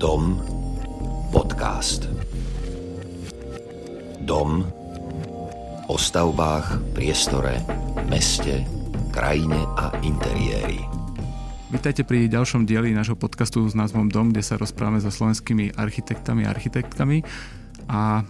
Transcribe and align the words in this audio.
Dom 0.00 0.40
podcast. 1.28 2.08
Dom 4.24 4.64
o 5.92 5.96
stavbách, 6.00 6.96
priestore, 6.96 7.60
meste, 8.08 8.64
krajine 9.12 9.60
a 9.76 9.92
interiéri. 10.00 10.80
Vítajte 11.68 12.08
pri 12.08 12.32
ďalšom 12.32 12.64
dieli 12.64 12.96
nášho 12.96 13.12
podcastu 13.12 13.68
s 13.68 13.76
názvom 13.76 14.08
Dom, 14.08 14.32
kde 14.32 14.40
sa 14.40 14.56
rozprávame 14.56 15.04
so 15.04 15.12
slovenskými 15.12 15.76
architektami 15.76 16.48
a 16.48 16.56
architektkami. 16.56 17.20
A 17.92 18.24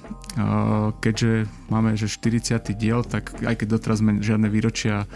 keďže 0.98 1.46
máme 1.70 1.94
že 1.94 2.10
40. 2.10 2.66
diel, 2.74 3.06
tak 3.06 3.46
aj 3.46 3.54
keď 3.62 3.78
doteraz 3.78 4.02
sme 4.02 4.18
žiadne 4.18 4.50
výročia 4.50 5.06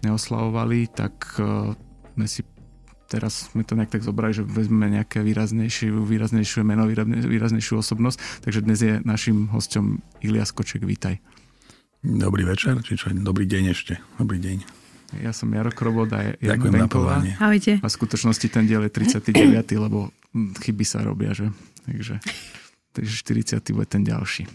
neoslavovali, 0.00 0.96
tak 0.96 1.36
sme 2.16 2.24
si 2.24 2.40
teraz 3.10 3.50
sme 3.50 3.66
to 3.66 3.74
nejak 3.74 3.90
tak 3.90 4.06
zobrali, 4.06 4.30
že 4.30 4.46
vezmeme 4.46 4.86
nejaké 5.02 5.26
výraznejšiu, 5.26 6.06
výraznejšiu 6.06 6.62
meno, 6.62 6.86
výraznejšiu 7.26 7.82
osobnosť. 7.82 8.46
Takže 8.46 8.62
dnes 8.62 8.78
je 8.78 8.94
našim 9.02 9.50
hostom 9.50 9.98
Ilias 10.22 10.54
Koček, 10.54 10.86
vítaj. 10.86 11.18
Dobrý 12.06 12.46
večer, 12.46 12.78
či 12.86 12.94
čo, 12.94 13.10
dobrý 13.10 13.50
deň 13.50 13.74
ešte. 13.74 13.98
Dobrý 14.14 14.38
deň. 14.38 14.62
Ja 15.18 15.34
som 15.34 15.50
Jaro 15.50 15.74
Krobod 15.74 16.14
a 16.14 16.38
Ďakujem 16.38 16.86
Benková. 16.86 17.18
Ahojte. 17.42 17.82
A 17.82 17.86
v 17.90 17.94
skutočnosti 17.98 18.46
ten 18.46 18.70
diel 18.70 18.86
je 18.86 18.94
39, 18.94 19.34
lebo 19.74 20.14
chyby 20.62 20.86
sa 20.86 21.02
robia, 21.02 21.34
že? 21.34 21.50
Takže, 21.90 22.22
takže 22.94 23.14
40 23.58 23.74
bude 23.74 23.90
ten 23.90 24.06
ďalší. 24.06 24.46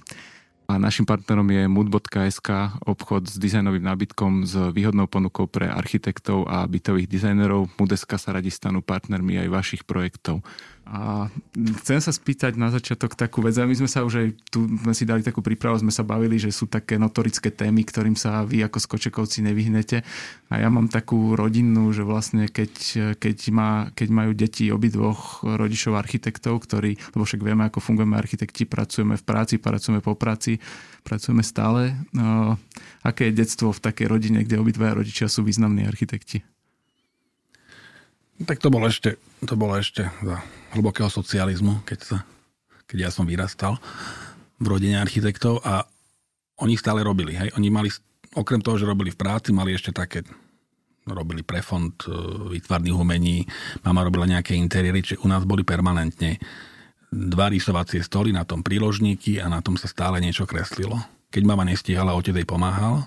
A 0.66 0.82
našim 0.82 1.06
partnerom 1.06 1.46
je 1.46 1.70
mood.sk, 1.70 2.50
obchod 2.90 3.30
s 3.30 3.38
dizajnovým 3.38 3.86
nábytkom 3.86 4.50
s 4.50 4.54
výhodnou 4.74 5.06
ponukou 5.06 5.46
pre 5.46 5.70
architektov 5.70 6.50
a 6.50 6.66
bytových 6.66 7.06
dizajnerov. 7.06 7.70
Mood.sk 7.78 8.18
sa 8.18 8.34
radi 8.34 8.50
stanú 8.50 8.82
partnermi 8.82 9.46
aj 9.46 9.48
vašich 9.54 9.82
projektov. 9.86 10.42
A 10.86 11.34
chcem 11.82 11.98
sa 11.98 12.14
spýtať 12.14 12.62
na 12.62 12.70
začiatok 12.70 13.18
takú 13.18 13.42
vec. 13.42 13.58
My 13.58 13.74
sme 13.74 13.90
sa 13.90 14.06
už 14.06 14.14
aj 14.22 14.28
tu 14.54 14.70
sme 14.70 14.94
si 14.94 15.02
dali 15.02 15.26
takú 15.26 15.42
prípravu, 15.42 15.82
sme 15.82 15.90
sa 15.90 16.06
bavili, 16.06 16.38
že 16.38 16.54
sú 16.54 16.70
také 16.70 17.02
notorické 17.02 17.50
témy, 17.50 17.82
ktorým 17.82 18.14
sa 18.14 18.46
vy 18.46 18.62
ako 18.62 18.78
skočekovci 18.78 19.42
nevyhnete. 19.42 20.06
A 20.54 20.62
ja 20.62 20.70
mám 20.70 20.86
takú 20.86 21.34
rodinnú, 21.34 21.90
že 21.90 22.06
vlastne 22.06 22.46
keď, 22.46 22.74
keď, 23.18 23.38
má, 23.50 23.90
keď 23.98 24.08
majú 24.14 24.32
deti 24.38 24.70
obidvoch 24.70 25.42
rodičov 25.42 25.98
architektov, 25.98 26.62
ktorí, 26.62 27.02
lebo 27.18 27.26
však 27.26 27.42
vieme, 27.42 27.66
ako 27.66 27.82
fungujeme 27.82 28.14
architekti, 28.14 28.70
pracujeme 28.70 29.18
v 29.18 29.26
práci, 29.26 29.58
pracujeme 29.58 30.06
po 30.06 30.14
práci, 30.14 30.62
pracujeme 31.02 31.42
stále. 31.42 31.98
No, 32.14 32.62
aké 33.02 33.34
je 33.34 33.42
detstvo 33.42 33.74
v 33.74 33.82
takej 33.82 34.06
rodine, 34.06 34.46
kde 34.46 34.62
obidvaja 34.62 35.02
rodičia 35.02 35.26
sú 35.26 35.42
významní 35.42 35.90
architekti? 35.90 36.46
Tak 38.44 38.60
to 38.60 38.68
bolo 38.68 38.92
ešte, 38.92 39.16
to 39.48 39.56
bolo 39.56 39.80
ešte 39.80 40.12
za 40.20 40.44
hlbokého 40.76 41.08
socializmu, 41.08 41.88
keď, 41.88 42.00
sa, 42.04 42.18
keď 42.84 43.08
ja 43.08 43.10
som 43.12 43.24
vyrastal 43.24 43.80
v 44.60 44.66
rodine 44.68 45.00
architektov 45.00 45.64
a 45.64 45.88
oni 46.60 46.76
stále 46.76 47.00
robili. 47.00 47.32
Hej? 47.32 47.56
Oni 47.56 47.72
mali, 47.72 47.88
okrem 48.36 48.60
toho, 48.60 48.76
že 48.76 48.88
robili 48.88 49.12
v 49.12 49.20
práci, 49.20 49.56
mali 49.56 49.72
ešte 49.72 49.96
také 49.96 50.28
robili 51.08 51.46
pre 51.46 51.62
fond 51.62 51.94
e, 52.04 52.12
výtvarných 52.58 52.98
umení, 52.98 53.46
mama 53.86 54.02
robila 54.02 54.26
nejaké 54.26 54.58
interiéry, 54.58 55.06
čiže 55.06 55.22
u 55.22 55.30
nás 55.30 55.46
boli 55.46 55.62
permanentne 55.62 56.42
dva 57.14 57.54
rysovacie 57.54 58.02
stoly 58.02 58.34
na 58.34 58.44
tom 58.44 58.66
príložníky 58.66 59.38
a 59.38 59.46
na 59.48 59.62
tom 59.62 59.78
sa 59.78 59.86
stále 59.86 60.18
niečo 60.18 60.50
kreslilo. 60.50 60.98
Keď 61.30 61.44
mama 61.46 61.64
nestihala, 61.64 62.18
otec 62.18 62.34
jej 62.34 62.48
pomáhal 62.48 63.06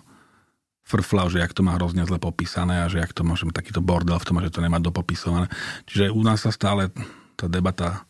frfla, 0.88 1.28
že 1.28 1.44
jak 1.44 1.52
to 1.52 1.60
má 1.60 1.76
hrozne 1.76 2.00
zle 2.08 2.16
popísané 2.16 2.80
a 2.80 2.88
že 2.88 3.04
jak 3.04 3.12
to 3.12 3.20
môžeme 3.20 3.52
takýto 3.52 3.84
bordel 3.84 4.16
v 4.16 4.24
tom, 4.24 4.40
že 4.40 4.48
to 4.48 4.64
nemá 4.64 4.80
dopopisované. 4.80 5.52
Čiže 5.84 6.08
u 6.08 6.24
nás 6.24 6.40
sa 6.40 6.48
stále 6.48 6.88
tá 7.36 7.44
debata 7.44 8.08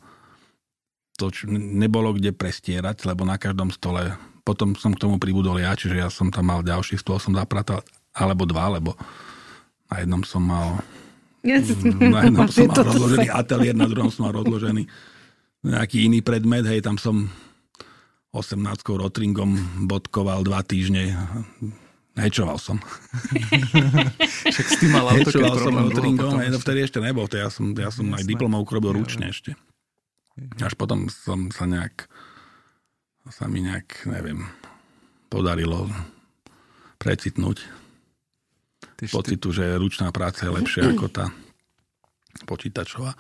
to 1.19 1.35
nebolo 1.51 2.15
kde 2.15 2.31
prestierať, 2.31 3.03
lebo 3.03 3.27
na 3.27 3.35
každom 3.35 3.75
stole 3.75 4.15
potom 4.47 4.79
som 4.79 4.95
k 4.95 5.03
tomu 5.03 5.19
pribudol 5.19 5.59
ja, 5.59 5.75
čiže 5.75 5.99
ja 5.99 6.09
som 6.09 6.31
tam 6.31 6.55
mal 6.55 6.63
ďalší 6.63 6.95
stôl, 6.95 7.19
som 7.19 7.35
zapratal, 7.35 7.83
alebo 8.15 8.47
dva, 8.47 8.79
lebo 8.79 8.95
na 9.91 9.99
jednom 9.99 10.23
som 10.23 10.41
mal 10.47 10.79
na 11.43 11.59
jednom 12.23 12.47
som 12.47 12.71
mal 12.73 12.79
rozložený 12.87 13.29
ateliér, 13.35 13.75
na 13.75 13.91
druhom 13.91 14.15
som 14.15 14.31
mal 14.31 14.39
rozložený 14.39 14.87
nejaký 15.67 16.07
iný 16.07 16.23
predmet, 16.23 16.63
hej, 16.63 16.87
tam 16.87 16.95
som 16.97 17.27
18 18.31 18.63
rotringom 18.87 19.59
bodkoval 19.91 20.47
dva 20.47 20.63
týždne 20.63 21.19
Hečoval 22.19 22.59
som. 22.59 22.83
Však 24.55 24.67
s 24.67 24.77
tým 24.83 24.91
mal 24.91 25.07
Hečoval 25.15 25.55
som 25.55 25.75
notringom, 25.79 26.35
potom... 26.35 26.51
no 26.51 26.59
vtedy 26.59 26.79
ešte 26.83 26.99
nebol, 26.99 27.31
to 27.31 27.39
ja 27.39 27.47
som, 27.47 27.71
ja 27.79 27.95
som 27.95 28.11
aj 28.11 28.27
diplomovku 28.27 28.75
robil 28.75 28.99
ručne 28.99 29.31
ešte. 29.31 29.55
Až 30.59 30.75
potom 30.75 31.07
som 31.07 31.55
sa 31.55 31.71
nejak, 31.71 32.11
sa 33.31 33.47
mi 33.47 33.63
nejak, 33.63 34.11
neviem, 34.11 34.47
podarilo 35.31 35.87
precitnúť 36.99 37.63
Tyž 38.99 39.15
pocitu, 39.15 39.55
že 39.55 39.79
ručná 39.79 40.11
práca 40.11 40.47
je 40.47 40.55
lepšia 40.59 40.91
ako 40.91 41.07
tá 41.07 41.31
počítačová. 42.51 43.15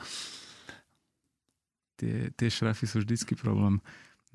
Tie, 1.99 2.31
tie 2.35 2.49
šrafy 2.51 2.87
sú 2.87 3.03
vždycky 3.03 3.39
problém. 3.39 3.79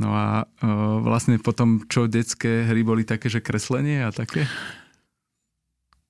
No 0.02 0.10
a 0.14 0.44
uh, 0.44 0.98
vlastne 1.06 1.38
potom, 1.38 1.86
čo 1.86 2.10
detské 2.10 2.66
hry 2.66 2.82
boli 2.82 3.06
také, 3.06 3.30
že 3.30 3.46
kreslenie 3.46 4.02
a 4.02 4.10
také? 4.10 4.50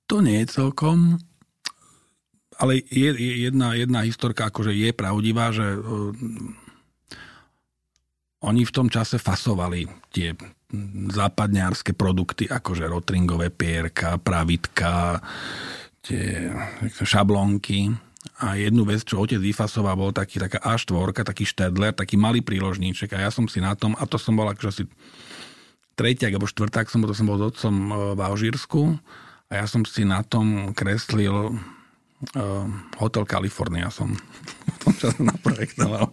To 0.08 0.24
nie 0.24 0.40
je 0.44 0.60
celkom, 0.60 1.20
ale 2.60 2.80
je, 2.88 3.10
je 3.12 3.34
jedna, 3.48 3.76
jedna 3.76 4.04
historka 4.04 4.48
akože 4.48 4.72
je 4.72 4.90
pravdivá, 4.96 5.52
že 5.52 5.76
uh, 5.76 6.12
oni 8.44 8.62
v 8.64 8.74
tom 8.74 8.88
čase 8.92 9.16
fasovali 9.16 9.88
tie 10.12 10.36
západňárske 11.12 11.94
produkty, 11.94 12.50
akože 12.50 12.84
rotringové 12.88 13.48
pierka, 13.48 14.18
pravitka, 14.18 15.22
tie 16.04 16.50
šablonky 17.00 17.94
a 18.44 18.60
jednu 18.60 18.84
vec, 18.84 19.00
čo 19.00 19.24
otec 19.24 19.40
vyfasoval, 19.40 19.96
bol 19.96 20.12
taký, 20.12 20.36
taká 20.36 20.60
A4, 20.60 21.24
taký 21.24 21.48
štedler, 21.48 21.96
taký 21.96 22.20
malý 22.20 22.44
príložníček 22.44 23.16
a 23.16 23.24
ja 23.24 23.30
som 23.32 23.48
si 23.48 23.64
na 23.64 23.72
tom, 23.72 23.96
a 23.96 24.04
to 24.04 24.20
som 24.20 24.36
bol 24.36 24.44
akože 24.44 24.68
asi 24.68 24.84
tretiak 25.96 26.36
alebo 26.36 26.44
štvrták 26.44 26.92
som 26.92 27.00
bol, 27.00 27.08
to 27.08 27.16
som 27.16 27.28
bol 27.30 27.40
s 27.40 27.46
otcom 27.54 27.74
e, 27.74 27.94
v 28.12 28.20
Alžírsku 28.20 28.80
a 29.48 29.52
ja 29.62 29.64
som 29.64 29.80
si 29.88 30.04
na 30.04 30.20
tom 30.26 30.76
kreslil 30.76 31.56
uh, 32.34 32.66
Hotel 32.98 33.24
California 33.28 33.92
som 33.92 34.10
v 34.74 34.78
tom 34.80 34.92
čase 34.96 35.20
naprojektoval. 35.20 36.10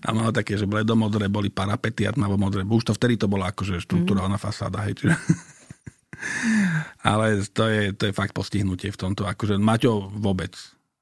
A 0.00 0.08
mal 0.14 0.30
také, 0.30 0.54
že 0.56 0.64
bledomodré 0.64 1.26
boli 1.26 1.50
parapety 1.50 2.06
a 2.06 2.14
tmavo-modré. 2.14 2.62
Už 2.64 2.86
to 2.86 2.96
vtedy 2.96 3.18
to 3.18 3.26
bola 3.26 3.50
akože 3.50 3.82
štruktúrálna 3.82 4.38
fasáda. 4.38 4.86
Hej, 4.86 5.04
čiže... 5.04 5.14
Ale 7.10 7.44
to 7.52 7.68
je, 7.68 7.92
to 7.92 8.08
je 8.08 8.16
fakt 8.16 8.32
postihnutie 8.32 8.88
v 8.88 8.96
tomto. 8.96 9.28
Akože 9.28 9.60
Maťo 9.60 10.08
vôbec 10.08 10.56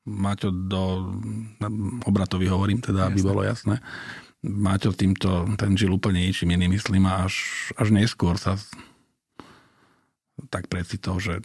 Maťo 0.04 0.52
do 0.52 0.82
obratovi 2.04 2.44
hovorím, 2.48 2.84
teda, 2.84 3.08
aby 3.08 3.24
bolo 3.24 3.40
jasné. 3.40 3.80
Maťo 4.44 4.92
týmto, 4.92 5.48
ten 5.56 5.72
žil 5.72 5.96
úplne 5.96 6.20
ničím 6.20 6.52
iným, 6.52 6.76
myslím, 6.76 7.08
a 7.08 7.24
až, 7.24 7.68
až 7.80 7.88
neskôr 7.88 8.36
sa 8.36 8.60
tak 10.52 10.68
precitol, 10.68 11.16
že 11.20 11.40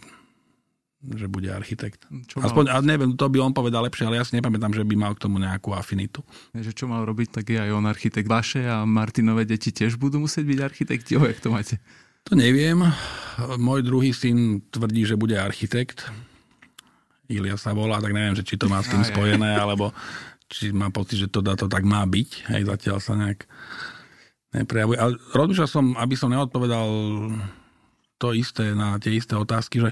že 1.00 1.32
bude 1.32 1.48
architekt. 1.48 2.04
Čo 2.28 2.44
Aspoň, 2.44 2.64
mal... 2.68 2.76
a 2.76 2.84
neviem, 2.84 3.16
to 3.16 3.24
by 3.32 3.40
on 3.40 3.56
povedal 3.56 3.80
lepšie, 3.88 4.04
ale 4.04 4.20
ja 4.20 4.24
si 4.28 4.36
nepamätám, 4.36 4.76
že 4.76 4.84
by 4.84 4.94
mal 5.00 5.16
k 5.16 5.24
tomu 5.24 5.40
nejakú 5.40 5.72
afinitu. 5.72 6.20
Že 6.52 6.76
čo 6.76 6.84
mal 6.84 7.08
robiť, 7.08 7.40
tak 7.40 7.48
je 7.48 7.56
aj 7.56 7.72
on 7.72 7.88
architekt. 7.88 8.28
Vaše 8.28 8.68
a 8.68 8.84
Martinové 8.84 9.48
deti 9.48 9.72
tiež 9.72 9.96
budú 9.96 10.20
musieť 10.20 10.44
byť 10.44 10.58
architekti, 10.60 11.16
o, 11.16 11.24
jak 11.24 11.40
to 11.40 11.48
máte? 11.48 11.80
To 12.28 12.36
neviem. 12.36 12.84
Môj 13.56 13.80
druhý 13.80 14.12
syn 14.12 14.60
tvrdí, 14.68 15.08
že 15.08 15.16
bude 15.16 15.40
architekt. 15.40 16.04
Ilia 17.30 17.54
sa 17.54 17.70
volá, 17.70 18.02
tak 18.02 18.10
neviem, 18.10 18.34
že 18.34 18.42
či 18.42 18.58
to 18.58 18.66
má 18.66 18.82
s 18.82 18.90
tým 18.90 19.06
spojené, 19.06 19.54
alebo 19.54 19.94
či 20.50 20.74
má 20.74 20.90
pocit, 20.90 21.22
že 21.22 21.28
to, 21.30 21.46
to 21.46 21.70
tak 21.70 21.86
má 21.86 22.02
byť. 22.02 22.50
Hej, 22.50 22.62
zatiaľ 22.66 22.98
sa 22.98 23.14
nejak 23.14 23.46
neprejavuje. 24.50 24.98
Ale 24.98 25.14
rozmýšľal 25.30 25.70
som, 25.70 25.94
aby 25.94 26.14
som 26.18 26.34
neodpovedal 26.34 26.88
to 28.18 28.34
isté 28.34 28.74
na 28.74 28.98
tie 28.98 29.16
isté 29.16 29.38
otázky, 29.38 29.80
že 29.80 29.90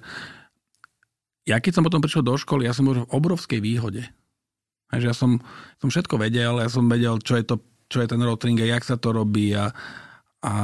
ja 1.49 1.57
keď 1.63 1.81
som 1.81 1.87
potom 1.87 2.05
prišiel 2.05 2.27
do 2.27 2.37
školy, 2.37 2.69
ja 2.69 2.77
som 2.77 2.85
bol 2.85 3.07
v 3.07 3.09
obrovskej 3.09 3.65
výhode. 3.65 4.05
Hej, 4.93 5.01
že 5.01 5.09
ja 5.09 5.17
som, 5.17 5.41
som 5.81 5.89
všetko 5.89 6.21
vedel, 6.21 6.61
ja 6.61 6.69
som 6.69 6.85
vedel, 6.91 7.17
čo 7.25 7.41
je, 7.41 7.45
to, 7.47 7.57
čo 7.89 8.05
je 8.05 8.09
ten 8.11 8.21
rotring 8.21 8.61
a 8.61 8.69
jak 8.69 8.85
sa 8.85 9.01
to 9.01 9.17
robí 9.17 9.57
a, 9.57 9.73
a, 10.45 10.55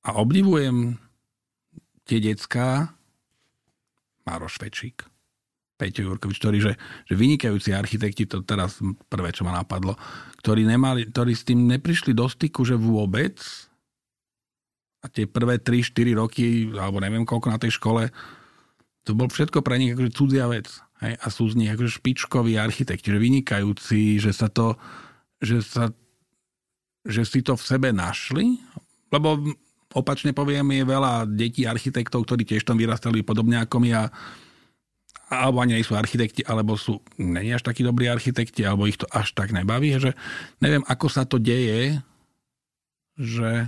a 0.00 0.10
obdivujem 0.16 0.96
tie 2.08 2.22
decká 2.22 2.96
Maroš 4.24 4.56
Fečík, 4.62 5.04
Peťo 5.76 6.08
Jurkovič, 6.08 6.40
ktorí, 6.40 6.58
že, 6.60 6.72
že 7.04 7.14
vynikajúci 7.14 7.76
architekti, 7.76 8.24
to 8.24 8.40
teraz 8.42 8.80
prvé, 9.12 9.28
čo 9.32 9.44
ma 9.44 9.52
napadlo, 9.52 9.92
ktorí, 10.40 10.64
nemali, 10.64 11.12
ktorí 11.12 11.32
s 11.36 11.44
tým 11.44 11.68
neprišli 11.68 12.16
do 12.16 12.24
styku, 12.24 12.64
že 12.64 12.80
vôbec 12.80 13.36
a 15.04 15.06
tie 15.12 15.28
prvé 15.28 15.60
3-4 15.60 16.16
roky, 16.16 16.72
alebo 16.72 16.98
neviem 16.98 17.28
koľko 17.28 17.48
na 17.52 17.60
tej 17.60 17.76
škole, 17.76 18.08
to 19.04 19.14
bol 19.14 19.28
všetko 19.28 19.62
pre 19.62 19.78
nich 19.78 19.94
akože 19.94 20.10
cudzia 20.16 20.50
vec. 20.50 20.66
Hej? 21.04 21.14
A 21.20 21.26
sú 21.30 21.46
z 21.46 21.60
nich 21.60 21.70
akože 21.70 22.02
špičkoví 22.02 22.58
architekti, 22.58 23.12
že 23.12 23.22
vynikajúci, 23.22 24.18
že 24.18 24.32
sa 24.32 24.50
to 24.50 24.74
že, 25.40 25.60
sa, 25.60 25.92
že 27.04 27.22
si 27.28 27.44
to 27.44 27.54
v 27.56 27.66
sebe 27.66 27.88
našli, 27.92 28.56
lebo 29.12 29.36
opačne 29.92 30.32
poviem, 30.32 30.64
je 30.76 30.84
veľa 30.84 31.12
detí 31.28 31.64
architektov, 31.64 32.24
ktorí 32.24 32.44
tiež 32.44 32.64
tam 32.64 32.80
vyrastali 32.80 33.20
podobne 33.24 33.60
ako 33.60 33.76
my 33.80 33.90
a 33.96 34.02
alebo 35.26 35.58
ani 35.58 35.74
nie 35.74 35.82
sú 35.82 35.98
architekti, 35.98 36.46
alebo 36.46 36.78
sú 36.78 37.02
není 37.18 37.50
až 37.50 37.66
takí 37.66 37.82
dobrí 37.82 38.06
architekti, 38.06 38.62
alebo 38.62 38.86
ich 38.86 38.94
to 38.94 39.10
až 39.10 39.34
tak 39.34 39.50
nebaví, 39.50 39.98
že 39.98 40.14
neviem, 40.62 40.86
ako 40.86 41.06
sa 41.10 41.26
to 41.26 41.42
deje, 41.42 41.98
že, 43.18 43.66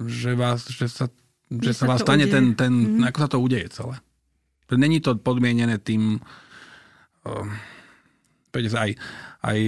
že, 0.00 0.32
vás, 0.32 0.64
že 0.72 0.88
sa, 0.88 1.12
že, 1.52 1.68
že 1.68 1.72
sa 1.76 1.84
vás 1.84 2.00
stane 2.00 2.24
udeje. 2.24 2.32
ten, 2.32 2.44
ten 2.56 2.72
mm-hmm. 2.72 3.08
ako 3.12 3.18
sa 3.20 3.28
to 3.28 3.38
udeje 3.44 3.68
celé. 3.76 3.96
Není 4.72 5.04
to 5.04 5.20
podmienené 5.20 5.76
tým, 5.76 6.18
uh, 7.28 7.46
aj, 8.56 8.90
aj 9.44 9.58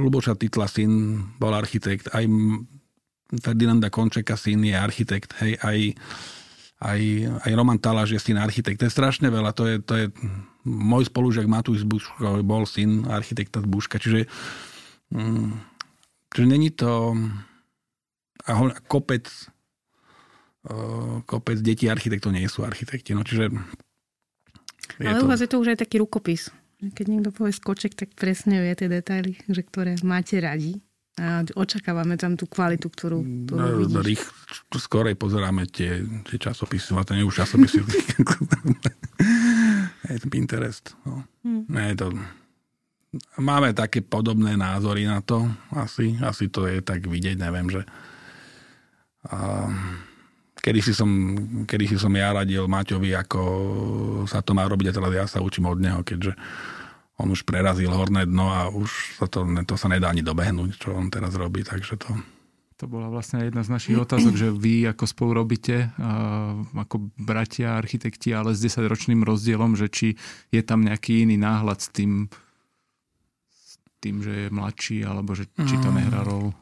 Luboša 0.00 0.34
Titla 0.40 0.66
syn 0.66 1.20
bol 1.36 1.52
architekt, 1.52 2.08
aj 2.16 2.24
Ferdinanda 3.44 3.92
Končeka 3.92 4.34
syn 4.40 4.64
je 4.64 4.74
architekt, 4.74 5.36
hej, 5.44 5.60
aj 5.60 5.78
aj, 6.80 7.00
aj 7.44 7.50
Roman 7.52 7.76
Taláš 7.76 8.16
je 8.16 8.20
syn 8.20 8.40
architekt. 8.40 8.80
To 8.80 8.88
je 8.88 8.96
strašne 8.96 9.28
veľa. 9.28 9.52
To 9.52 9.68
je, 9.68 9.76
to 9.84 9.94
je 10.00 10.04
môj 10.64 11.12
spolužiak 11.12 11.44
Matúš 11.44 11.84
z 11.84 11.88
Buška 11.88 12.40
bol 12.40 12.64
syn 12.64 13.04
architekta 13.04 13.60
z 13.60 13.68
Buška. 13.68 14.00
Čiže, 14.00 14.24
mm, 15.12 15.52
čiže 16.32 16.46
není 16.48 16.72
to 16.72 17.12
a 18.48 18.56
kopec 18.88 19.28
kopec 21.24 21.56
detí 21.64 21.88
architektov 21.88 22.36
nie 22.36 22.44
sú 22.48 22.64
architekti. 22.64 23.16
No, 23.16 23.24
čiže 23.24 23.48
Ale 25.00 25.20
to... 25.20 25.24
u 25.24 25.28
vás 25.28 25.40
je 25.40 25.48
to 25.48 25.60
už 25.60 25.76
aj 25.76 25.78
taký 25.80 26.04
rukopis. 26.04 26.52
Keď 26.80 27.06
niekto 27.08 27.30
povie 27.32 27.52
skoček, 27.52 27.92
tak 27.92 28.16
presne 28.16 28.60
vie 28.60 28.72
tie 28.72 28.88
detaily, 28.88 29.36
že 29.48 29.60
ktoré 29.64 30.00
máte 30.00 30.40
radi. 30.40 30.80
A 31.20 31.44
očakávame 31.52 32.16
tam 32.16 32.32
tú 32.32 32.48
kvalitu, 32.48 32.88
ktorú, 32.88 33.20
ktorú 33.44 33.60
no, 33.60 33.76
vidíš. 33.84 34.00
Rých, 34.00 34.24
skorej 34.72 35.20
pozeráme 35.20 35.68
tie, 35.68 36.00
tie 36.24 36.38
časopisy, 36.40 36.96
ale 36.96 37.04
to 37.04 37.12
nie 37.12 37.28
už 37.28 37.44
časopisy. 37.44 37.84
je 40.16 40.16
to 40.16 40.28
Pinterest. 40.32 40.96
No. 41.04 41.28
Hmm. 41.44 41.68
Nie, 41.68 41.92
to... 41.92 42.08
Máme 43.36 43.76
také 43.76 44.00
podobné 44.00 44.56
názory 44.56 45.04
na 45.04 45.20
to. 45.20 45.44
Asi, 45.76 46.16
asi 46.24 46.48
to 46.48 46.64
je 46.64 46.80
tak 46.80 47.04
vidieť, 47.04 47.36
neviem, 47.36 47.68
že... 47.68 47.84
A... 49.28 49.68
Kedy 50.60 50.80
si, 50.84 50.92
som, 50.92 51.08
kedy 51.64 51.88
si 51.88 51.96
som 51.96 52.12
ja 52.12 52.36
radil 52.36 52.68
Maťovi, 52.68 53.16
ako 53.16 53.40
sa 54.28 54.44
to 54.44 54.52
má 54.52 54.68
robiť 54.68 54.92
a 54.92 54.96
teraz 55.00 55.12
ja 55.16 55.24
sa 55.24 55.40
učím 55.40 55.72
od 55.72 55.80
neho, 55.80 56.04
keďže 56.04 56.36
on 57.20 57.36
už 57.36 57.44
prerazil 57.44 57.92
horné 57.92 58.24
dno 58.24 58.48
a 58.48 58.72
už 58.72 59.20
sa 59.20 59.28
to, 59.28 59.44
to 59.68 59.76
sa 59.76 59.92
nedá 59.92 60.08
ani 60.08 60.24
dobehnúť, 60.24 60.80
čo 60.80 60.96
on 60.96 61.12
teraz 61.12 61.36
robí, 61.36 61.60
takže 61.60 62.00
to... 62.00 62.10
To 62.80 62.88
bola 62.88 63.12
vlastne 63.12 63.44
jedna 63.44 63.60
z 63.60 63.76
našich 63.76 63.92
otázok, 63.92 64.40
že 64.40 64.48
vy 64.48 64.88
ako 64.88 65.04
spolu 65.04 65.44
robíte, 65.44 65.92
ako 66.72 67.12
bratia, 67.12 67.76
architekti, 67.76 68.32
ale 68.32 68.56
s 68.56 68.64
10-ročným 68.64 69.20
rozdielom, 69.20 69.76
že 69.76 69.92
či 69.92 70.08
je 70.48 70.64
tam 70.64 70.80
nejaký 70.88 71.28
iný 71.28 71.36
náhľad 71.36 71.76
s 71.76 71.92
tým, 71.92 72.32
s 73.52 73.76
tým 74.00 74.24
že 74.24 74.32
je 74.32 74.48
mladší, 74.48 75.04
alebo 75.04 75.36
že 75.36 75.44
či 75.68 75.76
to 75.76 75.92
nehrá 75.92 76.24
rolu? 76.24 76.56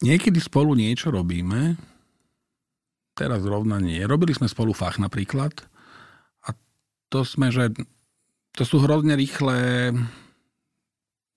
Niekedy 0.00 0.40
spolu 0.40 0.72
niečo 0.72 1.12
robíme, 1.12 1.76
teraz 3.12 3.44
rovna 3.44 3.76
nie. 3.84 4.00
Robili 4.00 4.32
sme 4.32 4.48
spolu 4.48 4.72
fach 4.72 4.96
napríklad 4.96 5.52
a 6.48 6.56
to 7.12 7.20
sme, 7.20 7.52
že 7.52 7.68
to 8.56 8.64
sú 8.64 8.80
hrozne 8.80 9.12
rýchle 9.14 9.92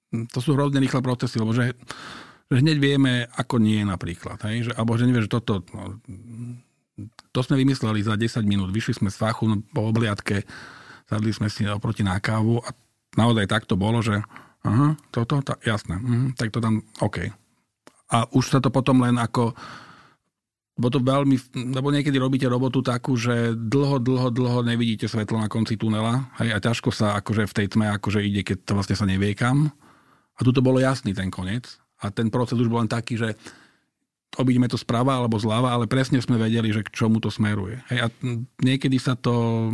to 0.10 0.40
sú 0.42 0.58
hrozne 0.58 0.82
rýchle 0.82 1.06
procesy, 1.06 1.38
lebo 1.38 1.54
že, 1.54 1.78
že 2.50 2.56
hneď 2.58 2.78
vieme, 2.82 3.30
ako 3.30 3.62
nie 3.62 3.86
napríklad. 3.86 4.42
Hej? 4.50 4.70
Že, 4.70 4.72
alebo 4.74 4.98
že 4.98 5.06
nevie, 5.06 5.26
že 5.26 5.30
toto 5.30 5.62
no, 5.70 6.02
to 7.30 7.40
sme 7.46 7.62
vymysleli 7.62 8.02
za 8.02 8.18
10 8.18 8.42
minút. 8.44 8.74
Vyšli 8.74 8.98
sme 8.98 9.10
z 9.14 9.18
fachu 9.22 9.46
no, 9.46 9.62
po 9.70 9.86
obliadke, 9.86 10.44
sadli 11.06 11.30
sme 11.30 11.48
si 11.48 11.64
oproti 11.70 12.02
na 12.02 12.18
kávu 12.18 12.58
a 12.60 12.74
naozaj 13.16 13.46
tak 13.46 13.64
to 13.70 13.78
bolo, 13.78 14.02
že 14.02 14.18
aha, 14.66 14.98
toto, 15.14 15.40
tá, 15.46 15.56
jasné, 15.64 15.96
uh, 16.02 16.30
tak 16.36 16.52
to 16.52 16.60
tam, 16.60 16.84
OK. 17.00 17.32
A 18.10 18.26
už 18.34 18.50
sa 18.50 18.60
to 18.60 18.74
potom 18.74 19.06
len 19.06 19.22
ako 19.22 19.54
lebo 20.80 20.88
to 20.88 21.04
veľmi, 21.04 21.36
lebo 21.76 21.92
niekedy 21.92 22.16
robíte 22.16 22.48
robotu 22.48 22.80
takú, 22.80 23.20
že 23.20 23.52
dlho, 23.52 24.00
dlho, 24.00 24.32
dlho 24.32 24.64
nevidíte 24.64 25.12
svetlo 25.12 25.36
na 25.36 25.52
konci 25.52 25.76
tunela 25.76 26.32
hej, 26.40 26.56
a 26.56 26.58
ťažko 26.64 26.88
sa 26.96 27.20
akože 27.20 27.52
v 27.52 27.56
tej 27.60 27.68
tme 27.76 27.92
akože 28.00 28.24
ide, 28.24 28.48
keď 28.48 28.64
to 28.64 28.72
vlastne 28.80 28.96
sa 28.96 29.04
nevie 29.04 29.36
kam. 29.36 29.76
A 30.40 30.48
tu 30.48 30.56
to 30.56 30.64
bolo 30.64 30.80
jasný 30.80 31.12
ten 31.12 31.28
koniec. 31.28 31.68
A 32.00 32.16
ten 32.16 32.32
proces 32.32 32.56
už 32.56 32.72
bol 32.72 32.80
len 32.80 32.88
taký, 32.88 33.20
že 33.20 33.36
obidíme 34.40 34.72
to 34.72 34.80
sprava 34.80 35.20
alebo 35.20 35.36
zľava, 35.36 35.76
ale 35.76 35.92
presne 35.92 36.24
sme 36.24 36.40
vedeli, 36.40 36.72
že 36.72 36.88
k 36.88 36.96
čomu 36.96 37.20
to 37.20 37.28
smeruje. 37.28 37.84
Hej, 37.92 38.00
a 38.00 38.08
niekedy 38.64 38.96
sa 39.04 39.20
to, 39.20 39.68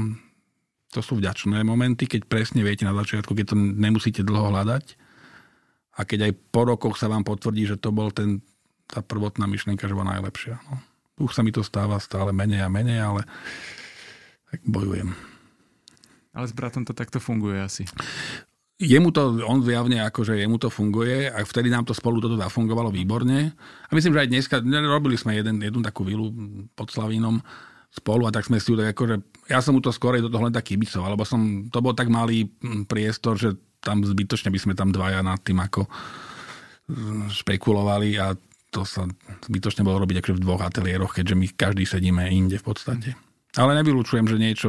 to 0.90 1.06
sú 1.06 1.22
vďačné 1.22 1.62
momenty, 1.62 2.10
keď 2.10 2.25
presne 2.25 2.66
viete 2.66 2.81
na 2.81 2.98
začiatku, 2.98 3.30
keď 3.38 3.54
to 3.54 3.56
nemusíte 3.62 4.25
dlho 4.25 4.50
hľadať. 4.50 4.98
A 5.96 6.04
keď 6.04 6.34
aj 6.34 6.34
po 6.50 6.66
rokoch 6.66 6.98
sa 6.98 7.13
vám 7.13 7.22
potvrdí, 7.22 7.69
že 7.69 7.78
to 7.78 7.94
bol 7.94 8.10
ten, 8.10 8.42
tá 8.90 9.06
prvotná 9.06 9.46
myšlienka, 9.46 9.86
že 9.86 9.94
bola 9.94 10.18
najlepšia. 10.18 10.57
No. 10.66 10.94
Už 11.16 11.32
sa 11.32 11.42
mi 11.44 11.56
to 11.56 11.64
stáva 11.64 11.96
stále 12.04 12.36
menej 12.36 12.66
a 12.66 12.70
menej, 12.70 13.00
ale 13.00 13.22
tak 14.52 14.60
bojujem. 14.68 15.16
Ale 16.36 16.46
s 16.48 16.54
bratom 16.56 16.84
to 16.84 16.92
takto 16.92 17.24
funguje 17.24 17.56
asi. 17.64 17.88
Jemu 18.76 19.16
to, 19.16 19.40
on 19.48 19.64
zjavne 19.64 20.04
akože 20.04 20.36
jemu 20.36 20.60
to 20.60 20.68
funguje 20.68 21.32
a 21.32 21.40
vtedy 21.48 21.72
nám 21.72 21.88
to 21.88 21.96
spolu 21.96 22.20
toto 22.20 22.36
zafungovalo 22.36 22.92
výborne. 22.92 23.56
A 23.88 23.92
myslím, 23.96 24.12
že 24.12 24.28
aj 24.28 24.32
dneska, 24.36 24.56
robili 24.84 25.16
sme 25.16 25.40
jeden, 25.40 25.64
jednu 25.64 25.80
takú 25.80 26.04
vilu 26.04 26.28
pod 26.76 26.92
Slavínom 26.92 27.40
spolu 27.96 28.28
a 28.28 28.36
tak 28.36 28.52
sme 28.52 28.60
si 28.60 28.68
ju 28.68 28.76
tak 28.76 28.92
akože, 28.92 29.48
ja 29.48 29.64
som 29.64 29.72
mu 29.72 29.80
to 29.80 29.96
skorej 29.96 30.20
do 30.20 30.28
toho 30.28 30.44
len 30.44 30.52
tak 30.52 30.68
kybicoval, 30.68 31.16
lebo 31.16 31.24
som, 31.24 31.72
to 31.72 31.80
bol 31.80 31.96
tak 31.96 32.12
malý 32.12 32.52
hm, 32.60 32.84
priestor, 32.92 33.40
že 33.40 33.56
tam 33.80 34.04
zbytočne 34.04 34.52
by 34.52 34.60
sme 34.60 34.74
tam 34.76 34.92
dvaja 34.92 35.24
nad 35.24 35.40
tým 35.40 35.56
ako 35.64 35.88
hm, 36.92 37.32
špekulovali 37.32 38.20
a 38.20 38.36
to 38.75 38.83
sa 38.83 39.07
zbytočne 39.48 39.88
bolo 39.88 40.04
robiť 40.04 40.19
akože 40.19 40.36
v 40.36 40.44
dvoch 40.44 40.60
ateliéroch, 40.60 41.16
keďže 41.16 41.39
my 41.39 41.48
každý 41.56 41.88
sedíme 41.88 42.27
inde 42.27 42.60
v 42.60 42.66
podstate. 42.68 43.10
Ale 43.56 43.72
nevylučujem, 43.80 44.27
že 44.27 44.36
niečo, 44.36 44.68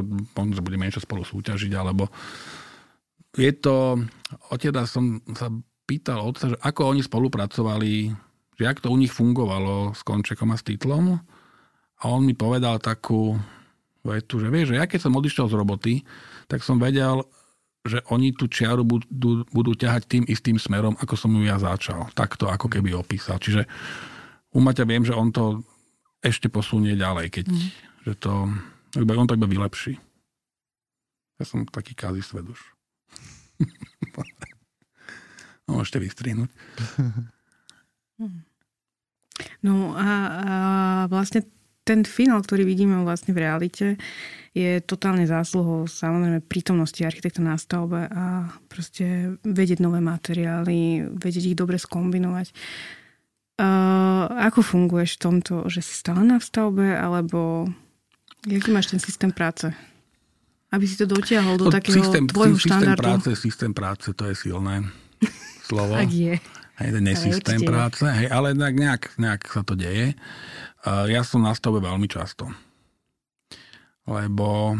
že 0.54 0.62
budeme 0.62 0.86
niečo 0.86 1.02
spolu 1.02 1.26
súťažiť, 1.26 1.74
alebo 1.74 2.06
je 3.34 3.50
to, 3.58 3.98
odteda 4.54 4.86
som 4.86 5.18
sa 5.34 5.50
pýtal 5.84 6.22
otca, 6.22 6.54
že 6.54 6.56
ako 6.62 6.94
oni 6.94 7.02
spolupracovali, 7.02 8.14
že 8.54 8.62
jak 8.62 8.78
to 8.78 8.94
u 8.94 8.96
nich 8.96 9.10
fungovalo 9.10 9.90
s 9.90 10.06
Končekom 10.06 10.54
a 10.54 10.56
s 10.56 10.62
Titlom. 10.62 11.18
A 11.96 12.04
on 12.06 12.22
mi 12.22 12.38
povedal 12.38 12.78
takú 12.78 13.34
vetu, 14.06 14.38
že 14.38 14.48
vieš, 14.48 14.70
že 14.70 14.78
ja 14.78 14.86
keď 14.86 15.00
som 15.02 15.18
odišiel 15.18 15.50
z 15.50 15.58
roboty, 15.58 15.94
tak 16.46 16.62
som 16.62 16.78
vedel, 16.78 17.26
že 17.86 18.02
oni 18.10 18.34
tú 18.34 18.50
čiaru 18.50 18.82
budú, 18.82 19.46
budú 19.50 19.72
ťahať 19.74 20.02
tým 20.06 20.24
istým 20.26 20.58
smerom, 20.58 20.94
ako 20.98 21.14
som 21.14 21.30
ju 21.34 21.46
ja 21.46 21.58
začal. 21.58 22.10
Takto 22.12 22.50
ako 22.50 22.66
keby 22.70 22.94
opísal. 22.94 23.38
Čiže 23.38 23.66
u 24.54 24.58
Maťa 24.62 24.84
viem, 24.86 25.02
že 25.06 25.14
on 25.14 25.30
to 25.30 25.62
ešte 26.20 26.50
posunie 26.50 26.98
ďalej, 26.98 27.30
keď 27.30 27.44
mm. 27.50 27.68
že 28.08 28.12
to, 28.18 28.50
on 28.98 29.28
to 29.28 29.38
iba 29.38 29.48
vylepší. 29.48 29.98
Ja 31.36 31.44
som 31.44 31.68
taký 31.68 31.92
kázy 31.92 32.24
svet 32.24 32.48
už. 32.48 32.60
no, 35.68 35.80
môžete 35.80 36.02
vystrihnúť. 36.02 36.50
No 39.60 39.92
a, 39.92 40.08
a 40.08 40.54
vlastne 41.12 41.44
ten 41.86 42.02
finál, 42.02 42.42
ktorý 42.42 42.66
vidíme 42.66 42.98
vlastne 43.06 43.30
v 43.30 43.46
realite, 43.46 43.86
je 44.56 44.82
totálne 44.82 45.22
zásluhou 45.28 45.86
samozrejme 45.86 46.42
prítomnosti 46.42 46.98
architekta 47.04 47.44
na 47.44 47.54
stavbe 47.54 48.10
a 48.10 48.50
proste 48.66 49.36
vedieť 49.46 49.84
nové 49.84 50.02
materiály, 50.02 51.06
vedieť 51.14 51.54
ich 51.54 51.56
dobre 51.56 51.78
skombinovať. 51.78 52.50
Uh, 53.56 54.28
ako 54.48 54.60
funguješ 54.60 55.16
v 55.16 55.22
tomto, 55.22 55.54
že 55.70 55.80
si 55.80 55.92
stále 55.96 56.24
na 56.24 56.42
stavbe, 56.42 56.92
alebo 56.92 57.68
jaký 58.48 58.68
máš 58.72 58.92
ten 58.92 59.00
systém 59.00 59.30
práce? 59.30 59.70
Aby 60.72 60.84
si 60.88 60.98
to 60.98 61.06
dotiahol 61.06 61.56
do 61.60 61.68
no, 61.68 61.72
takého 61.72 62.02
systém, 62.02 62.26
tvojho 62.26 62.56
systém 62.58 62.80
štandardu. 62.80 63.04
Práce, 63.04 63.28
systém 63.36 63.72
práce, 63.72 64.08
to 64.12 64.24
je 64.28 64.34
silné 64.34 64.84
slovo. 65.68 65.94
Ak 65.94 66.10
je. 66.10 66.36
Hej, 66.76 66.90
ten 66.92 67.04
je 67.08 67.16
systém 67.16 67.60
práce, 67.64 68.04
hej, 68.04 68.28
ale 68.28 68.52
nejak, 68.52 69.16
nejak 69.16 69.48
sa 69.48 69.64
to 69.64 69.72
deje. 69.72 70.12
Ja 70.86 71.26
som 71.26 71.42
na 71.42 71.50
stave 71.50 71.82
veľmi 71.82 72.06
často. 72.06 72.46
Lebo 74.06 74.78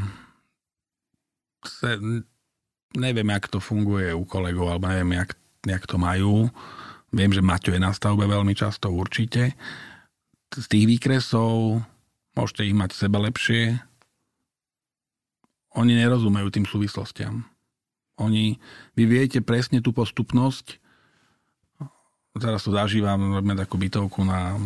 se, 1.66 1.98
neviem, 2.94 3.26
jak 3.26 3.50
to 3.50 3.58
funguje 3.58 4.14
u 4.14 4.22
kolegov, 4.22 4.70
alebo 4.70 4.86
neviem, 4.86 5.18
jak, 5.18 5.34
jak 5.66 5.82
to 5.82 5.98
majú. 5.98 6.46
Viem, 7.10 7.34
že 7.34 7.42
Maťo 7.42 7.74
je 7.74 7.82
na 7.82 7.90
stavbe 7.90 8.22
veľmi 8.22 8.54
často, 8.54 8.86
určite. 8.86 9.58
Z 10.54 10.66
tých 10.70 10.86
výkresov 10.86 11.82
môžete 12.38 12.70
ich 12.70 12.76
mať 12.78 12.94
sebe 12.94 13.18
lepšie. 13.18 13.82
Oni 15.74 15.92
nerozumejú 15.98 16.54
tým 16.54 16.66
súvislostiam. 16.70 17.42
Oni, 18.16 18.62
vy 18.94 19.04
viete 19.10 19.42
presne 19.42 19.82
tú 19.82 19.90
postupnosť, 19.92 20.78
teraz 22.40 22.64
to 22.64 22.72
zažívam, 22.72 23.32
robíme 23.32 23.56
takú 23.56 23.76
bytovku 23.76 24.24
na, 24.24 24.56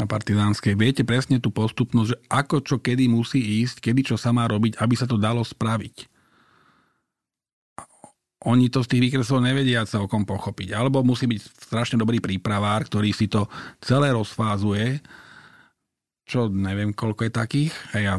na 0.00 0.08
Partizánskej, 0.08 0.72
viete 0.74 1.04
presne 1.04 1.36
tú 1.36 1.52
postupnosť, 1.52 2.08
že 2.08 2.16
ako 2.32 2.56
čo 2.64 2.76
kedy 2.80 3.04
musí 3.12 3.60
ísť, 3.60 3.84
kedy 3.84 4.12
čo 4.12 4.16
sa 4.16 4.32
má 4.32 4.48
robiť, 4.48 4.80
aby 4.80 4.94
sa 4.96 5.04
to 5.04 5.20
dalo 5.20 5.44
spraviť. 5.44 6.08
Oni 8.48 8.72
to 8.72 8.80
z 8.80 8.96
tých 8.96 9.04
výkresov 9.04 9.44
nevedia 9.44 9.84
celkom 9.84 10.24
pochopiť. 10.24 10.72
Alebo 10.72 11.04
musí 11.04 11.28
byť 11.28 11.68
strašne 11.68 12.00
dobrý 12.00 12.24
prípravár, 12.24 12.88
ktorý 12.88 13.12
si 13.12 13.28
to 13.28 13.44
celé 13.84 14.16
rozfázuje, 14.16 15.04
čo 16.24 16.48
neviem, 16.48 16.96
koľko 16.96 17.28
je 17.28 17.32
takých. 17.36 17.72
Hej, 17.92 18.02
ja 18.08 18.16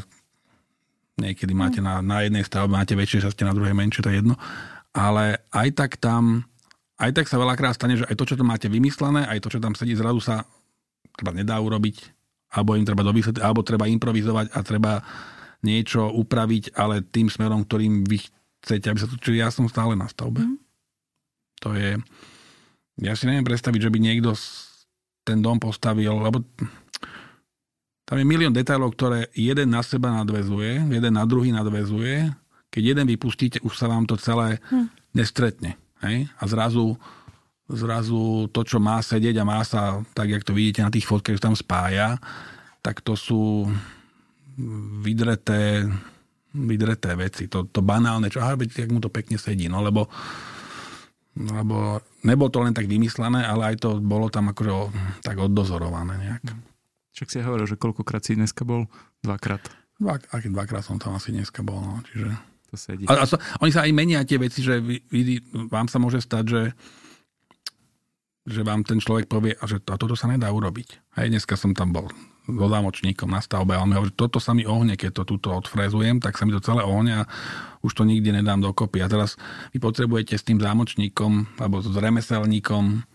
niekedy 1.17 1.57
máte 1.57 1.81
na, 1.81 2.05
na 2.05 2.21
jednej 2.21 2.45
stavbe, 2.45 2.77
máte 2.77 2.93
väčšie 2.93 3.25
šťastie, 3.25 3.49
na 3.49 3.57
druhej 3.57 3.73
menšie, 3.73 4.05
to 4.05 4.13
je 4.13 4.21
jedno. 4.21 4.37
Ale 4.93 5.41
aj 5.49 5.69
tak 5.73 5.97
tam 5.97 6.45
aj 7.01 7.17
tak 7.17 7.25
sa 7.25 7.41
veľakrát 7.41 7.73
stane, 7.73 7.97
že 7.97 8.05
aj 8.05 8.13
to, 8.13 8.29
čo 8.29 8.37
tam 8.37 8.53
máte 8.53 8.69
vymyslené, 8.69 9.25
aj 9.25 9.41
to, 9.41 9.57
čo 9.57 9.57
tam 9.57 9.73
sedí, 9.73 9.97
zrazu 9.97 10.21
sa 10.21 10.45
treba 11.21 11.37
nedá 11.37 11.61
urobiť, 11.61 12.09
alebo 12.57 12.73
im 12.73 12.81
treba 12.81 13.05
dovysvetliť, 13.05 13.45
alebo 13.45 13.61
treba 13.61 13.85
improvizovať 13.85 14.57
a 14.57 14.59
treba 14.65 15.05
niečo 15.61 16.09
upraviť, 16.09 16.73
ale 16.73 17.05
tým 17.05 17.29
smerom, 17.29 17.61
ktorým 17.69 18.01
vy 18.09 18.17
chcete, 18.65 18.89
aby 18.89 18.97
sa 18.97 19.05
to... 19.05 19.21
Čiže 19.21 19.37
ja 19.37 19.53
som 19.53 19.69
stále 19.69 19.93
na 19.93 20.09
stavbe. 20.09 20.41
Mm. 20.41 20.57
To 21.61 21.77
je... 21.77 22.01
Ja 22.97 23.13
si 23.13 23.29
neviem 23.29 23.45
predstaviť, 23.45 23.85
že 23.85 23.93
by 23.93 23.99
niekto 24.01 24.33
ten 25.21 25.45
dom 25.45 25.61
postavil, 25.61 26.17
lebo 26.17 26.41
tam 28.09 28.17
je 28.17 28.25
milión 28.25 28.51
detailov, 28.51 28.97
ktoré 28.97 29.29
jeden 29.37 29.71
na 29.71 29.85
seba 29.85 30.09
nadvezuje, 30.11 30.89
jeden 30.89 31.13
na 31.13 31.23
druhý 31.23 31.53
nadvezuje. 31.53 32.33
Keď 32.73 32.83
jeden 32.83 33.05
vypustíte, 33.05 33.61
už 33.61 33.77
sa 33.77 33.85
vám 33.85 34.09
to 34.09 34.17
celé 34.17 34.57
hm. 34.73 34.89
nestretne. 35.13 35.77
Hej? 36.01 36.25
A 36.41 36.43
zrazu, 36.49 36.97
zrazu 37.73 38.51
to, 38.51 38.61
čo 38.63 38.77
má 38.77 38.99
sedieť 38.99 39.41
a 39.41 39.47
má 39.47 39.59
sa, 39.63 40.03
tak 40.15 40.31
jak 40.31 40.43
to 40.43 40.55
vidíte 40.55 40.83
na 40.83 40.93
tých 40.93 41.07
fotkách, 41.07 41.39
že 41.39 41.45
tam 41.45 41.55
spája, 41.57 42.19
tak 42.81 43.01
to 43.01 43.15
sú 43.15 43.69
vydreté, 45.01 45.87
vydreté 46.53 47.15
veci. 47.15 47.47
To, 47.47 47.65
to 47.67 47.81
banálne, 47.81 48.27
čo 48.27 48.43
aha, 48.43 48.59
jak 48.59 48.91
mu 48.91 48.99
to 48.99 49.09
pekne 49.09 49.39
sedí. 49.39 49.71
No 49.71 49.81
lebo, 49.81 50.11
lebo 51.37 52.03
nebolo 52.27 52.49
to 52.51 52.59
len 52.61 52.75
tak 52.75 52.89
vymyslené, 52.89 53.45
ale 53.47 53.73
aj 53.73 53.75
to 53.81 53.89
bolo 54.01 54.27
tam 54.27 54.51
akože 54.51 54.71
tak 55.23 55.37
oddozorované 55.39 56.19
nejak. 56.19 56.43
Však 57.11 57.27
si 57.27 57.43
hovoril, 57.43 57.67
že 57.67 57.79
koľkokrát 57.79 58.23
si 58.23 58.39
dneska 58.39 58.63
bol? 58.63 58.87
Dvakrát. 59.19 59.61
Dva, 60.01 60.17
dvakrát 60.17 60.81
som 60.81 60.97
tam 60.97 61.13
asi 61.13 61.29
dneska 61.29 61.61
bol, 61.61 61.77
no, 61.77 62.01
čiže 62.09 62.33
to 62.71 62.75
sedí. 62.79 63.03
A, 63.05 63.21
a 63.21 63.25
oni 63.61 63.71
sa 63.71 63.85
aj 63.85 63.91
menia 63.93 64.25
tie 64.25 64.39
veci, 64.41 64.63
že 64.63 64.81
vy, 64.81 65.03
vy, 65.11 65.43
vám 65.69 65.85
sa 65.91 65.99
môže 66.01 66.23
stať, 66.23 66.43
že 66.47 66.61
že 68.45 68.65
vám 68.65 68.81
ten 68.81 68.97
človek 68.97 69.29
povie, 69.29 69.53
že 69.69 69.77
to, 69.85 69.93
toto 70.01 70.17
sa 70.17 70.25
nedá 70.25 70.49
urobiť. 70.49 71.13
Hej, 71.21 71.37
dneska 71.37 71.53
som 71.53 71.77
tam 71.77 71.93
bol 71.93 72.09
so 72.49 72.67
zámočníkom 72.67 73.29
na 73.29 73.37
stavbe 73.37 73.77
a 73.77 73.85
on 73.85 73.93
mi 73.93 73.95
hovorí, 73.95 74.09
že 74.09 74.17
toto 74.17 74.41
sa 74.41 74.57
mi 74.57 74.65
ohne, 74.65 74.97
keď 74.97 75.21
to 75.21 75.37
túto 75.37 75.53
odfrezujem, 75.53 76.17
tak 76.17 76.41
sa 76.41 76.49
mi 76.49 76.51
to 76.57 76.61
celé 76.61 76.81
ohne 76.81 77.21
a 77.21 77.29
už 77.85 77.93
to 77.93 78.03
nikdy 78.03 78.33
nedám 78.33 78.57
dokopy. 78.57 79.05
A 79.05 79.07
teraz 79.07 79.37
vy 79.69 79.77
potrebujete 79.77 80.33
s 80.33 80.43
tým 80.43 80.57
zámočníkom 80.57 81.61
alebo 81.61 81.85
s 81.85 81.93
remeselníkom 81.93 83.05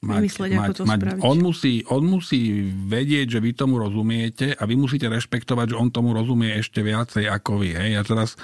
mať, 0.00 0.22
Vymysleť, 0.26 0.50
mať, 0.56 0.66
ako 0.66 0.74
to 0.74 0.84
mať, 0.88 1.00
on, 1.22 1.36
musí, 1.38 1.74
on 1.86 2.02
musí 2.02 2.66
vedieť, 2.88 3.38
že 3.38 3.40
vy 3.44 3.50
tomu 3.54 3.78
rozumiete 3.78 4.58
a 4.58 4.62
vy 4.66 4.74
musíte 4.74 5.06
rešpektovať, 5.06 5.76
že 5.76 5.78
on 5.78 5.94
tomu 5.94 6.10
rozumie 6.10 6.56
ešte 6.58 6.82
viacej 6.82 7.30
ako 7.30 7.62
vy. 7.62 7.78
Hej? 7.78 7.90
A, 7.94 8.02
teraz, 8.02 8.34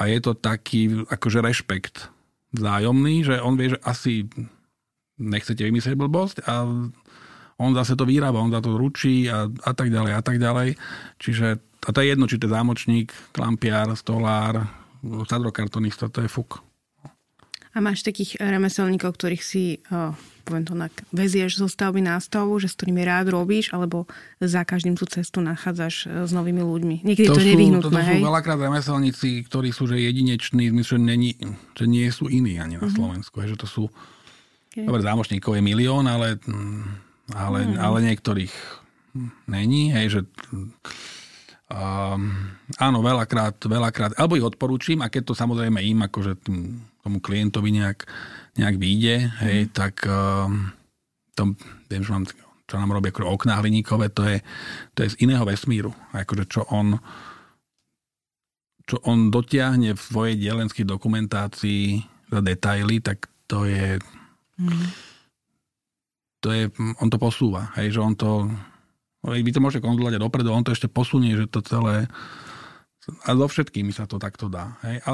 a 0.00 0.10
je 0.10 0.18
to 0.18 0.34
taký 0.34 1.06
akože 1.06 1.44
rešpekt 1.44 2.10
vzájomný, 2.56 3.22
že 3.22 3.38
on 3.38 3.54
vie, 3.54 3.76
že 3.76 3.78
asi 3.84 4.26
nechcete 5.16 5.64
vymyslieť 5.64 5.96
blbosť 5.96 6.36
a 6.44 6.64
on 7.56 7.72
zase 7.72 7.96
to 7.96 8.04
vyrába, 8.04 8.40
on 8.40 8.52
za 8.52 8.60
to 8.60 8.76
ručí 8.76 9.28
a, 9.32 9.48
a 9.48 9.72
tak 9.72 9.88
ďalej 9.88 10.12
a 10.12 10.22
tak 10.22 10.36
ďalej. 10.36 10.76
Čiže 11.16 11.46
a 11.86 11.90
to 11.94 12.02
je 12.02 12.10
jedno, 12.12 12.26
či 12.26 12.36
to 12.36 12.50
je 12.50 12.54
zámočník, 12.56 13.14
klampiar, 13.30 13.94
stolár, 13.94 14.66
sadrokartonista, 15.30 16.10
to 16.10 16.26
je 16.26 16.28
fuk. 16.28 16.60
A 17.76 17.78
máš 17.84 18.02
takých 18.02 18.40
remeselníkov, 18.40 19.14
ktorých 19.14 19.44
si 19.44 19.84
oh, 19.92 20.16
poviem 20.46 20.62
to 20.62 20.78
tak, 20.78 20.94
vezieš 21.10 21.58
zo 21.58 21.66
stavby 21.66 22.06
na 22.06 22.22
stavbu, 22.22 22.62
že 22.62 22.70
s 22.70 22.78
ktorými 22.78 23.02
rád 23.02 23.34
robíš, 23.34 23.74
alebo 23.74 24.06
za 24.38 24.62
každým 24.62 24.94
tú 24.94 25.02
cestu 25.10 25.42
nachádzaš 25.42 26.06
e, 26.06 26.24
s 26.24 26.30
novými 26.30 26.62
ľuďmi. 26.62 27.02
Niekedy 27.02 27.26
to, 27.26 27.36
to 27.36 27.42
nevyhnutné, 27.42 27.90
To 27.90 28.08
sú 28.14 28.22
veľakrát 28.22 28.58
remeselníci, 28.62 29.42
ktorí 29.50 29.74
sú 29.74 29.90
že 29.90 29.98
jedineční, 29.98 30.70
že, 30.86 30.96
není, 31.02 31.34
že 31.74 31.84
nie 31.90 32.06
sú 32.14 32.30
iní 32.30 32.62
ani 32.62 32.78
na 32.78 32.86
mm-hmm. 32.86 32.94
Slovensku. 32.94 33.42
Že 33.42 33.58
to 33.58 33.66
sú. 33.66 33.84
Dobre, 34.84 35.00
zámočníkov 35.00 35.56
je 35.56 35.62
milión, 35.64 36.04
ale, 36.04 36.36
ale, 37.32 37.60
mm. 37.64 37.76
ale 37.80 37.98
niektorých 38.04 38.52
není. 39.48 39.94
Hej, 39.96 40.06
že, 40.12 40.20
um, 41.72 42.52
áno, 42.76 42.98
veľakrát, 43.00 43.56
veľakrát, 43.62 44.12
alebo 44.20 44.36
ich 44.36 44.44
odporúčim 44.44 45.00
a 45.00 45.08
keď 45.08 45.32
to 45.32 45.34
samozrejme 45.38 45.80
im, 45.80 46.04
akože 46.04 46.32
tým, 46.44 46.84
tomu 47.00 47.22
klientovi 47.22 47.70
nejak 47.72 48.04
nejak 48.56 48.76
vyjde, 48.80 49.16
hej, 49.44 49.58
mm. 49.68 49.70
tak 49.72 49.94
uh, 50.08 50.48
to, 51.36 51.52
viem, 51.92 52.02
že 52.02 52.12
mám, 52.12 52.24
čo 52.66 52.74
nám 52.80 52.96
robia 52.96 53.12
okná 53.12 53.60
hliníkové, 53.60 54.10
to 54.10 54.24
je, 54.24 54.40
to 54.96 55.04
je 55.04 55.12
z 55.12 55.16
iného 55.28 55.44
vesmíru. 55.44 55.92
Akože 56.16 56.44
čo 56.48 56.64
on 56.72 56.98
čo 58.86 59.02
on 59.02 59.34
dotiahne 59.34 59.98
v 59.98 60.00
svojej 60.00 60.38
dielenskej 60.38 60.86
dokumentácii 60.86 62.06
za 62.30 62.38
detaily, 62.38 63.02
tak 63.02 63.26
to 63.50 63.66
je 63.66 63.98
mm. 64.60 64.86
to 66.40 66.48
je, 66.52 66.62
on 67.00 67.08
to 67.08 67.18
posúva, 67.20 67.72
hej, 67.80 67.96
že 67.96 68.00
on 68.00 68.14
to 68.16 68.50
vy 69.26 69.50
to 69.50 69.58
môžete 69.58 69.82
kontrolovať 69.82 70.22
dopredu, 70.22 70.54
on 70.54 70.62
to 70.62 70.70
ešte 70.70 70.86
posunie, 70.86 71.34
že 71.34 71.50
to 71.50 71.58
celé 71.64 72.06
a 73.06 73.30
so 73.38 73.46
všetkými 73.46 73.94
sa 73.94 74.10
to 74.10 74.18
takto 74.18 74.50
dá. 74.50 74.82
Hej? 74.82 74.98
A, 75.06 75.10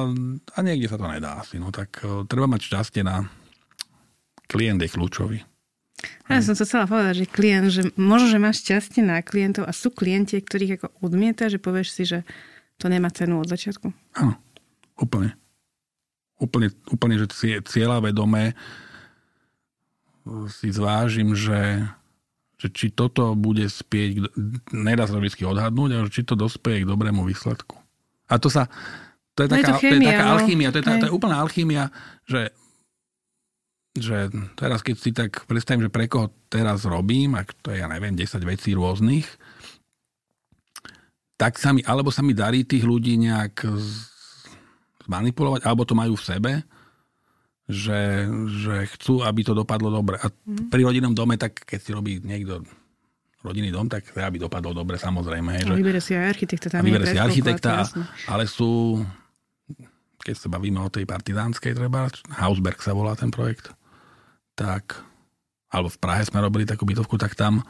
a 0.57 0.59
niekde 0.65 0.89
sa 0.89 0.97
to 0.97 1.05
nedá 1.05 1.45
asi. 1.45 1.61
No 1.61 1.69
tak 1.69 2.01
uh, 2.01 2.25
treba 2.25 2.49
mať 2.49 2.73
šťastie 2.73 3.05
na 3.05 3.29
klient 4.49 4.81
je 4.81 4.89
kľúčový. 4.89 5.39
Ja 6.27 6.41
som 6.41 6.57
sa 6.57 6.65
chcela 6.65 6.89
povedať, 6.89 7.25
že 7.25 7.27
klient, 7.29 7.69
že 7.69 7.83
možno, 7.95 8.33
že 8.33 8.41
máš 8.41 8.65
šťastie 8.65 9.05
na 9.05 9.21
klientov 9.21 9.69
a 9.69 9.77
sú 9.77 9.93
klienti, 9.93 10.41
ktorých 10.41 10.81
ako 10.81 10.87
odmieta, 11.05 11.53
že 11.53 11.61
povieš 11.63 11.89
si, 11.93 12.03
že 12.09 12.19
to 12.81 12.89
nemá 12.89 13.13
cenu 13.13 13.39
od 13.39 13.47
začiatku. 13.47 13.93
Áno, 14.19 14.35
úplne. 14.99 15.37
Úplne, 16.43 16.75
úplne 16.91 17.15
že 17.23 17.29
cieľa 17.69 18.03
vedomé 18.03 18.57
si 20.51 20.69
zvážim, 20.71 21.35
že, 21.35 21.87
že 22.59 22.69
či 22.71 22.95
toto 22.95 23.35
bude 23.35 23.67
spieť, 23.67 24.33
nedá 24.71 25.07
sa 25.07 25.19
vždy 25.19 25.43
odhadnúť, 25.43 25.91
ale 25.99 26.09
či 26.13 26.23
to 26.23 26.39
dospeje 26.39 26.87
k 26.87 26.91
dobrému 26.91 27.27
výsledku. 27.27 27.79
A 28.31 28.39
to 28.39 28.49
sa, 28.49 28.71
to 29.35 29.45
je, 29.45 29.49
no 29.51 29.55
taká, 29.59 29.61
je 29.61 29.67
to, 29.67 29.83
chémia, 29.83 29.99
to 29.99 29.99
je 29.99 30.13
taká 30.15 30.27
no. 30.27 30.33
alchymia, 30.39 30.69
to 30.71 30.79
je, 30.79 30.85
tá, 30.85 30.93
to 30.97 31.09
je 31.11 31.17
úplná 31.17 31.37
alchymia, 31.43 31.85
že, 32.25 32.43
že 33.99 34.31
teraz 34.55 34.81
keď 34.81 34.97
si 34.97 35.11
tak 35.11 35.45
predstavím, 35.51 35.91
že 35.91 35.95
pre 35.95 36.07
koho 36.07 36.31
teraz 36.47 36.87
robím, 36.87 37.35
ak 37.35 37.53
to 37.61 37.75
je, 37.75 37.83
ja 37.83 37.91
neviem, 37.91 38.15
10 38.15 38.41
vecí 38.47 38.73
rôznych, 38.79 39.27
tak 41.35 41.59
sa 41.59 41.75
mi, 41.75 41.83
alebo 41.83 42.15
sa 42.15 42.23
mi 42.23 42.39
darí 42.39 42.63
tých 42.63 42.87
ľudí 42.87 43.19
nejak 43.19 43.67
zmanipulovať, 45.11 45.67
alebo 45.67 45.83
to 45.83 45.99
majú 45.99 46.15
v 46.15 46.27
sebe, 46.31 46.53
že, 47.73 48.29
že 48.63 48.87
chcú, 48.97 49.25
aby 49.25 49.41
to 49.43 49.57
dopadlo 49.57 49.89
dobre. 49.89 50.21
A 50.21 50.29
mm. 50.29 50.69
pri 50.69 50.85
rodinnom 50.85 51.17
dome, 51.17 51.41
tak 51.41 51.65
keď 51.65 51.79
si 51.81 51.91
robí 51.91 52.13
niekto 52.21 52.63
rodinný 53.43 53.75
dom, 53.75 53.91
tak 53.91 54.07
aby 54.15 54.39
dopadlo 54.39 54.71
dobre, 54.71 54.97
samozrejme. 54.97 55.67
Že... 55.67 55.75
Vybere 55.75 55.99
si 55.99 56.15
aj 56.15 56.39
architekta. 56.39 56.67
Tam 56.71 56.87
vybere 56.87 57.11
si 57.11 57.19
architekta, 57.19 57.83
ale 58.31 58.47
sú, 58.47 59.03
keď 60.23 60.37
sa 60.39 60.49
bavíme 60.49 60.79
o 60.79 60.89
tej 60.89 61.03
partizánskej, 61.05 61.75
treba, 61.75 62.07
Hausberg 62.39 62.79
sa 62.79 62.95
volá 62.95 63.19
ten 63.19 63.35
projekt, 63.35 63.75
tak, 64.55 65.03
alebo 65.75 65.91
v 65.91 65.99
Prahe 65.99 66.23
sme 66.23 66.39
robili 66.39 66.63
takú 66.63 66.87
bytovku, 66.87 67.19
tak 67.19 67.35
tam 67.35 67.67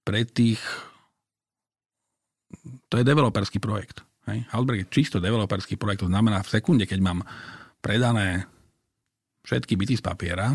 pre 0.00 0.24
tých, 0.24 0.64
to 2.88 2.96
je 2.96 3.04
developerský 3.04 3.60
projekt. 3.60 4.00
Hej? 4.32 4.48
Hausberg 4.48 4.88
je 4.88 4.88
čisto 4.88 5.20
developerský 5.20 5.76
projekt, 5.76 6.08
to 6.08 6.12
znamená 6.12 6.40
v 6.40 6.52
sekunde, 6.56 6.88
keď 6.88 7.04
mám 7.04 7.20
predané 7.84 8.48
všetky 9.48 9.80
byty 9.80 9.96
z 9.96 10.04
papiera, 10.04 10.52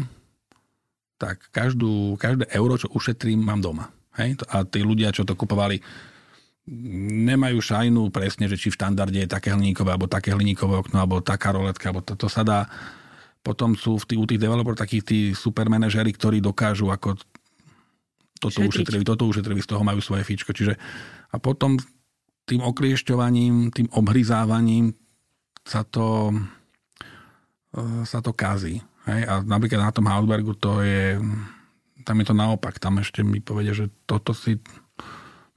tak 1.17 1.49
každú, 1.49 2.13
každé 2.21 2.45
euro, 2.53 2.77
čo 2.77 2.93
ušetrím, 2.93 3.41
mám 3.41 3.57
doma. 3.57 3.89
Hej? 4.21 4.37
A 4.53 4.61
tí 4.61 4.85
ľudia, 4.85 5.09
čo 5.09 5.25
to 5.25 5.33
kupovali, 5.33 5.81
nemajú 7.25 7.57
šajnu 7.57 8.13
presne, 8.13 8.45
že 8.45 8.55
či 8.55 8.69
v 8.69 8.77
štandarde 8.77 9.25
je 9.25 9.27
také 9.27 9.49
hliníkové, 9.51 9.97
alebo 9.97 10.05
také 10.05 10.31
hliníkové 10.31 10.85
okno, 10.85 11.01
alebo 11.01 11.25
taká 11.25 11.51
roletka, 11.51 11.89
alebo 11.89 12.05
to, 12.05 12.13
to 12.13 12.29
sa 12.29 12.45
dá. 12.45 12.69
Potom 13.41 13.75
sú 13.75 13.99
v 13.99 14.05
tých, 14.07 14.19
u 14.21 14.25
tých 14.29 14.39
developerov 14.39 14.79
takí 14.79 15.03
tí 15.03 15.33
supermanažery, 15.35 16.13
ktorí 16.15 16.37
dokážu 16.39 16.87
ako 16.93 17.19
toto 18.39 18.59
ušetrili, 18.63 19.03
toto 19.03 19.27
ušetrili, 19.27 19.59
z 19.59 19.69
toho 19.73 19.83
majú 19.83 19.99
svoje 19.99 20.23
fičko. 20.23 20.55
Čiže 20.55 20.75
a 21.33 21.35
potom 21.41 21.79
tým 22.43 22.61
okliešťovaním, 22.63 23.71
tým 23.71 23.87
obhryzávaním 23.95 24.95
sa 25.63 25.87
to 25.87 26.35
sa 28.05 28.21
to 28.21 28.31
kazí. 28.31 28.79
Hej? 29.09 29.21
A 29.25 29.33
napríklad 29.41 29.81
na 29.81 29.91
tom 29.91 30.05
Hausbergu 30.05 30.53
to 30.55 30.85
je, 30.85 31.17
tam 32.05 32.15
je 32.21 32.25
to 32.29 32.35
naopak. 32.37 32.77
Tam 32.77 33.01
ešte 33.01 33.25
mi 33.25 33.41
povedia, 33.41 33.73
že 33.73 33.89
toto 34.05 34.31
si 34.37 34.61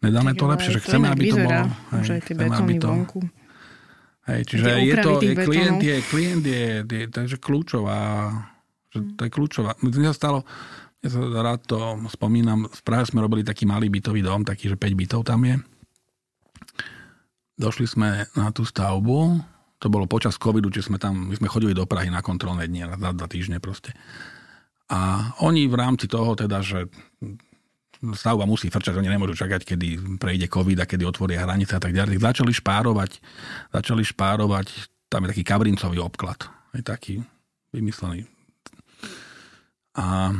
nedáme 0.00 0.32
to 0.32 0.48
lepšie, 0.48 0.80
že 0.80 0.84
chceme, 0.84 1.12
aby 1.12 1.22
to 1.28 1.38
bolo. 1.44 1.68
Hej, 1.96 2.02
že 2.04 2.14
tie 2.24 2.34
betóny 2.34 2.76
to, 2.80 2.88
vonku. 2.88 3.20
Hej, 4.26 4.40
čiže 4.50 4.68
je 4.82 4.94
to, 4.98 5.10
je, 5.22 5.34
klient, 5.38 5.78
je, 5.78 5.96
klient 6.02 6.42
je, 6.42 6.66
je, 6.82 7.04
takže 7.06 7.38
kľúčová, 7.38 8.26
že 8.90 8.98
to 9.14 9.22
je 9.22 9.30
kľúčová. 9.30 9.78
Mne 9.86 10.10
sa 10.10 10.18
stalo, 10.18 10.38
ja 10.98 11.08
sa 11.14 11.20
rád 11.22 11.62
to 11.62 11.78
spomínam, 12.10 12.66
v 12.66 12.80
Prahe 12.82 13.06
sme 13.06 13.22
robili 13.22 13.46
taký 13.46 13.70
malý 13.70 13.86
bytový 13.86 14.26
dom, 14.26 14.42
taký, 14.42 14.66
že 14.66 14.74
5 14.74 14.98
bytov 14.98 15.20
tam 15.22 15.46
je. 15.46 15.62
Došli 17.54 17.86
sme 17.86 18.26
na 18.34 18.50
tú 18.50 18.66
stavbu, 18.66 19.38
to 19.86 19.94
bolo 19.94 20.10
počas 20.10 20.34
covidu, 20.34 20.66
čiže 20.66 20.90
sme 20.90 20.98
tam, 20.98 21.30
my 21.30 21.34
sme 21.38 21.46
chodili 21.46 21.70
do 21.70 21.86
Prahy 21.86 22.10
na 22.10 22.18
kontrolné 22.26 22.66
dni, 22.66 22.98
na 22.98 23.14
dva 23.14 23.30
týždne 23.30 23.62
proste. 23.62 23.94
A 24.90 25.30
oni 25.46 25.70
v 25.70 25.78
rámci 25.78 26.10
toho 26.10 26.34
teda, 26.34 26.58
že 26.58 26.90
stavba 28.02 28.42
musí 28.50 28.66
frčať, 28.66 28.98
oni 28.98 29.06
nemôžu 29.06 29.38
čakať, 29.38 29.62
kedy 29.62 30.18
prejde 30.18 30.50
COVID 30.50 30.82
a 30.82 30.90
kedy 30.90 31.06
otvoria 31.06 31.46
hranice 31.46 31.78
a 31.78 31.82
tak 31.82 31.94
ďalej. 31.94 32.18
Začali 32.18 32.50
špárovať, 32.50 33.22
začali 33.70 34.02
špárovať, 34.02 34.66
tam 35.06 35.22
je 35.26 35.30
taký 35.30 35.42
kabrincový 35.46 36.02
obklad, 36.02 36.50
je 36.74 36.82
taký 36.82 37.14
vymyslený. 37.70 38.26
A 39.96 40.34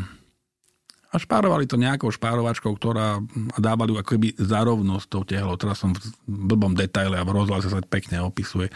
a 1.16 1.23
špárovali 1.23 1.64
to 1.64 1.80
nejakou 1.80 2.12
špárovačkou, 2.12 2.76
ktorá 2.76 3.25
dávali 3.56 3.96
ju 3.96 3.96
ako 3.96 4.11
keby 4.12 4.28
zarovno 4.37 5.00
s 5.00 5.08
tou 5.08 5.25
tehlou. 5.25 5.56
Teraz 5.56 5.80
som 5.80 5.96
v 5.96 6.04
blbom 6.28 6.76
detaile 6.76 7.16
a 7.16 7.25
v 7.25 7.32
rozhlase 7.32 7.73
sa 7.73 7.80
pekne 7.80 8.20
opisuje. 8.20 8.68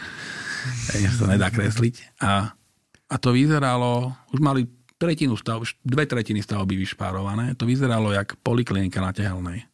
Ja 0.97 1.13
sa 1.13 1.29
nedá 1.29 1.53
kresliť. 1.53 2.17
A, 2.17 2.57
a 3.05 3.15
to 3.21 3.29
vyzeralo, 3.37 4.17
už 4.33 4.41
mali 4.41 4.65
tretinu 4.97 5.37
stav, 5.37 5.61
dve 5.85 6.09
tretiny 6.09 6.41
stavby 6.41 6.73
vyšpárované. 6.81 7.53
To 7.61 7.69
vyzeralo 7.69 8.09
jak 8.09 8.33
poliklinika 8.41 8.97
na 8.97 9.13
tehelnej. 9.13 9.69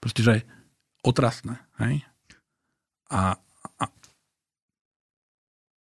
Proste, 0.00 0.24
že 0.24 0.34
otrasné. 1.04 1.60
Hej? 1.84 2.00
A, 3.12 3.36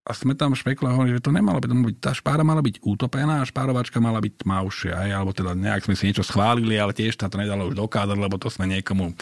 a 0.08 0.16
sme 0.16 0.32
tam 0.32 0.56
špekulovali, 0.56 1.12
že 1.12 1.20
to 1.20 1.28
nemalo 1.28 1.60
by 1.60 1.68
byť, 1.68 1.96
tá 2.00 2.16
špára 2.16 2.40
mala 2.40 2.64
byť 2.64 2.80
utopená 2.80 3.44
a 3.44 3.48
špárovačka 3.48 4.00
mala 4.00 4.24
byť 4.24 4.40
tmavšia, 4.40 4.96
aj, 5.04 5.10
alebo 5.12 5.36
teda 5.36 5.52
nejak 5.52 5.84
sme 5.84 5.92
si 5.92 6.08
niečo 6.08 6.24
schválili, 6.24 6.80
ale 6.80 6.96
tiež 6.96 7.20
sa 7.20 7.28
to 7.28 7.36
nedalo 7.36 7.68
už 7.68 7.76
dokázať, 7.76 8.16
lebo 8.16 8.40
to 8.40 8.48
sme 8.48 8.64
niekomu... 8.72 9.12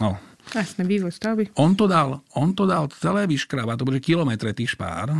No. 0.00 0.16
Jasne, 0.56 0.88
vývoj 0.88 1.12
stavby. 1.12 1.52
On 1.60 1.76
to 1.76 1.84
dal, 1.84 2.24
on 2.32 2.56
to 2.56 2.64
dal 2.64 2.88
celé 2.88 3.28
vyškrabať, 3.28 3.76
to 3.78 3.88
bude 3.92 4.00
kilometre 4.00 4.48
tých 4.56 4.72
špár, 4.72 5.12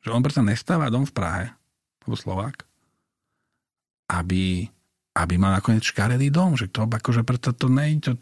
že 0.00 0.14
on 0.14 0.22
predsa 0.22 0.46
nestáva 0.46 0.86
dom 0.86 1.02
v 1.02 1.12
Prahe, 1.12 1.46
alebo 2.06 2.14
Slovák, 2.14 2.62
aby, 4.14 4.70
aby 5.18 5.34
mal 5.34 5.58
nakoniec 5.58 5.82
škaredý 5.82 6.30
dom, 6.30 6.54
že 6.54 6.70
to 6.70 6.86
akože 6.86 7.26
preto 7.26 7.50
to 7.50 7.66
nejde, 7.66 8.14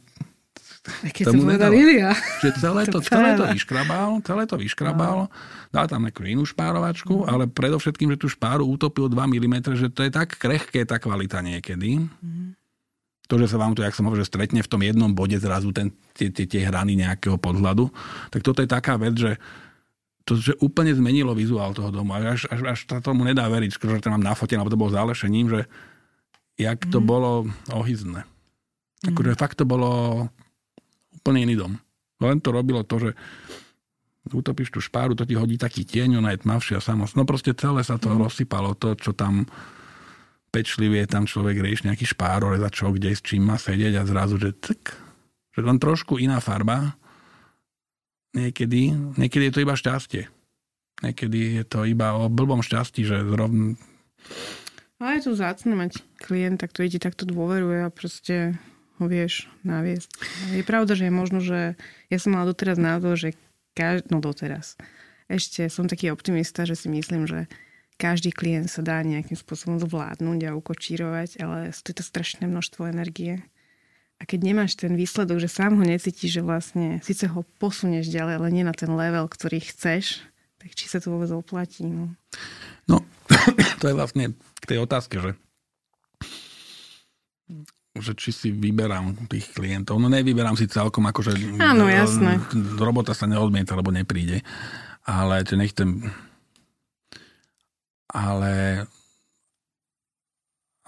keď 1.14 1.25
to 1.28 1.33
povedal 1.38 1.73
Ilia. 1.73 2.11
Že 2.42 2.49
celé 2.59 2.83
to, 2.88 2.99
celé 3.04 3.30
to 3.37 3.45
vyškrabal, 3.47 4.11
celé 4.25 4.42
to 4.49 4.57
vyškrabal, 4.57 5.30
dal 5.71 5.87
tam 5.87 6.09
nejakú 6.09 6.25
inú 6.25 6.49
špárovačku, 6.49 7.25
mm. 7.25 7.28
ale 7.28 7.45
predovšetkým, 7.47 8.14
že 8.16 8.21
tú 8.21 8.28
špáru 8.33 8.64
utopil 8.64 9.07
2 9.07 9.14
mm, 9.14 9.57
že 9.76 9.88
to 9.92 10.04
je 10.04 10.11
tak 10.11 10.37
krehké 10.37 10.85
tá 10.88 10.97
kvalita 10.97 11.45
niekedy. 11.45 12.02
Mm. 12.02 12.57
To, 13.28 13.37
že 13.37 13.52
sa 13.52 13.61
vám 13.61 13.76
to, 13.76 13.85
jak 13.85 13.92
som 13.92 14.09
hovoril, 14.09 14.25
že 14.25 14.33
stretne 14.33 14.64
v 14.64 14.71
tom 14.73 14.80
jednom 14.80 15.12
bode 15.12 15.37
zrazu 15.37 15.68
ten, 15.68 15.92
tie, 16.16 16.33
tie, 16.33 16.49
tie 16.49 16.64
hrany 16.64 16.97
nejakého 16.97 17.37
podhľadu, 17.37 17.92
tak 18.33 18.40
toto 18.40 18.64
je 18.64 18.68
taká 18.73 18.97
vec, 18.97 19.21
že 19.21 19.37
to, 20.25 20.37
že 20.37 20.52
úplne 20.61 20.92
zmenilo 20.92 21.33
vizuál 21.33 21.73
toho 21.73 21.88
domu. 21.88 22.12
Až, 22.16 22.44
až, 22.53 22.61
až 22.77 22.79
sa 22.85 23.01
tomu 23.01 23.24
nedá 23.24 23.48
veriť, 23.48 23.81
že 23.81 24.05
to 24.05 24.12
mám 24.12 24.20
nafotené, 24.20 24.61
lebo 24.61 24.72
to 24.72 24.81
bolo 24.81 24.92
zálešením, 24.92 25.46
že 25.48 25.61
jak 26.61 26.85
to 26.88 27.01
mm. 27.01 27.07
bolo 27.09 27.31
ohyzné. 27.72 28.29
Akože 29.09 29.33
mm. 29.33 29.38
fakt 29.38 29.57
to 29.57 29.64
bolo 29.64 30.27
úplne 31.28 31.44
iný 31.44 31.60
dom. 31.60 31.76
Len 32.24 32.40
to 32.40 32.48
robilo 32.56 32.80
to, 32.88 32.96
že 33.04 33.10
utopíš 34.32 34.72
tú 34.72 34.80
špáru, 34.80 35.12
to 35.12 35.28
ti 35.28 35.36
hodí 35.36 35.60
taký 35.60 35.84
tieň, 35.84 36.24
ona 36.24 36.32
je 36.32 36.40
tmavšia 36.40 36.80
samost. 36.80 37.20
No 37.20 37.28
proste 37.28 37.52
celé 37.52 37.84
sa 37.84 38.00
to 38.00 38.08
mm. 38.08 38.16
rozsypalo, 38.16 38.72
to, 38.80 38.96
čo 38.96 39.12
tam 39.12 39.44
pečlivie 40.48 41.04
tam 41.04 41.28
človek 41.28 41.60
rieši 41.60 41.92
nejaký 41.92 42.08
špáror, 42.08 42.56
za 42.56 42.72
čo, 42.72 42.88
kde, 42.88 43.12
s 43.12 43.20
čím 43.20 43.44
má 43.44 43.60
sedieť 43.60 44.00
a 44.00 44.08
zrazu, 44.08 44.40
že 44.40 44.56
tak, 44.56 44.96
že 45.52 45.60
len 45.60 45.76
trošku 45.76 46.16
iná 46.16 46.40
farba. 46.40 46.96
Niekedy, 48.32 48.96
niekedy 49.20 49.52
je 49.52 49.52
to 49.52 49.64
iba 49.64 49.76
šťastie. 49.76 50.32
Niekedy 51.04 51.60
je 51.60 51.64
to 51.68 51.84
iba 51.84 52.16
o 52.16 52.32
blbom 52.32 52.64
šťastí, 52.64 53.04
že 53.04 53.20
zrovna... 53.28 53.76
Ale 54.98 55.20
je 55.20 55.30
to 55.30 55.32
zácne 55.36 55.76
mať 55.76 56.00
klienta, 56.18 56.66
ktorý 56.66 56.96
ti 56.96 57.00
takto 57.00 57.22
dôveruje 57.22 57.86
a 57.86 57.92
proste 57.92 58.58
ho 58.98 59.06
vieš 59.06 59.46
naviesť. 59.62 60.11
Je 60.52 60.64
pravda, 60.66 60.98
že 60.98 61.06
je 61.06 61.14
možno, 61.14 61.38
že 61.38 61.78
ja 62.11 62.18
som 62.18 62.34
mala 62.34 62.50
doteraz 62.50 62.76
názor, 62.76 63.14
že 63.14 63.38
každý, 63.78 64.11
no 64.11 64.18
doteraz. 64.18 64.74
Ešte 65.30 65.70
som 65.70 65.87
taký 65.87 66.11
optimista, 66.11 66.66
že 66.66 66.74
si 66.74 66.90
myslím, 66.90 67.30
že 67.30 67.46
každý 67.98 68.30
klient 68.30 68.70
sa 68.70 68.82
dá 68.82 69.02
nejakým 69.02 69.34
spôsobom 69.34 69.78
zvládnuť 69.82 70.40
a 70.50 70.56
ukočírovať, 70.56 71.42
ale 71.42 71.74
stojí 71.74 71.98
to 71.98 72.04
strašné 72.06 72.46
množstvo 72.46 72.90
energie. 72.90 73.42
A 74.18 74.26
keď 74.26 74.50
nemáš 74.50 74.74
ten 74.74 74.98
výsledok, 74.98 75.38
že 75.38 75.46
sám 75.46 75.78
ho 75.78 75.84
necítiš, 75.87 76.38
že 76.38 76.42
vlastne 76.42 76.98
síce 77.06 77.30
ho 77.30 77.46
posunieš 77.62 78.11
ďalej, 78.11 78.34
ale 78.42 78.48
nie 78.50 78.66
na 78.66 78.74
ten 78.74 78.90
level, 78.90 79.30
ktorý 79.30 79.62
chceš, 79.62 80.26
tak 80.58 80.74
či 80.74 80.90
sa 80.90 80.98
to 80.98 81.14
vôbec 81.14 81.30
oplatí? 81.30 81.87
No, 81.87 82.11
no 82.90 83.06
to 83.82 83.87
je 83.87 83.94
vlastne 83.94 84.34
k 84.58 84.64
tej 84.66 84.78
otázke, 84.82 85.22
že 85.22 85.30
že 88.00 88.14
či 88.18 88.30
si 88.30 88.48
vyberám 88.50 89.28
tých 89.28 89.52
klientov. 89.52 89.98
No 89.98 90.11
nevyberám 90.11 90.56
si 90.58 90.66
celkom, 90.70 91.06
akože 91.08 91.34
Áno, 91.61 91.87
jasné. 91.87 92.38
robota 92.78 93.12
sa 93.12 93.26
neodmieta, 93.26 93.76
lebo 93.78 93.92
nepríde. 93.92 94.42
Ale 95.04 95.42
že 95.44 95.56
nechcem... 95.56 96.08
Ale 98.08 98.88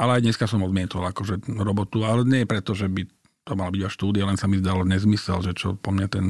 ale 0.00 0.16
aj 0.16 0.24
dneska 0.24 0.48
som 0.48 0.64
odmietol 0.64 1.04
akože 1.04 1.44
robotu, 1.60 2.00
ale 2.08 2.24
nie 2.24 2.48
preto, 2.48 2.72
že 2.72 2.88
by 2.88 3.04
to 3.44 3.52
mal 3.52 3.68
byť 3.68 3.82
až 3.84 3.92
štúdia, 3.92 4.24
len 4.24 4.40
sa 4.40 4.48
mi 4.48 4.56
zdalo 4.56 4.88
nezmysel, 4.88 5.44
že 5.44 5.52
čo 5.52 5.76
po 5.76 5.92
mne 5.92 6.08
ten 6.08 6.26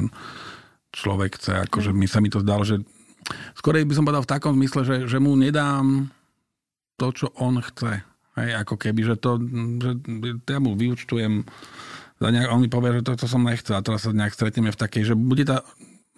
človek 0.90 1.38
chce, 1.38 1.70
akože 1.70 1.94
mi 1.94 2.10
sa 2.10 2.18
mi 2.18 2.34
to 2.34 2.42
zdalo, 2.42 2.66
že 2.66 2.82
skorej 3.54 3.86
by 3.86 3.94
som 3.94 4.02
povedal 4.02 4.26
v 4.26 4.32
takom 4.34 4.58
zmysle, 4.58 4.82
že, 4.82 4.96
že 5.06 5.22
mu 5.22 5.38
nedám 5.38 6.10
to, 6.98 7.14
čo 7.14 7.30
on 7.38 7.62
chce. 7.62 8.02
Hej, 8.38 8.62
ako 8.62 8.74
keby, 8.78 9.00
že 9.02 9.16
to, 9.18 9.42
že 9.80 9.90
ja 10.46 10.58
mu 10.62 10.78
vyučtujem, 10.78 11.42
za 12.20 12.28
nejak, 12.28 12.52
on 12.52 12.60
mi 12.60 12.68
povie, 12.68 13.00
že 13.00 13.02
to, 13.02 13.12
to 13.16 13.26
som 13.26 13.42
nechcel 13.42 13.80
a 13.80 13.82
teraz 13.82 14.04
sa 14.04 14.12
nejak 14.12 14.36
stretneme 14.36 14.68
v 14.68 14.80
takej, 14.80 15.02
že 15.08 15.14
bude 15.16 15.48
tá, 15.48 15.64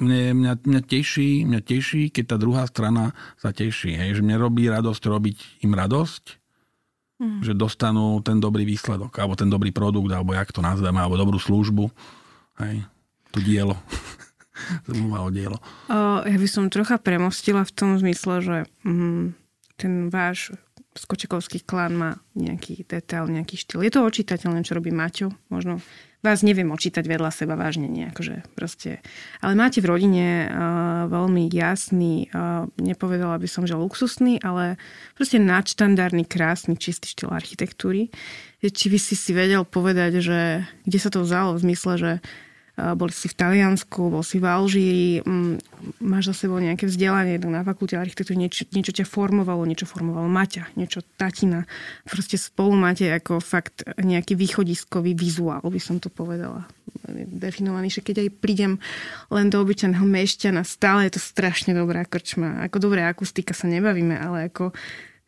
mne, 0.02 0.34
mňa, 0.34 0.52
mňa, 0.66 0.82
teší, 0.82 1.46
mňa 1.46 1.60
teší, 1.62 2.10
keď 2.10 2.24
tá 2.34 2.36
druhá 2.42 2.66
strana 2.66 3.14
sa 3.38 3.54
teší. 3.54 3.94
Hej, 3.94 4.18
že 4.18 4.24
mne 4.26 4.42
robí 4.42 4.66
radosť 4.66 5.02
robiť 5.06 5.38
im 5.62 5.72
radosť, 5.78 6.24
mm. 7.22 7.40
že 7.46 7.52
dostanú 7.54 8.18
ten 8.26 8.42
dobrý 8.42 8.66
výsledok, 8.66 9.14
alebo 9.22 9.38
ten 9.38 9.46
dobrý 9.46 9.70
produkt, 9.70 10.10
alebo 10.10 10.34
jak 10.34 10.50
to 10.50 10.58
nazveme, 10.58 10.98
alebo 10.98 11.14
dobrú 11.14 11.38
službu. 11.38 11.86
Hej, 12.58 12.82
to 13.30 13.38
dielo. 13.38 13.78
Zmluva 14.90 15.22
o 15.22 15.30
dielo. 15.30 15.58
O, 15.86 16.26
ja 16.26 16.36
by 16.38 16.48
som 16.50 16.66
trocha 16.66 16.98
premostila 16.98 17.62
v 17.62 17.72
tom 17.72 17.94
zmysle, 17.94 18.42
že 18.42 18.56
mm, 18.82 19.38
ten 19.78 20.10
váš 20.10 20.50
Skočekovský 20.92 21.64
klan 21.64 21.96
má 21.96 22.10
nejaký 22.36 22.84
detail, 22.84 23.24
nejaký 23.24 23.56
štýl. 23.56 23.80
Je 23.80 23.92
to 23.92 24.04
očítateľné, 24.04 24.60
čo 24.60 24.76
robí 24.76 24.92
Maťo. 24.92 25.32
Možno 25.48 25.80
vás 26.22 26.46
neviem 26.46 26.70
očítať 26.70 27.02
vedľa 27.02 27.34
seba 27.34 27.58
vážne, 27.58 27.90
nie, 27.90 28.06
akože 28.06 28.54
proste. 28.54 29.02
Ale 29.42 29.58
máte 29.58 29.82
v 29.82 29.90
rodine 29.90 30.46
uh, 30.46 31.10
veľmi 31.10 31.50
jasný, 31.50 32.30
uh, 32.30 32.70
nepovedala 32.78 33.42
by 33.42 33.48
som, 33.50 33.66
že 33.66 33.74
luxusný, 33.74 34.38
ale 34.38 34.78
proste 35.18 35.42
nadštandardný, 35.42 36.22
krásny, 36.30 36.78
čistý 36.78 37.10
štýl 37.10 37.34
architektúry. 37.34 38.14
Či 38.62 38.86
by 38.94 38.98
si 39.02 39.18
si 39.18 39.34
vedel 39.34 39.66
povedať, 39.66 40.22
že 40.22 40.62
kde 40.86 40.98
sa 41.02 41.10
to 41.10 41.26
vzalo 41.26 41.58
v 41.58 41.62
zmysle, 41.66 41.92
že 41.98 42.12
boli 42.72 43.12
si 43.12 43.28
v 43.28 43.36
Taliansku, 43.36 44.08
bol 44.08 44.24
si 44.24 44.40
v 44.40 44.48
Alžíri, 44.48 45.10
mm, 45.20 45.54
máš 46.00 46.32
za 46.32 46.46
sebou 46.46 46.56
nejaké 46.56 46.88
vzdelanie 46.88 47.36
na 47.44 47.60
fakulte 47.60 48.00
architektúry, 48.00 48.40
niečo, 48.40 48.64
niečo 48.72 48.96
ťa 48.96 49.04
formovalo, 49.04 49.68
niečo 49.68 49.84
formovalo 49.84 50.24
Maťa, 50.24 50.72
niečo 50.80 51.04
tatina. 51.20 51.68
Proste 52.08 52.40
spolu 52.40 52.72
máte 52.72 53.12
ako 53.12 53.44
fakt 53.44 53.84
nejaký 54.00 54.40
východiskový 54.40 55.12
vizuál, 55.12 55.60
by 55.60 55.80
som 55.80 56.00
to 56.00 56.08
povedala. 56.08 56.64
Definovaný, 57.12 57.92
že 57.92 58.00
keď 58.00 58.24
aj 58.24 58.28
prídem 58.40 58.72
len 59.28 59.52
do 59.52 59.60
obyčajného 59.60 60.08
mešťana, 60.08 60.64
stále 60.64 61.12
je 61.12 61.18
to 61.18 61.20
strašne 61.20 61.76
dobrá 61.76 62.08
krčma. 62.08 62.64
Ako 62.64 62.80
dobrá 62.80 63.12
akustika 63.12 63.52
sa 63.52 63.68
nebavíme, 63.68 64.16
ale 64.16 64.48
ako 64.48 64.72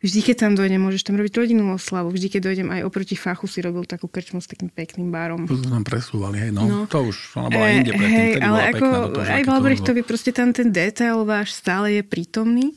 vždy, 0.04 0.20
keď 0.20 0.36
tam 0.36 0.52
dojdem, 0.52 0.76
môžeš 0.84 1.08
tam 1.08 1.16
robiť 1.16 1.32
rodinnú 1.32 1.64
oslavu. 1.72 2.12
Vždy, 2.12 2.36
keď 2.36 2.40
dojdem 2.52 2.68
aj 2.68 2.80
oproti 2.84 3.16
fachu, 3.16 3.48
si 3.48 3.64
robil 3.64 3.88
takú 3.88 4.04
krčmu 4.04 4.44
s 4.44 4.46
takým 4.46 4.68
pekným 4.68 5.08
barom. 5.08 5.48
To 5.48 5.56
sme 5.56 5.80
presúvali, 5.80 6.44
hej, 6.44 6.52
no. 6.52 6.68
No. 6.68 6.78
To 6.92 7.08
už, 7.08 7.40
ona 7.40 7.48
bola 7.48 7.66
inde 7.72 7.96
predtým, 7.96 8.12
hej, 8.12 8.30
ale 8.44 8.44
bola 8.44 8.60
ako, 8.68 8.84
pekná 8.84 9.00
do 9.00 9.08
toho, 9.08 9.24
aj 9.24 9.42
v 9.42 9.48
to 9.48 9.54
Albrechtovi 9.56 10.00
proste 10.04 10.30
tam 10.36 10.52
ten 10.52 10.68
detail 10.68 11.24
váš 11.24 11.56
stále 11.56 11.96
je 11.96 12.02
prítomný. 12.04 12.76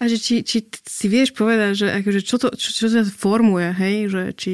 A 0.00 0.08
že 0.10 0.16
či, 0.18 0.42
či 0.42 0.66
si 0.82 1.06
vieš 1.06 1.30
povedať, 1.36 1.72
že 1.78 1.86
akože 2.02 2.20
čo, 2.26 2.40
to, 2.40 2.48
čo, 2.58 2.68
čo 2.74 2.86
to 2.90 3.06
formuje, 3.12 3.68
hej, 3.76 3.96
že 4.10 4.22
či, 4.34 4.52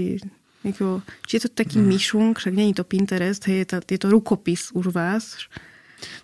ako, 0.66 1.00
či 1.24 1.32
je 1.38 1.42
to 1.46 1.50
taký 1.54 1.78
Hmm. 1.78 1.88
myšunk, 1.88 2.42
však 2.42 2.52
není 2.52 2.74
to 2.74 2.82
Pinterest, 2.84 3.46
hej, 3.48 3.64
je 3.64 3.66
to, 3.70 3.76
je 3.80 3.98
to 4.02 4.08
rukopis 4.10 4.74
už 4.74 4.90
vás. 4.92 5.38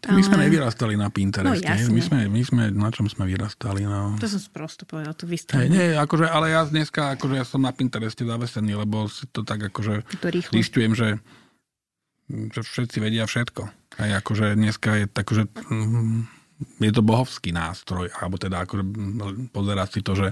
My 0.08 0.22
sme 0.22 0.36
ale- 0.38 0.44
nevyrastali 0.46 0.94
na 0.94 1.08
Pintereste. 1.08 1.64
No, 1.64 1.74
jasne. 1.74 1.90
my, 1.90 2.00
sme, 2.04 2.18
my 2.28 2.42
sme, 2.44 2.62
na 2.70 2.90
čom 2.92 3.08
sme 3.08 3.24
vyrastali, 3.26 3.88
no. 3.88 4.14
To 4.20 4.28
som 4.28 4.40
prosto 4.52 4.84
povedal, 4.84 5.16
to 5.16 5.24
Hej, 5.26 5.32
vystrelné. 5.34 5.68
nie, 5.72 5.86
akože, 5.96 6.26
ale 6.28 6.52
ja 6.52 6.62
dneska, 6.68 7.16
akože 7.18 7.34
ja 7.34 7.44
som 7.44 7.64
na 7.64 7.72
Pintereste 7.74 8.22
zavesený, 8.22 8.78
lebo 8.78 9.08
si 9.08 9.26
to 9.32 9.42
tak 9.42 9.72
akože 9.72 10.06
to 10.20 10.28
rýchlo. 10.30 10.52
že, 10.94 11.08
že 12.28 12.60
všetci 12.60 12.96
vedia 13.02 13.24
všetko. 13.26 13.62
Hej, 14.02 14.10
akože 14.22 14.46
dneska 14.58 14.90
je 14.98 15.04
tak, 15.10 15.26
že 15.30 15.46
mm, 15.46 16.26
je 16.80 16.90
to 16.94 17.02
bohovský 17.02 17.50
nástroj, 17.50 18.10
alebo 18.14 18.38
teda 18.38 18.62
akože 18.66 18.82
pozerať 19.50 19.88
si 19.90 20.00
to, 20.06 20.12
že 20.14 20.28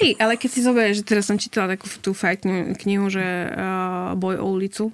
Hej, 0.00 0.16
ale 0.16 0.40
keď 0.40 0.50
si 0.50 0.60
zoberieš, 0.64 0.96
že 1.02 1.08
teraz 1.08 1.28
som 1.28 1.36
čítala 1.36 1.76
takú 1.76 1.84
tú 2.00 2.16
fakt 2.16 2.48
knihu, 2.80 3.12
že 3.12 3.20
uh, 3.20 4.16
Boj 4.16 4.40
o 4.40 4.48
ulicu, 4.48 4.88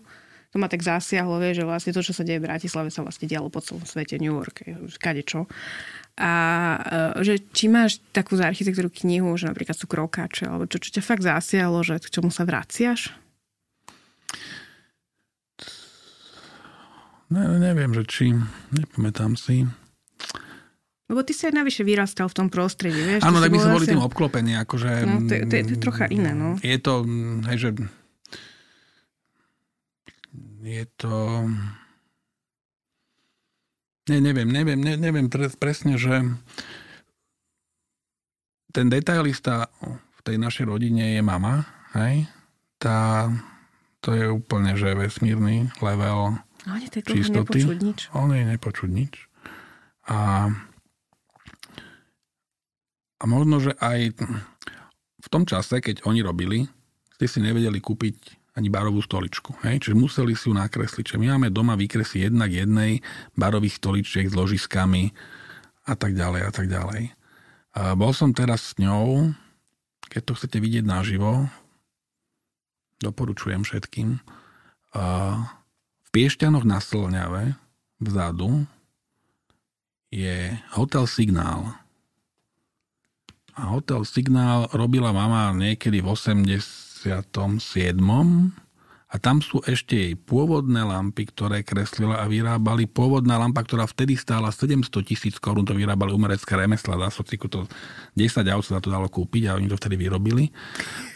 to 0.58 0.60
ma 0.60 0.66
tak 0.66 0.82
zasiahlo, 0.82 1.38
vieš, 1.38 1.62
že 1.62 1.64
vlastne 1.64 1.94
to, 1.94 2.02
čo 2.02 2.10
sa 2.10 2.26
deje 2.26 2.42
v 2.42 2.50
Bratislave, 2.50 2.90
sa 2.90 3.06
vlastne 3.06 3.30
dialo 3.30 3.46
po 3.46 3.62
celom 3.62 3.86
svete, 3.86 4.18
New 4.18 4.34
York, 4.34 4.66
kade 4.98 5.22
čo. 5.22 5.46
A 6.18 6.32
uh, 7.14 7.22
že 7.22 7.38
či 7.54 7.70
máš 7.70 8.02
takú 8.10 8.34
za 8.34 8.50
architektúru 8.50 8.90
knihu, 8.90 9.38
že 9.38 9.46
napríklad 9.46 9.78
sú 9.78 9.86
krokáče, 9.86 10.50
alebo 10.50 10.66
čo, 10.66 10.82
čo 10.82 10.90
ťa 10.90 11.02
fakt 11.04 11.22
zasiahlo, 11.22 11.86
že 11.86 12.02
k 12.02 12.10
čomu 12.10 12.34
sa 12.34 12.42
vraciaš? 12.42 13.14
ne, 17.28 17.44
neviem, 17.60 17.92
že 17.92 18.02
či, 18.02 18.26
nepamätám 18.72 19.36
si. 19.36 19.68
Lebo 21.08 21.24
ty 21.24 21.32
si 21.32 21.48
aj 21.48 21.54
navyše 21.54 21.84
vyrastal 21.84 22.28
v 22.28 22.36
tom 22.36 22.48
prostredí, 22.48 22.98
vieš? 22.98 23.24
Áno, 23.24 23.40
tak 23.40 23.48
my 23.48 23.58
sme 23.58 23.76
boli 23.78 23.86
tým 23.86 24.02
obklopení, 24.02 24.58
akože... 24.58 24.90
No, 25.04 25.24
to 25.24 25.32
je- 25.34 25.44
to 25.44 25.54
je- 25.54 25.64
to 25.64 25.72
je 25.72 25.80
trocha 25.80 26.04
iné, 26.08 26.32
no. 26.32 26.56
Je 26.60 26.76
to, 26.76 27.00
mm, 27.00 27.48
hej, 27.48 27.56
že... 27.56 27.68
Je 30.58 30.84
to... 30.98 31.46
Ne, 34.08 34.18
neviem, 34.24 34.48
neviem, 34.48 34.80
ne, 34.80 34.96
neviem 34.96 35.28
pres, 35.28 35.52
presne, 35.54 36.00
že 36.00 36.24
ten 38.72 38.88
detailista 38.88 39.68
v 40.16 40.20
tej 40.24 40.36
našej 40.40 40.64
rodine 40.64 41.18
je 41.18 41.22
mama, 41.22 41.68
hej? 41.92 42.24
Tá, 42.80 43.28
to 44.00 44.16
je 44.16 44.24
úplne, 44.32 44.72
že 44.78 44.96
vesmírny 44.96 45.68
level 45.84 46.40
No, 46.66 46.74
dlho 46.74 47.00
čistoty. 47.00 47.64
nepočuť 47.64 47.78
nič. 47.80 48.00
On 48.12 48.28
je 48.28 48.44
nepočuť 48.44 48.90
nič. 48.92 49.14
A, 50.10 50.50
a 53.16 53.24
možno, 53.24 53.56
že 53.62 53.72
aj 53.78 54.12
v 55.18 55.28
tom 55.32 55.48
čase, 55.48 55.80
keď 55.80 56.04
oni 56.04 56.20
robili, 56.20 56.68
ste 57.16 57.26
si 57.28 57.38
nevedeli 57.40 57.78
kúpiť 57.80 58.37
ani 58.58 58.66
barovú 58.66 58.98
stoličku. 58.98 59.54
Hej? 59.62 59.86
Čiže 59.86 59.94
museli 59.94 60.34
si 60.34 60.50
ju 60.50 60.54
nakresliť. 60.58 61.14
Čiže 61.14 61.22
my 61.22 61.38
máme 61.38 61.54
doma 61.54 61.78
výkresy 61.78 62.26
jednak 62.26 62.50
jednej 62.50 62.98
barových 63.38 63.78
stoličiek 63.78 64.26
s 64.26 64.34
ložiskami 64.34 65.14
a 65.86 65.94
tak 65.94 66.18
ďalej 66.18 66.42
a 66.42 66.50
tak 66.50 66.66
ďalej. 66.66 67.14
A 67.78 67.94
bol 67.94 68.10
som 68.10 68.34
teraz 68.34 68.74
s 68.74 68.82
ňou, 68.82 69.30
keď 70.10 70.22
to 70.26 70.32
chcete 70.34 70.58
vidieť 70.58 70.82
naživo, 70.82 71.46
doporučujem 72.98 73.62
všetkým, 73.62 74.18
a 74.96 75.04
v 76.02 76.08
Piešťanoch 76.10 76.64
na 76.64 76.80
Slňave 76.80 77.54
vzadu 78.00 78.64
je 80.08 80.56
Hotel 80.72 81.04
Signál. 81.04 81.76
A 83.52 83.68
Hotel 83.68 84.02
Signál 84.08 84.72
robila 84.72 85.12
mama 85.12 85.52
niekedy 85.52 86.00
v 86.00 86.08
87. 86.08 86.87
A 89.08 89.16
tam 89.16 89.40
sú 89.40 89.64
ešte 89.64 89.96
jej 89.96 90.12
pôvodné 90.12 90.84
lampy, 90.84 91.32
ktoré 91.32 91.64
kreslila 91.64 92.20
a 92.20 92.28
vyrábali. 92.28 92.84
Pôvodná 92.84 93.40
lampa, 93.40 93.64
ktorá 93.64 93.88
vtedy 93.88 94.20
stála 94.20 94.52
700 94.52 94.84
tisíc 95.00 95.40
korún, 95.40 95.64
to 95.64 95.72
vyrábali 95.72 96.12
umerecké 96.12 96.52
remesla. 96.52 97.08
Za 97.08 97.24
sociku 97.24 97.48
to 97.48 97.64
10 98.12 98.44
aut 98.52 98.68
sa 98.68 98.84
to 98.84 98.92
dalo 98.92 99.08
kúpiť 99.08 99.48
a 99.48 99.56
oni 99.56 99.64
to 99.64 99.80
vtedy 99.80 99.96
vyrobili. 99.96 100.52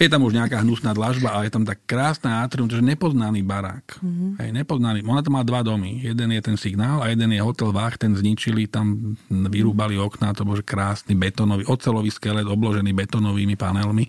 Je 0.00 0.08
tam 0.08 0.24
už 0.24 0.32
nejaká 0.32 0.64
hnusná 0.64 0.96
dlažba, 0.96 1.36
ale 1.36 1.52
je 1.52 1.60
tam 1.60 1.68
tak 1.68 1.84
krásna 1.84 2.40
atrium, 2.40 2.64
to 2.64 2.80
je 2.80 2.84
nepoznaný 2.96 3.44
barák. 3.44 4.00
Mm-hmm. 4.00 4.30
Hej, 4.40 4.50
nepoznaný. 4.56 5.04
Ona 5.04 5.20
to 5.20 5.28
má 5.28 5.44
dva 5.44 5.60
domy. 5.60 6.00
Jeden 6.00 6.32
je 6.32 6.40
ten 6.40 6.56
signál 6.56 7.04
a 7.04 7.12
jeden 7.12 7.28
je 7.28 7.44
hotel 7.44 7.76
Vach, 7.76 8.00
ten 8.00 8.16
zničili, 8.16 8.72
tam 8.72 9.20
vyrúbali 9.28 10.00
okná, 10.00 10.32
to 10.32 10.48
bol 10.48 10.56
že 10.56 10.64
krásny 10.64 11.12
betónový, 11.12 11.68
ocelový 11.68 12.08
skelet 12.08 12.48
obložený 12.48 12.96
betónovými 12.96 13.52
panelmi. 13.60 14.08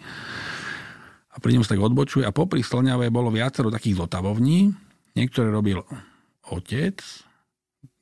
A 1.34 1.42
pri 1.42 1.58
ňom 1.58 1.66
sa 1.66 1.74
tak 1.74 1.82
odbočuje. 1.82 2.24
A 2.24 2.36
popri 2.36 2.62
Slňave 2.62 3.10
bolo 3.10 3.34
viacero 3.34 3.74
takých 3.74 4.06
zotavovní. 4.06 4.70
Niektoré 5.18 5.50
robil 5.50 5.82
otec. 6.50 7.02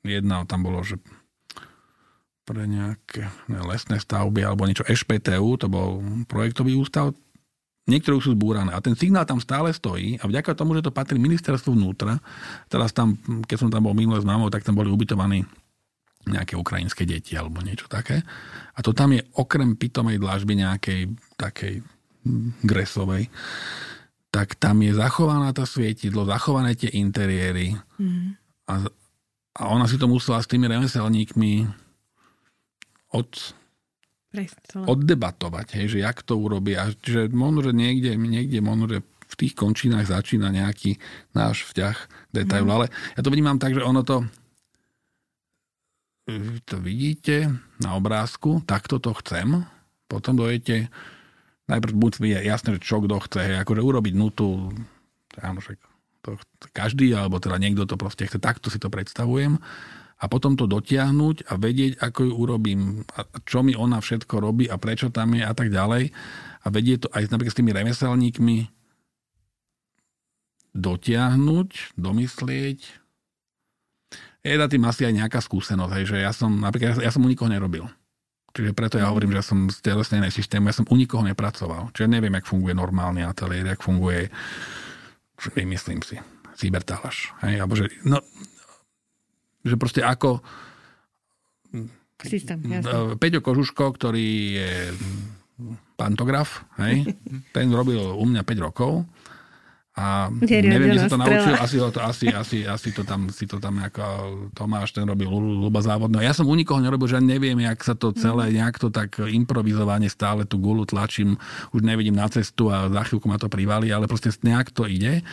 Jedna 0.03 0.43
tam 0.43 0.67
bolo, 0.67 0.83
že 0.83 0.99
pre 2.43 2.67
nejaké 2.67 3.31
ne, 3.47 3.63
lesné 3.63 4.01
stavby 4.01 4.43
alebo 4.43 4.67
niečo 4.67 4.83
EŠPTU, 4.83 5.61
to 5.61 5.67
bol 5.71 6.03
projektový 6.27 6.75
ústav. 6.75 7.15
Niektoré 7.87 8.17
už 8.17 8.25
sú 8.27 8.31
zbúrané. 8.35 8.75
A 8.75 8.83
ten 8.83 8.97
signál 8.97 9.23
tam 9.23 9.39
stále 9.39 9.71
stojí 9.71 10.19
a 10.21 10.27
vďaka 10.27 10.57
tomu, 10.57 10.75
že 10.77 10.85
to 10.85 10.93
patrí 10.93 11.17
ministerstvu 11.17 11.73
vnútra, 11.73 12.19
teraz 12.67 12.91
tam, 12.93 13.17
keď 13.47 13.57
som 13.57 13.69
tam 13.71 13.87
bol 13.87 13.95
minule 13.95 14.21
s 14.21 14.27
mamou, 14.27 14.51
tak 14.51 14.65
tam 14.67 14.77
boli 14.77 14.91
ubytovaní 14.91 15.47
nejaké 16.29 16.53
ukrajinské 16.53 17.09
deti 17.09 17.33
alebo 17.33 17.65
niečo 17.65 17.89
také. 17.89 18.21
A 18.77 18.79
to 18.85 18.93
tam 18.93 19.17
je 19.17 19.25
okrem 19.37 19.73
pitomej 19.73 20.21
dlažby 20.21 20.53
nejakej 20.61 21.01
takej 21.39 21.81
gresovej, 22.61 23.27
tak 24.31 24.55
tam 24.55 24.79
je 24.79 24.95
zachovaná 24.95 25.51
tá 25.51 25.67
svietidlo, 25.67 26.23
zachované 26.23 26.75
tie 26.77 26.89
interiéry 26.95 27.75
Mm. 28.01 28.33
a, 28.65 28.73
a 29.61 29.61
ona 29.69 29.85
si 29.85 30.01
to 30.01 30.09
musela 30.09 30.41
s 30.41 30.49
tými 30.49 30.65
remeselníkmi 30.65 31.69
od, 33.13 33.29
oddebatovať, 34.73 35.67
hej, 35.77 35.85
že 35.93 35.97
jak 36.01 36.25
to 36.25 36.39
urobí. 36.39 36.73
A 36.73 36.89
že 36.89 37.29
možno, 37.29 37.61
že 37.61 37.75
niekde, 37.75 38.17
niekde 38.17 38.57
možno, 38.63 38.89
že 38.89 39.05
v 39.05 39.35
tých 39.35 39.53
končinách 39.53 40.09
začína 40.09 40.49
nejaký 40.49 40.97
náš 41.37 41.69
vzťah 41.69 41.95
detailu. 42.33 42.67
Mm. 42.71 42.75
Ale 42.75 42.85
ja 42.89 43.21
to 43.21 43.29
vnímam 43.29 43.61
tak, 43.61 43.77
že 43.77 43.85
ono 43.85 44.01
to 44.01 44.25
to 46.63 46.77
vidíte 46.79 47.49
na 47.81 47.97
obrázku, 47.97 48.61
takto 48.63 49.01
to 49.01 49.11
chcem, 49.19 49.65
potom 50.07 50.37
dojete, 50.37 50.87
najprv 51.71 51.93
buď 51.95 52.11
je 52.19 52.39
jasné, 52.43 52.69
že 52.75 52.83
čo 52.83 52.99
kto 52.99 53.23
chce, 53.23 53.39
hej, 53.39 53.57
akože 53.63 53.81
urobiť 53.81 54.13
nutu, 54.13 54.75
áno, 55.39 55.59
však 55.63 55.79
to 56.21 56.37
každý, 56.75 57.15
alebo 57.15 57.39
teda 57.39 57.57
niekto 57.57 57.87
to 57.87 57.95
proste 57.95 58.27
chce, 58.27 58.37
takto 58.37 58.67
si 58.67 58.77
to 58.77 58.91
predstavujem 58.91 59.57
a 60.21 60.25
potom 60.29 60.53
to 60.53 60.69
dotiahnuť 60.69 61.49
a 61.49 61.57
vedieť, 61.57 61.97
ako 61.97 62.19
ju 62.29 62.33
urobím 62.37 62.81
a 63.17 63.25
čo 63.41 63.65
mi 63.65 63.73
ona 63.73 63.97
všetko 63.97 64.37
robí 64.37 64.69
a 64.69 64.77
prečo 64.77 65.09
tam 65.09 65.33
je 65.33 65.41
a 65.41 65.53
tak 65.57 65.73
ďalej. 65.73 66.13
A 66.61 66.67
vedieť 66.69 66.97
to 67.01 67.07
aj 67.09 67.33
napríklad 67.33 67.53
s 67.57 67.57
tými 67.57 67.73
remeselníkmi 67.73 68.57
dotiahnuť, 70.77 71.97
domyslieť. 71.97 72.79
Je 74.45 74.57
za 74.57 74.67
tým 74.69 74.85
asi 74.85 75.09
aj 75.09 75.13
nejaká 75.25 75.41
skúsenosť, 75.41 75.93
hej, 75.97 76.05
že 76.05 76.17
ja 76.21 76.29
som, 76.29 76.53
napríklad, 76.53 77.01
ja 77.01 77.09
som 77.09 77.25
u 77.25 77.29
nikoho 77.29 77.49
nerobil. 77.49 77.89
Čiže 78.51 78.75
preto 78.75 78.99
ja 78.99 79.07
hovorím, 79.07 79.31
že 79.35 79.47
som 79.47 79.71
z 79.71 79.79
telesnej 79.79 80.27
systému, 80.27 80.67
ja 80.67 80.75
som 80.75 80.87
u 80.87 80.95
nikoho 80.99 81.23
nepracoval. 81.23 81.91
Čiže 81.95 82.11
neviem, 82.11 82.35
jak 82.35 82.47
funguje 82.47 82.75
normálny 82.75 83.23
ateliér, 83.23 83.75
jak 83.75 83.81
funguje, 83.81 84.27
vymyslím 85.55 86.03
si, 86.03 86.19
cybertalaš. 86.59 87.31
Hej, 87.47 87.63
alebo 87.63 87.73
že, 87.79 87.87
no, 88.03 88.19
že 89.63 89.75
proste 89.79 90.03
ako 90.03 90.43
Systém, 92.21 92.61
jasne. 92.69 93.17
Peťo 93.17 93.41
Kožuško, 93.41 93.97
ktorý 93.97 94.29
je 94.61 94.71
pantograf, 95.97 96.65
hej, 96.77 97.17
ten 97.55 97.73
robil 97.73 97.97
u 97.97 98.25
mňa 98.29 98.45
5 98.45 98.65
rokov 98.67 99.09
a 99.91 100.31
neviem, 100.31 100.95
kde 100.95 101.03
sa 101.03 101.11
to 101.11 101.19
naučil, 101.19 101.51
asi, 101.59 101.77
asi, 101.83 102.25
asi, 102.31 102.57
asi 102.63 102.89
to 102.95 103.03
tam, 103.03 103.27
si 103.27 103.43
to 103.43 103.59
tam 103.59 103.75
ako 103.83 104.03
Tomáš, 104.55 104.95
ten 104.95 105.03
robil 105.03 105.27
ľuba 105.27 105.83
závodno. 105.83 106.23
Ja 106.23 106.31
som 106.31 106.47
u 106.47 106.55
nikoho 106.55 106.79
nerobil, 106.79 107.11
že 107.11 107.19
neviem, 107.19 107.59
jak 107.59 107.83
sa 107.83 107.91
to 107.91 108.15
celé 108.15 108.55
nejak 108.55 108.79
to 108.79 108.87
tak 108.87 109.19
improvizovane 109.19 110.07
stále 110.07 110.47
tú 110.47 110.63
gulu 110.63 110.87
tlačím, 110.87 111.35
už 111.75 111.83
nevidím 111.83 112.15
na 112.15 112.31
cestu 112.31 112.71
a 112.71 112.87
za 112.87 113.03
chvíľku 113.03 113.27
ma 113.27 113.35
to 113.35 113.51
privali, 113.51 113.91
ale 113.91 114.07
proste 114.07 114.31
nejak 114.31 114.71
to 114.71 114.87
ide. 114.87 115.27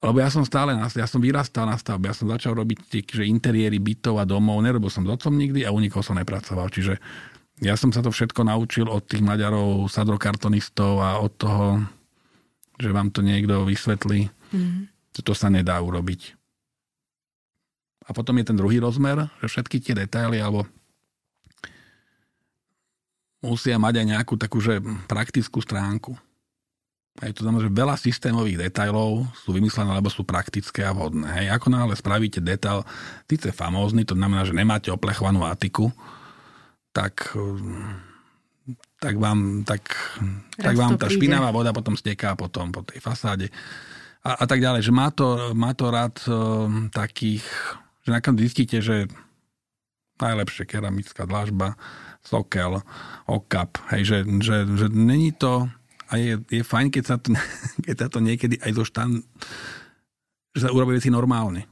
Lebo 0.00 0.16
ja 0.18 0.32
som 0.32 0.42
stále, 0.42 0.74
ja 0.74 1.06
som 1.06 1.22
vyrastal 1.22 1.70
na 1.70 1.78
stavbe, 1.78 2.10
ja 2.10 2.16
som 2.16 2.26
začal 2.26 2.58
robiť 2.58 2.78
tie, 2.88 3.04
že 3.04 3.30
interiéry 3.30 3.78
bytov 3.78 4.18
a 4.18 4.26
domov, 4.26 4.58
nerobil 4.64 4.90
som 4.90 5.06
s 5.06 5.12
otcom 5.12 5.38
nikdy 5.38 5.62
a 5.62 5.70
u 5.70 5.78
nikoho 5.78 6.02
som 6.02 6.18
nepracoval. 6.18 6.66
Čiže 6.72 6.98
ja 7.60 7.76
som 7.76 7.92
sa 7.92 8.00
to 8.00 8.08
všetko 8.08 8.42
naučil 8.42 8.88
od 8.88 9.04
tých 9.04 9.20
Maďarov, 9.20 9.86
sadrokartonistov 9.92 11.04
a 11.04 11.20
od 11.20 11.32
toho, 11.36 11.84
že 12.80 12.90
vám 12.90 13.12
to 13.12 13.20
niekto 13.20 13.68
vysvetlí, 13.68 14.32
mm. 14.50 14.88
že 15.12 15.20
to 15.20 15.36
sa 15.36 15.52
nedá 15.52 15.76
urobiť. 15.78 16.34
A 18.08 18.16
potom 18.16 18.34
je 18.40 18.48
ten 18.48 18.58
druhý 18.58 18.80
rozmer, 18.82 19.28
že 19.38 19.46
všetky 19.46 19.78
tie 19.78 19.94
detaily 19.94 20.40
alebo 20.42 20.66
musia 23.44 23.76
mať 23.76 24.02
aj 24.02 24.06
nejakú 24.16 24.34
takú 24.40 24.58
že 24.58 24.80
praktickú 25.06 25.60
stránku. 25.60 26.16
Hej, 27.20 27.36
to 27.36 27.44
znamená, 27.44 27.60
že 27.66 27.72
veľa 27.74 27.96
systémových 28.00 28.70
detailov 28.70 29.28
sú 29.44 29.52
vymyslené, 29.52 29.92
lebo 29.92 30.08
sú 30.08 30.24
praktické 30.24 30.86
a 30.86 30.94
vhodné. 30.94 31.28
Hej, 31.28 31.46
ako 31.52 31.66
náhle 31.68 31.92
spravíte 31.92 32.40
detail, 32.40 32.86
síce 33.28 33.52
famózny, 33.52 34.08
to 34.08 34.16
znamená, 34.16 34.46
že 34.46 34.56
nemáte 34.56 34.88
oplechovanú 34.88 35.44
atiku, 35.44 35.92
tak, 36.96 37.34
tak 39.00 39.16
vám, 39.16 39.64
tak, 39.64 39.96
tak 40.60 40.76
vám 40.76 41.00
tá 41.00 41.08
príde. 41.08 41.24
špinavá 41.24 41.48
voda 41.48 41.72
potom 41.72 41.96
steká 41.96 42.36
potom 42.36 42.68
po 42.68 42.84
tej 42.84 43.00
fasáde 43.00 43.48
a, 44.20 44.44
a 44.44 44.44
tak 44.44 44.60
ďalej. 44.60 44.84
Že 44.84 44.92
má 44.92 45.08
to, 45.08 45.56
má 45.56 45.72
to 45.72 45.88
rád 45.88 46.20
uh, 46.28 46.68
takých, 46.92 47.42
že 48.04 48.10
nakoniec 48.12 48.52
zistíte, 48.52 48.84
že 48.84 49.08
najlepšie 50.20 50.68
keramická 50.68 51.24
dlažba, 51.24 51.80
sokel, 52.20 52.84
okap, 53.24 53.80
hej, 53.96 54.04
že, 54.04 54.18
že, 54.44 54.68
že 54.76 54.86
není 54.92 55.32
to 55.32 55.64
a 56.12 56.20
je, 56.20 56.36
je 56.52 56.60
fajn, 56.60 56.92
keď 56.92 57.04
sa, 57.08 57.16
to, 57.16 57.32
keď 57.88 57.96
sa 57.96 58.08
to 58.12 58.20
niekedy 58.20 58.60
aj 58.60 58.72
zo 58.76 58.84
štan, 58.84 59.24
že 60.52 60.68
sa 60.68 60.76
urobí 60.76 60.92
veci 61.00 61.08
normálne. 61.08 61.64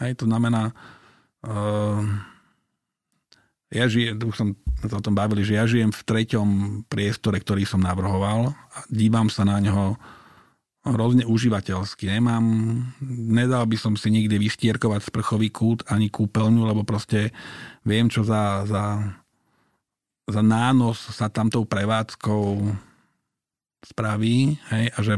Hej, 0.00 0.24
to 0.24 0.24
znamená, 0.24 0.72
uh, 1.44 2.00
ja 3.72 3.88
žijem, 3.88 4.20
už 4.20 4.36
som 4.36 4.48
sa 4.84 5.00
o 5.00 5.04
tom 5.04 5.16
bavili, 5.16 5.40
že 5.42 5.56
ja 5.56 5.64
žijem 5.64 5.88
v 5.88 6.04
treťom 6.04 6.48
priestore, 6.92 7.40
ktorý 7.40 7.64
som 7.64 7.80
navrhoval 7.80 8.52
a 8.52 8.78
dívam 8.92 9.32
sa 9.32 9.48
na 9.48 9.56
ňo 9.64 9.96
hrozne 10.82 11.24
užívateľsky. 11.24 12.10
Nemám, 12.10 12.44
nedal 13.06 13.64
by 13.70 13.76
som 13.78 13.94
si 13.94 14.10
nikdy 14.10 14.36
vystierkovať 14.36 15.08
sprchový 15.08 15.48
kút 15.48 15.86
ani 15.86 16.10
kúpeľňu, 16.10 16.62
lebo 16.66 16.82
proste 16.82 17.30
viem, 17.86 18.10
čo 18.10 18.26
za, 18.26 18.66
za, 18.66 19.00
za 20.26 20.42
nános 20.42 20.98
sa 21.14 21.30
tam 21.30 21.48
tou 21.48 21.62
prevádzkou 21.62 22.66
spraví, 23.82 24.58
hej, 24.74 24.84
a 24.94 24.98
že 25.02 25.14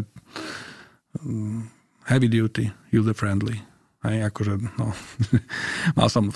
um, 1.20 1.68
heavy 2.08 2.28
duty, 2.28 2.68
user 2.92 3.16
friendly. 3.16 3.60
Hej, 4.04 4.28
akože, 4.28 4.60
no, 4.76 4.92
mal 5.96 6.08
som, 6.12 6.28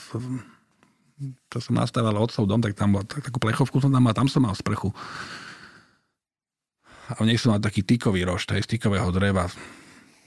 to 1.51 1.59
som 1.59 1.75
nastavil 1.75 2.15
otcov 2.15 2.47
dom, 2.47 2.63
tak 2.63 2.79
tam 2.79 2.95
bola 2.95 3.05
tak, 3.05 3.27
takú 3.27 3.43
plechovku 3.43 3.83
som 3.83 3.91
tam 3.91 4.03
mal, 4.07 4.15
tam 4.15 4.31
som 4.31 4.43
mal 4.43 4.55
sprchu. 4.55 4.95
A 7.09 7.25
v 7.25 7.27
nej 7.27 7.41
som 7.41 7.57
mal 7.57 7.63
taký 7.63 7.83
tykový 7.83 8.23
rošt, 8.23 8.53
hej, 8.53 8.63
z 8.63 8.79
tykového 8.79 9.09
dreva. 9.11 9.49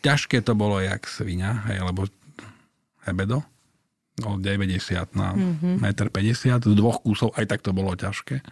Ťažké 0.01 0.41
to 0.41 0.57
bolo, 0.57 0.81
jak 0.81 1.05
svinia, 1.05 1.61
hej, 1.69 1.79
lebo 1.85 2.09
hebedo, 3.05 3.45
od 4.21 4.41
90 4.43 5.17
na 5.17 5.33
mm-hmm. 5.33 5.75
1,50 5.81 6.11
m, 6.51 6.59
z 6.59 6.75
dvoch 6.75 6.99
kusov, 7.01 7.33
aj 7.37 7.45
tak 7.47 7.61
to 7.63 7.71
bolo 7.71 7.95
ťažké. 7.95 8.43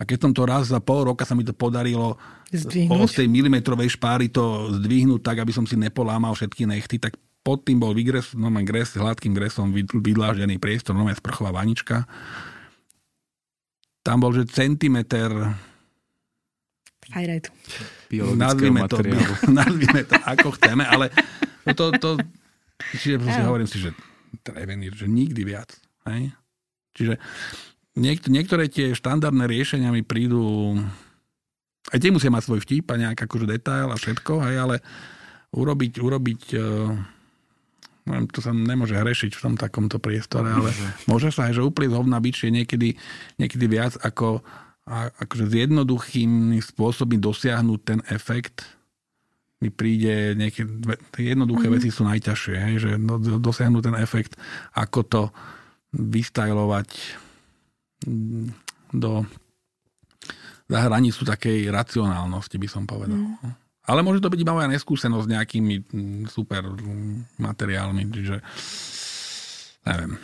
A 0.00 0.08
keď 0.08 0.18
som 0.24 0.32
to 0.32 0.48
raz 0.48 0.72
za 0.72 0.80
pol 0.80 1.04
roka 1.04 1.28
sa 1.28 1.36
mi 1.36 1.44
to 1.44 1.52
podarilo 1.52 2.16
Zdvihnúť. 2.48 3.04
z 3.04 3.14
tej 3.20 3.28
milimetrovej 3.28 4.00
špáry 4.00 4.32
to 4.32 4.72
zdvihnúť 4.80 5.20
tak, 5.20 5.44
aby 5.44 5.52
som 5.52 5.68
si 5.68 5.76
nepolámal 5.76 6.32
všetky 6.32 6.64
nechty, 6.64 6.96
tak 6.96 7.20
pod 7.40 7.64
tým 7.64 7.80
bol 7.80 7.96
vygres, 7.96 8.36
no 8.36 8.52
gres, 8.64 8.92
hladkým 8.94 9.32
gresom 9.32 9.72
vydláždený 9.74 10.60
priestor, 10.60 10.92
no 10.92 11.08
sprchová 11.08 11.50
vanička. 11.50 12.04
Tam 14.04 14.20
bol, 14.20 14.32
že 14.32 14.48
centimeter 14.48 15.56
Highlight. 17.10 17.50
Nazvime 18.38 18.86
to, 18.86 19.02
nazvime 19.50 20.06
to, 20.06 20.14
ako 20.22 20.54
chceme, 20.54 20.86
ale 20.86 21.10
to, 21.74 21.90
to 21.98 22.10
čiže 22.94 23.18
si 23.18 23.40
hovorím 23.42 23.66
si, 23.66 23.82
že 23.82 23.90
Trevenir, 24.46 24.94
že 24.94 25.10
nikdy 25.10 25.42
viac. 25.42 25.74
Hej? 26.06 26.30
Čiže 26.94 27.14
niek- 27.98 28.30
niektoré 28.30 28.70
tie 28.70 28.94
štandardné 28.94 29.50
riešenia 29.50 29.90
mi 29.90 30.06
prídu... 30.06 30.78
Aj 31.90 31.98
tie 31.98 32.14
musia 32.14 32.30
mať 32.30 32.46
svoj 32.46 32.60
vtip 32.62 32.86
a 32.94 33.00
nejak 33.00 33.26
akože 33.26 33.50
detail 33.50 33.90
a 33.90 33.98
všetko, 33.98 34.46
hej, 34.46 34.56
ale 34.62 34.76
urobiť, 35.50 35.92
urobiť 35.98 36.42
uh, 36.54 36.94
to 38.06 38.38
sa 38.40 38.50
nemôže 38.50 38.96
hrešiť 38.96 39.36
v 39.36 39.42
tom 39.44 39.54
takomto 39.54 40.00
priestore, 40.00 40.50
ale 40.50 40.70
môže 41.06 41.30
sa 41.30 41.48
aj, 41.48 41.60
že 41.60 41.66
úplne 41.66 41.92
zhovna 41.92 42.18
byť, 42.18 42.34
je 42.46 42.50
niekedy, 42.50 42.88
niekedy 43.36 43.64
viac 43.68 43.94
ako 44.00 44.40
a, 44.88 45.12
akože 45.12 45.44
s 45.46 45.54
jednoduchým 45.68 46.58
spôsobom 46.58 47.20
dosiahnuť 47.20 47.80
ten 47.84 48.00
efekt 48.10 48.66
mi 49.60 49.68
príde 49.68 50.32
niekedy, 50.40 50.96
jednoduché 51.20 51.68
mm-hmm. 51.68 51.76
veci 51.76 51.92
sú 51.92 52.08
najťažšie, 52.08 52.56
hej, 52.56 52.74
že 52.80 52.90
dosiahnuť 53.44 53.82
ten 53.92 53.96
efekt, 54.00 54.40
ako 54.72 55.00
to 55.04 55.22
vystajlovať 55.92 56.88
do 58.96 59.28
za 60.70 60.86
hranicu 60.86 61.26
takej 61.26 61.66
racionálnosti, 61.74 62.54
by 62.54 62.68
som 62.70 62.86
povedal. 62.86 63.18
Mm. 63.18 63.69
Ale 63.90 64.06
môže 64.06 64.22
to 64.22 64.30
byť 64.30 64.38
iba 64.38 64.54
moja 64.54 64.70
neskúsenosť 64.70 65.26
s 65.26 65.32
nejakými 65.34 65.74
mm, 65.82 66.22
super 66.30 66.62
materiálmi, 67.42 68.06
čiže 68.14 68.38
neviem. 69.82 70.14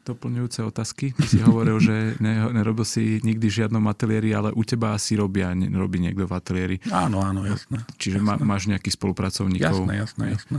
Doplňujúce 0.00 0.60
otázky. 0.64 1.16
Ty 1.16 1.24
si 1.24 1.40
hovoril, 1.40 1.80
že 1.80 2.20
nerobil 2.56 2.84
si 2.84 3.24
nikdy 3.24 3.48
žiadnom 3.48 3.84
ateliéri, 3.88 4.36
ale 4.36 4.52
u 4.52 4.60
teba 4.60 4.92
asi 4.92 5.16
robia, 5.16 5.56
robí 5.56 5.96
niekto 5.96 6.28
v 6.28 6.32
ateliéri. 6.36 6.76
Áno, 6.92 7.24
áno, 7.24 7.48
jasné. 7.48 7.80
Čiže 7.96 8.20
jasné. 8.20 8.44
máš 8.44 8.68
nejakých 8.68 9.00
spolupracovníkov. 9.00 9.88
Jasné, 9.88 9.94
jasné, 9.96 10.24
jasné. 10.36 10.58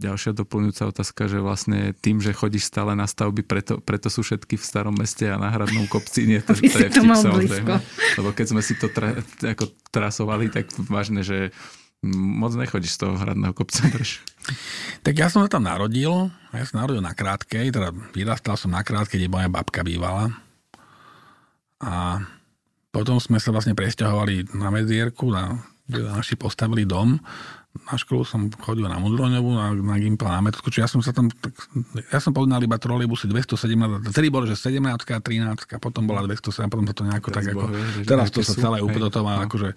Ďalšia 0.00 0.32
doplňujúca 0.32 0.88
otázka, 0.88 1.28
že 1.28 1.44
vlastne 1.44 1.92
tým, 2.00 2.24
že 2.24 2.32
chodíš 2.32 2.72
stále 2.72 2.96
na 2.96 3.04
stavby, 3.04 3.44
preto, 3.44 3.76
preto 3.84 4.08
sú 4.08 4.24
všetky 4.24 4.56
v 4.56 4.64
starom 4.64 4.96
meste 4.96 5.28
a 5.28 5.36
na 5.36 5.52
hradnom 5.52 5.84
kopci, 5.84 6.24
nie 6.24 6.40
to, 6.40 6.56
to 6.56 6.64
je 6.64 6.88
vtip, 6.88 7.04
samozrejme. 7.04 7.76
Lebo 8.16 8.32
keď 8.32 8.46
sme 8.48 8.64
si 8.64 8.80
to 8.80 8.88
tra, 8.88 9.12
ako 9.44 9.68
trasovali, 9.92 10.48
tak 10.48 10.72
vážne, 10.88 11.20
že 11.20 11.52
moc 12.16 12.56
nechodíš 12.56 12.96
z 12.96 13.00
toho 13.04 13.20
hradného 13.20 13.52
kopca. 13.52 13.84
Tak 15.04 15.12
ja 15.12 15.28
som 15.28 15.44
sa 15.44 15.52
tam 15.52 15.68
narodil, 15.68 16.32
ja 16.56 16.64
som 16.64 16.80
narodil 16.80 17.04
na 17.04 17.12
krátkej, 17.12 17.68
teda 17.68 17.92
vyrastal 18.16 18.56
som 18.56 18.72
na 18.72 18.80
krátkej, 18.80 19.20
kde 19.20 19.28
moja 19.28 19.52
babka 19.52 19.84
bývala. 19.84 20.32
A 21.84 22.24
potom 22.88 23.20
sme 23.20 23.36
sa 23.36 23.52
vlastne 23.52 23.76
presťahovali 23.76 24.56
na 24.56 24.72
Medzierku, 24.72 25.28
na, 25.28 25.60
kde 25.84 26.08
naši 26.08 26.40
postavili 26.40 26.88
dom 26.88 27.20
na 27.86 27.96
školu 27.96 28.22
som 28.26 28.50
chodil 28.50 28.86
na 28.86 28.98
Mudroňovú, 28.98 29.50
na, 29.54 29.72
na 29.72 29.96
Gimpel, 29.96 30.28
na 30.28 30.42
Metodku, 30.42 30.68
čiže 30.68 30.82
ja 30.84 30.90
som 30.90 31.00
sa 31.00 31.14
tam, 31.14 31.30
tak, 31.30 31.54
ja 32.10 32.18
som 32.18 32.34
poznal 32.34 32.60
iba 32.62 32.76
trolejbusy 32.76 33.30
217, 33.30 34.10
vtedy 34.10 34.28
bolo, 34.28 34.44
že 34.48 34.58
17 34.58 34.82
a 34.84 35.18
13, 35.20 35.78
potom 35.78 36.04
bola 36.04 36.26
207, 36.26 36.66
potom 36.66 36.84
sa 36.86 36.94
to 36.94 37.04
nejako 37.06 37.28
tak 37.30 37.44
ako, 37.52 37.62
teraz 38.04 38.28
to 38.34 38.42
sa 38.42 38.54
celé 38.58 38.78
má, 39.18 39.32
no, 39.38 39.46
akože, 39.46 39.68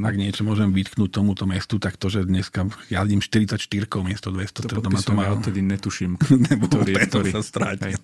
ak 0.00 0.16
niečo 0.16 0.42
môžem 0.44 0.70
vytknúť 0.70 1.10
tomuto 1.10 1.44
mestu, 1.48 1.80
tak 1.80 1.96
to, 1.96 2.12
že 2.12 2.26
dneska 2.26 2.68
jazdím 2.90 3.20
44 3.22 3.58
miesto 4.04 4.28
200, 4.30 4.68
to, 4.68 4.80
to, 4.80 5.12
ja 5.14 5.30
odtedy 5.32 5.60
netuším, 5.64 6.20
ktorý, 6.68 6.92
ktorý, 7.08 7.30
sa 7.32 7.42
strátil. 7.42 7.98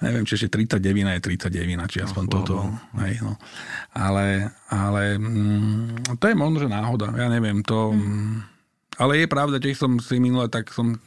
Neviem, 0.00 0.24
či 0.24 0.40
ešte 0.40 0.48
39 0.56 1.18
je 1.18 1.22
39, 1.52 1.92
či 1.92 1.98
aspoň 2.00 2.24
oh, 2.24 2.32
toto. 2.32 2.54
Hej, 3.02 3.20
no. 3.20 3.36
Ale, 3.92 4.54
ale 4.72 5.20
mm, 5.20 6.16
to 6.16 6.24
je 6.30 6.34
možno, 6.38 6.56
že 6.64 6.68
náhoda, 6.70 7.12
ja 7.14 7.28
neviem, 7.28 7.60
to... 7.60 7.92
Mm 7.92 8.39
ale 9.00 9.24
je 9.24 9.26
pravda, 9.26 9.56
že 9.56 9.80
som 9.80 9.96
si 9.96 10.20
minule, 10.20 10.44
tak 10.52 10.68
som 10.68 11.00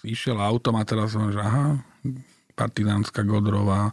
išiel 0.00 0.40
autom 0.40 0.80
a 0.80 0.82
teraz 0.88 1.12
som, 1.12 1.28
že 1.28 1.38
aha, 1.38 1.84
Partizánska 2.56 3.20
Godrová, 3.20 3.92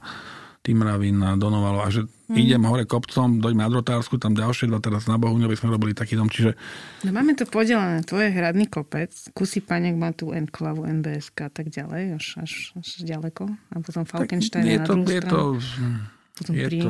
Timravina, 0.64 1.36
Donovalo 1.36 1.84
a 1.84 1.92
že 1.92 2.08
mm. 2.32 2.40
idem 2.40 2.64
hore 2.64 2.88
kopcom, 2.88 3.44
dojdem 3.44 3.60
na 3.60 3.68
Drotársku, 3.68 4.16
tam 4.16 4.32
ďalšie 4.32 4.72
dva, 4.72 4.80
teraz 4.80 5.04
na 5.12 5.20
Bohuňovi 5.20 5.60
sme 5.60 5.76
robili 5.76 5.92
taký 5.92 6.16
dom, 6.16 6.32
čiže... 6.32 6.56
No 7.04 7.12
máme 7.12 7.36
to 7.36 7.44
podelené, 7.44 8.00
to 8.08 8.16
je 8.24 8.32
hradný 8.32 8.72
kopec, 8.72 9.12
kusy 9.36 9.60
Panek 9.60 10.00
má 10.00 10.16
tu 10.16 10.32
Enklavu, 10.32 10.88
NBSK 10.88 11.38
a 11.44 11.52
tak 11.52 11.68
ďalej, 11.68 12.16
až, 12.16 12.26
až, 12.40 12.54
až 12.80 13.04
ďaleko 13.04 13.52
a 13.52 13.76
potom 13.84 14.08
Falkenstein 14.08 14.64
na 14.64 14.88
druhú 14.88 15.04
je 15.12 15.20
stranu. 15.20 15.36
to, 15.36 15.40
potom 16.34 16.58
je 16.58 16.82
to... 16.82 16.90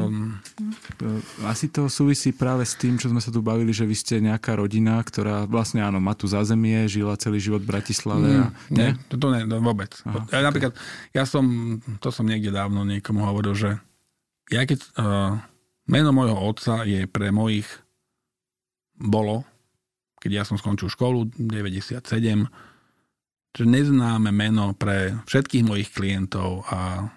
Asi 1.44 1.68
to 1.68 1.92
súvisí 1.92 2.32
práve 2.32 2.64
s 2.64 2.80
tým, 2.80 2.96
čo 2.96 3.12
sme 3.12 3.20
sa 3.20 3.28
tu 3.28 3.44
bavili, 3.44 3.76
že 3.76 3.84
vy 3.84 3.92
ste 3.92 4.24
nejaká 4.24 4.56
rodina, 4.56 5.04
ktorá 5.04 5.44
vlastne 5.44 5.84
áno, 5.84 6.00
má 6.00 6.16
tu 6.16 6.32
zázemie, 6.32 6.88
žila 6.88 7.20
celý 7.20 7.44
život 7.44 7.60
v 7.60 7.76
Bratislave. 7.76 8.30
Mm, 8.32 8.40
a, 8.40 8.48
nie? 8.72 8.80
nie? 8.80 8.90
To, 9.12 9.16
to 9.20 9.28
nie, 9.36 9.44
no, 9.44 9.60
vôbec. 9.60 9.92
Aha, 10.08 10.24
ja, 10.32 10.40
napríklad, 10.48 10.72
ja 11.12 11.28
som, 11.28 11.44
to 12.00 12.08
som 12.08 12.24
niekde 12.24 12.56
dávno 12.56 12.88
niekomu 12.88 13.28
hovoril, 13.28 13.52
že 13.52 13.70
ja 14.48 14.64
keď, 14.64 14.80
uh, 14.96 15.36
meno 15.92 16.16
môjho 16.16 16.40
otca 16.40 16.88
je 16.88 17.04
pre 17.04 17.36
mojich 17.36 17.68
bolo, 18.96 19.44
keď 20.24 20.32
ja 20.40 20.44
som 20.48 20.56
skončil 20.56 20.88
školu 20.88 21.36
97, 21.36 22.00
že 23.54 23.64
neznáme 23.68 24.32
meno 24.32 24.72
pre 24.72 25.20
všetkých 25.28 25.68
mojich 25.68 25.92
klientov 25.92 26.64
a 26.72 27.12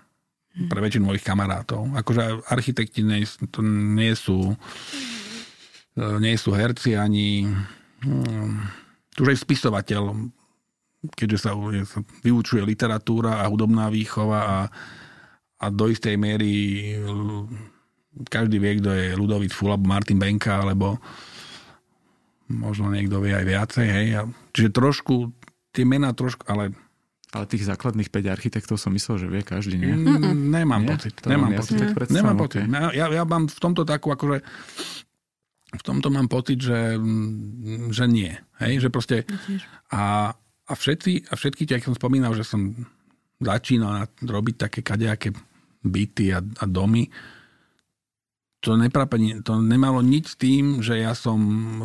pre 0.57 0.81
väčšinu 0.81 1.12
mojich 1.12 1.25
kamarátov. 1.25 1.92
Akože 2.01 2.49
architekti 2.49 3.05
nie, 3.05 3.29
to 3.53 3.61
nie 3.64 4.16
sú 4.16 4.57
e, 5.95 6.05
nie 6.16 6.37
sú 6.40 6.57
herci 6.57 6.97
ani 6.97 7.45
um, 8.05 8.64
už 9.21 9.37
aj 9.37 9.38
spisovateľ, 9.45 10.33
keďže 11.12 11.38
sa, 11.45 11.53
sa 11.85 12.01
vyučuje 12.25 12.64
literatúra 12.64 13.45
a 13.45 13.49
hudobná 13.49 13.92
výchova 13.92 14.40
a, 14.45 14.59
a 15.61 15.66
do 15.69 15.92
istej 15.92 16.16
miery 16.16 16.53
každý 18.29 18.57
vie, 18.57 18.81
kto 18.81 18.90
je 18.97 19.07
Ludovít 19.12 19.53
Ful 19.53 19.69
alebo 19.69 19.92
Martin 19.92 20.16
Benka, 20.16 20.64
alebo 20.64 20.97
možno 22.49 22.88
niekto 22.88 23.21
vie 23.21 23.37
aj 23.37 23.45
viacej. 23.45 23.87
Hej. 23.87 24.07
Čiže 24.57 24.71
trošku, 24.73 25.37
tie 25.77 25.85
mená 25.85 26.16
trošku, 26.16 26.49
ale 26.49 26.73
ale 27.35 27.45
tých 27.51 27.67
základných 27.67 28.09
5 28.09 28.35
architektov 28.35 28.79
som 28.79 28.95
myslel, 28.95 29.17
že 29.19 29.27
vie 29.27 29.43
každý, 29.43 29.77
nie? 29.83 29.93
Mm, 29.93 30.55
nemám 30.55 30.87
nie? 30.87 30.95
pocit. 30.95 31.15
To 31.23 31.29
nemám 31.31 31.53
ja 31.53 31.59
pocit. 31.59 31.79
Tak 31.83 31.91
predstav, 31.99 32.17
nemám 32.17 32.37
pocit. 32.39 32.62
Okay. 32.62 32.95
Ja, 32.95 33.07
ja 33.11 33.23
mám 33.27 33.45
v 33.51 33.59
tomto 33.59 33.83
takú, 33.83 34.15
akože 34.15 34.47
v 35.77 35.83
tomto 35.83 36.09
mám 36.15 36.31
pocit, 36.31 36.62
že, 36.62 36.97
že 37.91 38.05
nie. 38.07 38.31
Hej? 38.62 38.87
Že 38.87 38.89
proste, 38.95 39.17
a, 39.91 40.33
a, 40.39 40.73
všetci, 40.73 41.29
a 41.29 41.33
všetky 41.35 41.67
tie, 41.67 41.83
som 41.83 41.99
spomínal, 41.99 42.33
že 42.39 42.47
som 42.47 42.73
začínal 43.43 44.09
robiť 44.23 44.55
také 44.71 44.81
kadejaké 44.81 45.35
byty 45.83 46.33
a, 46.33 46.41
a 46.41 46.65
domy, 46.65 47.11
to, 48.65 48.75
neprapenie, 48.75 49.45
to 49.47 49.62
nemalo 49.62 50.03
nič 50.03 50.35
s 50.35 50.37
tým, 50.41 50.83
že 50.83 50.99
ja 50.99 51.15
som 51.15 51.39
e, 51.39 51.81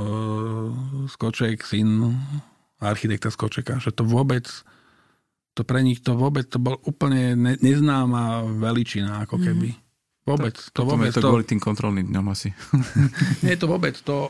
Skoček, 1.12 1.62
syn 1.62 2.18
architekta 2.82 3.30
Skočeka, 3.30 3.78
že 3.78 3.94
to 3.94 4.02
vôbec 4.02 4.50
to 5.52 5.68
pre 5.68 5.84
nich 5.84 6.00
to 6.00 6.16
vôbec, 6.16 6.48
to 6.48 6.58
bol 6.58 6.80
úplne 6.88 7.36
ne, 7.36 7.54
neznáma 7.60 8.48
veličina, 8.48 9.28
ako 9.28 9.36
mhm. 9.40 9.44
keby. 9.44 9.70
Vôbec. 10.22 10.56
Tak, 10.56 10.74
to 10.78 10.82
vôbec. 10.86 11.10
Je 11.10 11.18
to, 11.18 11.24
to 11.26 11.32
kvôli 11.34 11.48
tým 11.50 11.62
kontrolným 11.62 12.08
dňom 12.14 12.26
asi. 12.30 12.54
nie, 13.46 13.58
to 13.58 13.66
vôbec. 13.66 13.98
To, 14.06 14.30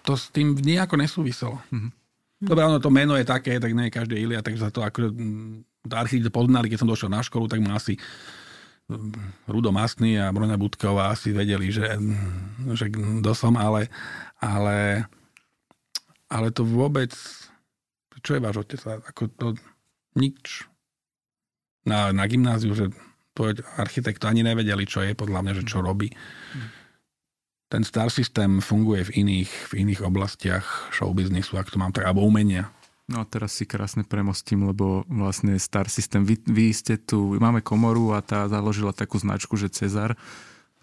to 0.00 0.12
s 0.16 0.32
tým 0.32 0.56
nejako 0.56 0.96
nesúviselo. 0.96 1.60
Mm-hmm. 1.68 1.92
Dobre, 2.44 2.62
ono 2.64 2.80
to 2.80 2.88
meno 2.88 3.14
je 3.16 3.24
také, 3.24 3.60
tak 3.60 3.72
nie 3.72 3.92
každý 3.92 4.20
Ilia, 4.20 4.44
takže 4.44 4.68
za 4.68 4.70
to 4.72 4.80
ako 4.84 5.12
to 5.84 5.94
architekti 5.94 6.32
poznali, 6.32 6.72
keď 6.72 6.78
som 6.80 6.90
došiel 6.90 7.12
na 7.12 7.20
školu, 7.20 7.48
tak 7.48 7.60
ma 7.60 7.76
asi 7.76 8.00
mm, 8.88 9.48
Rudo 9.48 9.72
Masný 9.72 10.16
a 10.20 10.32
Broňa 10.32 10.56
Budková 10.56 11.12
asi 11.12 11.32
vedeli, 11.32 11.68
že, 11.68 12.00
že 12.72 12.88
kto 12.88 13.32
som, 13.36 13.56
ale, 13.60 13.92
ale, 14.40 15.04
ale 16.32 16.48
to 16.52 16.64
vôbec, 16.64 17.12
čo 18.24 18.36
je 18.36 18.44
váš 18.44 18.64
otec? 18.64 18.80
Ako 19.04 19.28
to, 19.36 19.46
nič. 20.18 20.66
Na, 21.84 22.10
na 22.16 22.24
gymnáziu, 22.24 22.72
že 22.72 22.88
architekt 23.76 24.24
ani 24.24 24.40
nevedeli, 24.46 24.86
čo 24.86 25.02
je, 25.04 25.12
podľa 25.12 25.42
mňa, 25.44 25.52
že 25.60 25.64
čo 25.68 25.84
robí. 25.84 26.08
Ten 27.68 27.82
star 27.82 28.08
systém 28.08 28.62
funguje 28.62 29.10
v 29.10 29.26
iných, 29.26 29.50
v 29.74 29.82
iných 29.84 30.00
oblastiach 30.06 30.94
showbiznisu, 30.94 31.58
ak 31.58 31.74
to 31.74 31.76
mám 31.76 31.90
tak, 31.90 32.06
alebo 32.06 32.22
umenia. 32.22 32.70
No 33.04 33.20
a 33.20 33.28
teraz 33.28 33.52
si 33.52 33.68
krásne 33.68 34.00
premostím, 34.00 34.64
lebo 34.64 35.04
vlastne 35.12 35.60
Star 35.60 35.92
System, 35.92 36.24
vy, 36.24 36.40
vy 36.48 36.72
ste 36.72 36.96
tu, 36.96 37.36
máme 37.36 37.60
komoru 37.60 38.16
a 38.16 38.24
tá 38.24 38.48
založila 38.48 38.96
takú 38.96 39.20
značku, 39.20 39.60
že 39.60 39.68
Cezar, 39.68 40.16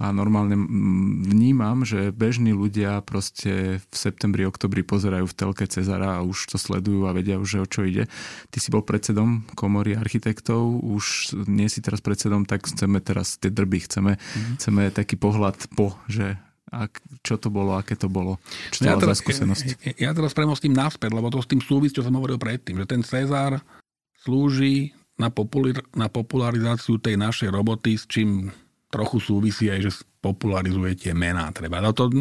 a 0.02 0.10
normálne 0.10 0.58
vnímam, 1.30 1.86
že 1.86 2.10
bežní 2.10 2.58
ľudia 2.58 3.06
proste 3.06 3.78
v 3.78 3.94
septembri, 3.94 4.50
oktobri 4.50 4.82
pozerajú 4.82 5.30
v 5.30 5.38
telke 5.38 5.70
Cezara 5.70 6.18
a 6.18 6.26
už 6.26 6.50
to 6.50 6.58
sledujú 6.58 7.06
a 7.06 7.14
vedia 7.14 7.38
už, 7.38 7.62
o 7.62 7.68
čo 7.70 7.86
ide. 7.86 8.10
Ty 8.50 8.58
si 8.58 8.74
bol 8.74 8.82
predsedom 8.82 9.46
komory 9.54 9.94
architektov, 9.94 10.82
už 10.82 11.38
nie 11.46 11.70
si 11.70 11.86
teraz 11.86 12.02
predsedom, 12.02 12.50
tak 12.50 12.66
chceme 12.66 12.98
teraz 12.98 13.38
tie 13.38 13.54
drby, 13.54 13.86
chceme, 13.86 14.18
mm-hmm. 14.18 14.58
chceme 14.58 14.90
taký 14.90 15.22
pohľad 15.22 15.70
po, 15.78 15.94
že 16.10 16.42
a 16.72 16.88
čo 17.22 17.36
to 17.38 17.54
bolo, 17.54 17.78
aké 17.78 17.94
to 18.00 18.08
bolo? 18.10 18.40
Čo 18.74 18.88
to 18.88 18.90
ja, 18.90 18.96
teraz, 18.98 19.20
skúsenosť? 19.22 19.62
Ja, 19.86 20.10
ja 20.10 20.12
teraz 20.16 20.32
premostím 20.32 20.74
naspäť, 20.74 21.14
lebo 21.14 21.30
to 21.30 21.44
s 21.44 21.52
tým 21.52 21.62
súvisí, 21.62 21.94
čo 21.94 22.02
som 22.02 22.16
hovoril 22.16 22.42
predtým, 22.42 22.80
že 22.80 22.90
ten 22.90 23.04
Cezar 23.04 23.60
slúži 24.24 24.96
na, 25.20 25.28
popular, 25.28 25.84
na 25.94 26.08
popularizáciu 26.08 26.98
tej 26.98 27.20
našej 27.20 27.52
roboty, 27.52 28.00
s 28.00 28.08
čím 28.08 28.50
trochu 28.92 29.18
súvisí 29.24 29.72
aj, 29.72 29.80
že 29.88 29.92
popularizuje 30.20 30.94
tie 31.00 31.14
mená. 31.16 31.48
Treba. 31.56 31.80
No 31.80 31.96
to, 31.96 32.12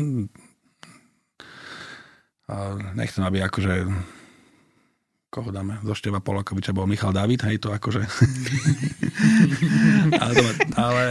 nechcem, 2.95 3.23
aby 3.27 3.43
akože 3.43 3.91
koho 5.31 5.55
dáme, 5.55 5.79
zo 5.87 5.95
Števa 5.95 6.19
Polakoviča 6.19 6.75
bol 6.75 6.91
Michal 6.91 7.15
David, 7.15 7.47
hej, 7.47 7.63
to 7.63 7.71
akože... 7.71 8.03
ale, 10.27 10.47
ale, 10.75 11.07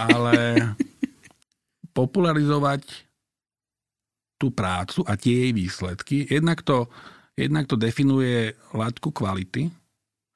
ale 0.00 0.36
popularizovať 1.92 2.88
tú 4.40 4.48
prácu 4.48 5.04
a 5.04 5.12
tie 5.20 5.44
jej 5.44 5.52
výsledky, 5.52 6.24
jednak 6.24 6.64
to, 6.64 6.88
jednak 7.36 7.68
to 7.68 7.76
definuje 7.76 8.56
látku 8.72 9.12
kvality, 9.12 9.68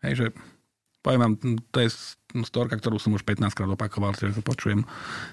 hej, 0.04 0.12
že 0.14 0.26
poviem 1.02 1.20
vám, 1.24 1.34
to 1.72 1.78
je 1.80 1.88
storka, 2.44 2.76
ktorú 2.76 3.00
som 3.00 3.14
už 3.14 3.24
15 3.24 3.54
krát 3.54 3.70
opakoval, 3.70 4.12
že 4.12 4.34
to 4.34 4.44
počujem 4.44 4.84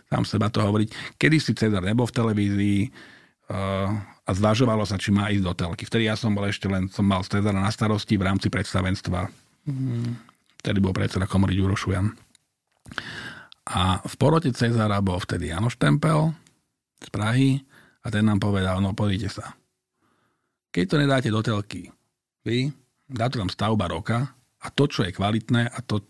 sám 0.08 0.24
seba 0.24 0.48
to 0.48 0.64
hovoriť. 0.64 1.20
Kedy 1.20 1.38
si 1.42 1.52
Cezar 1.58 1.84
nebol 1.84 2.08
v 2.08 2.16
televízii 2.16 2.80
uh, 3.52 3.90
a 4.26 4.32
zvažovalo 4.32 4.86
sa, 4.88 4.96
či 4.98 5.12
má 5.12 5.30
ísť 5.30 5.46
do 5.46 5.54
telky. 5.54 5.84
Vtedy 5.86 6.10
ja 6.10 6.16
som 6.16 6.34
bol 6.34 6.46
ešte 6.48 6.66
len, 6.70 6.90
som 6.90 7.06
mal 7.06 7.22
Cezara 7.26 7.58
na 7.58 7.70
starosti 7.70 8.18
v 8.18 8.26
rámci 8.26 8.48
predstavenstva. 8.50 9.30
Vtedy 10.62 10.78
bol 10.82 10.94
predseda 10.94 11.30
komory 11.30 11.58
Ďuro 11.58 11.78
Šujan. 11.78 12.14
A 13.66 13.98
v 14.06 14.14
porote 14.22 14.54
Cezara 14.54 15.02
bol 15.02 15.18
vtedy 15.18 15.50
Janoš 15.50 15.82
Tempel 15.82 16.34
z 17.02 17.08
Prahy 17.10 17.62
a 18.06 18.14
ten 18.14 18.26
nám 18.26 18.38
povedal, 18.38 18.78
no 18.78 18.94
pozrite 18.94 19.30
sa. 19.30 19.58
Keď 20.70 20.86
to 20.86 20.96
nedáte 21.02 21.30
do 21.34 21.42
telky, 21.42 21.90
vy, 22.46 22.70
dáte 23.10 23.42
tam 23.42 23.50
stavba 23.50 23.90
roka 23.90 24.35
a 24.66 24.68
to, 24.74 24.90
čo 24.90 25.06
je 25.06 25.14
kvalitné 25.14 25.70
a 25.70 25.80
to, 25.86 26.02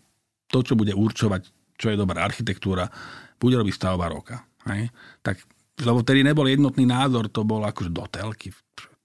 to 0.48 0.64
čo 0.64 0.72
bude 0.72 0.96
určovať, 0.96 1.42
čo 1.76 1.92
je 1.92 2.00
dobrá 2.00 2.24
architektúra, 2.24 2.88
bude 3.36 3.60
robiť 3.60 3.74
stavba 3.76 4.08
roka. 4.08 4.40
Hej? 4.64 4.88
Tak, 5.20 5.44
lebo 5.84 6.00
vtedy 6.00 6.24
nebol 6.24 6.48
jednotný 6.48 6.88
názor, 6.88 7.28
to 7.28 7.44
bol 7.44 7.60
akože 7.60 7.92
do 7.92 8.08
telky, 8.08 8.48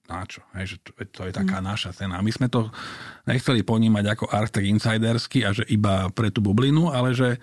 na 0.08 0.24
čo, 0.28 0.44
hej, 0.58 0.76
že 0.76 0.76
to, 0.82 0.90
to 1.08 1.20
je 1.28 1.32
taká 1.32 1.62
mm. 1.62 1.66
naša 1.68 1.90
cena. 1.94 2.20
My 2.20 2.32
sme 2.32 2.50
to 2.50 2.68
nechceli 3.24 3.64
ponímať 3.64 4.04
ako 4.12 4.24
architekt 4.28 4.68
insidersky 4.68 5.44
a 5.46 5.54
že 5.54 5.64
iba 5.68 6.10
pre 6.12 6.28
tú 6.28 6.44
bublinu, 6.44 6.92
ale 6.92 7.16
že 7.16 7.40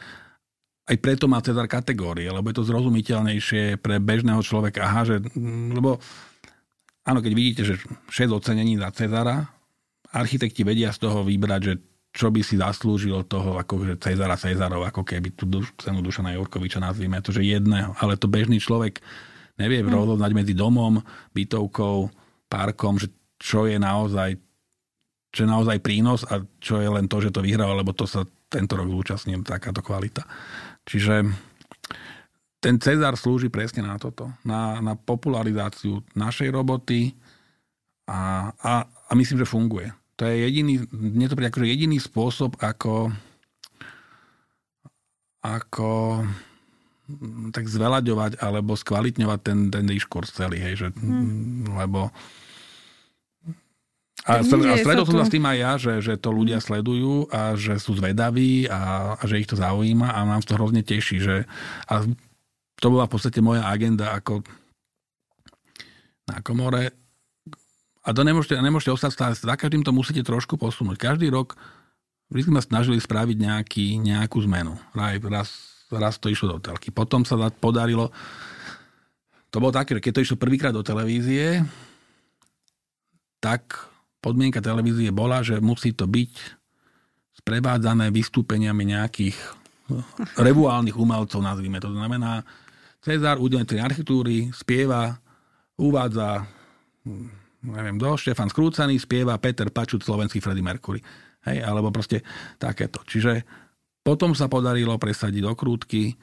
aj 0.89 0.97
preto 0.97 1.29
má 1.29 1.37
Cezar 1.45 1.69
kategórie, 1.69 2.25
lebo 2.29 2.49
je 2.49 2.57
to 2.57 2.65
zrozumiteľnejšie 2.65 3.77
pre 3.77 4.01
bežného 4.01 4.41
človeka. 4.41 4.89
Aha, 4.89 5.05
že, 5.05 5.21
lebo 5.73 6.01
áno, 7.05 7.19
keď 7.21 7.33
vidíte, 7.37 7.61
že 7.61 7.77
6 8.09 8.33
ocenení 8.33 8.73
za 8.81 8.89
Cezara, 8.89 9.45
architekti 10.09 10.65
vedia 10.65 10.89
z 10.89 11.05
toho 11.05 11.21
vybrať, 11.21 11.61
že 11.61 11.73
čo 12.19 12.27
by 12.27 12.43
si 12.43 12.59
zaslúžil 12.59 13.23
toho 13.31 13.55
akože 13.55 13.95
Cezara 14.03 14.35
Cezarov, 14.35 14.83
ako 14.83 15.07
keby 15.07 15.31
tú 15.39 15.47
duš, 15.47 15.71
cenu 15.79 16.03
Dušana 16.03 16.35
Jurkoviča 16.35 16.83
nazvime, 16.83 17.23
to, 17.23 17.31
že 17.31 17.47
jedného, 17.47 17.95
ale 17.95 18.19
to 18.19 18.27
bežný 18.27 18.59
človek 18.59 18.99
nevie 19.55 19.79
mm. 19.79 19.87
rozhodnať 19.87 20.31
medzi 20.35 20.51
domom, 20.51 20.99
bytovkou, 21.31 22.11
parkom, 22.51 22.99
že 22.99 23.07
čo 23.39 23.63
je 23.71 23.79
naozaj 23.79 24.35
čo 25.29 25.45
je 25.45 25.49
naozaj 25.49 25.77
prínos 25.79 26.25
a 26.25 26.41
čo 26.57 26.81
je 26.81 26.89
len 26.89 27.05
to, 27.05 27.21
že 27.21 27.29
to 27.29 27.45
vyhral, 27.45 27.77
lebo 27.77 27.93
to 27.93 28.09
sa 28.09 28.25
tento 28.49 28.73
rok 28.73 28.89
zúčastním, 28.89 29.45
takáto 29.45 29.85
kvalita. 29.85 30.25
Čiže 30.89 31.21
ten 32.57 32.81
Cezar 32.81 33.13
slúži 33.13 33.47
presne 33.53 33.85
na 33.85 34.01
toto, 34.01 34.33
na, 34.41 34.81
na 34.81 34.97
popularizáciu 34.97 36.01
našej 36.17 36.49
roboty 36.49 37.13
a, 38.09 38.51
a, 38.57 38.71
a 38.83 39.11
myslím, 39.13 39.45
že 39.45 39.47
funguje. 39.47 39.93
To 40.19 40.27
je 40.27 40.35
jediný, 40.51 40.83
mne 40.91 41.31
to 41.31 41.37
príde 41.39 41.47
akože 41.47 41.71
jediný 41.71 41.95
spôsob, 41.95 42.59
ako 42.59 43.15
ako 45.39 46.19
mm, 47.07 47.55
tak 47.55 47.71
zvelaďovať 47.71 48.43
alebo 48.43 48.75
skvalitňovať 48.75 49.39
ten, 49.39 49.59
ten 49.71 49.87
diskurs 49.87 50.35
celý, 50.35 50.59
hej, 50.59 50.75
že, 50.75 50.87
hmm. 50.91 51.79
lebo 51.79 52.11
a, 54.27 54.43
a 54.43 54.75
sledol 54.77 55.07
som 55.07 55.23
sa 55.23 55.25
s 55.25 55.33
tým 55.33 55.47
aj 55.47 55.57
ja, 55.57 55.71
že, 55.79 55.93
že 56.03 56.13
to 56.19 56.35
ľudia 56.35 56.59
sledujú 56.59 57.31
a 57.31 57.55
že 57.55 57.79
sú 57.79 57.95
zvedaví 57.95 58.67
a, 58.67 59.15
a 59.15 59.23
že 59.23 59.39
ich 59.39 59.47
to 59.47 59.55
zaujíma 59.55 60.11
a 60.11 60.27
nám 60.27 60.43
to 60.43 60.59
hrozne 60.59 60.83
teší. 60.83 61.17
Že, 61.23 61.35
a 61.89 61.93
to 62.77 62.87
bola 62.91 63.07
v 63.07 63.13
podstate 63.15 63.39
moja 63.39 63.65
agenda 63.65 64.13
ako 64.13 64.43
na 66.29 66.43
komore 66.45 66.93
a 68.09 68.13
to 68.17 68.25
nemôžete, 68.25 68.57
nemôžete 68.57 68.89
ostať. 68.89 69.37
Za 69.37 69.53
každým 69.53 69.85
to 69.85 69.93
musíte 69.93 70.25
trošku 70.25 70.57
posunúť. 70.57 70.97
Každý 70.97 71.29
rok 71.29 71.53
vždy 72.33 72.49
sme 72.49 72.61
snažili 72.65 72.97
spraviť 72.97 73.37
nejaký, 73.37 73.85
nejakú 74.01 74.41
zmenu. 74.49 74.73
Raz, 74.97 75.53
raz 75.93 76.17
to 76.17 76.33
išlo 76.33 76.57
do 76.57 76.59
telky. 76.59 76.89
Potom 76.89 77.21
sa 77.21 77.37
podarilo, 77.53 78.09
to 79.53 79.61
bolo 79.61 79.69
také, 79.69 79.93
keď 80.01 80.11
to 80.17 80.23
išlo 80.25 80.41
prvýkrát 80.41 80.73
do 80.73 80.81
televízie, 80.81 81.61
tak 83.37 83.77
podmienka 84.25 84.57
televízie 84.57 85.13
bola, 85.13 85.45
že 85.45 85.61
musí 85.61 85.93
to 85.93 86.09
byť 86.09 86.33
sprevádzané 87.45 88.09
vystúpeniami 88.09 88.89
nejakých 88.89 89.37
revuálnych 90.37 90.97
umelcov, 90.97 91.45
nazvime 91.45 91.77
to. 91.77 91.93
Znamená, 91.93 92.41
Cezar, 92.99 93.39
udelený 93.39 93.79
architektúry, 93.79 94.51
spieva, 94.51 95.15
uvádza, 95.79 96.43
hm, 97.07 97.39
neviem, 97.63 97.99
do 97.99 98.15
Štefan 98.15 98.47
Skrúcaný, 98.47 98.99
spieva 98.99 99.35
Peter 99.41 99.67
Pačut, 99.71 100.03
slovenský 100.03 100.39
Freddie 100.39 100.63
Mercury. 100.63 101.01
Hej, 101.47 101.63
alebo 101.63 101.91
proste 101.91 102.23
takéto. 102.59 102.99
Čiže 103.07 103.47
potom 104.03 104.35
sa 104.35 104.51
podarilo 104.51 104.99
presadiť 104.99 105.43
okrútky, 105.47 106.19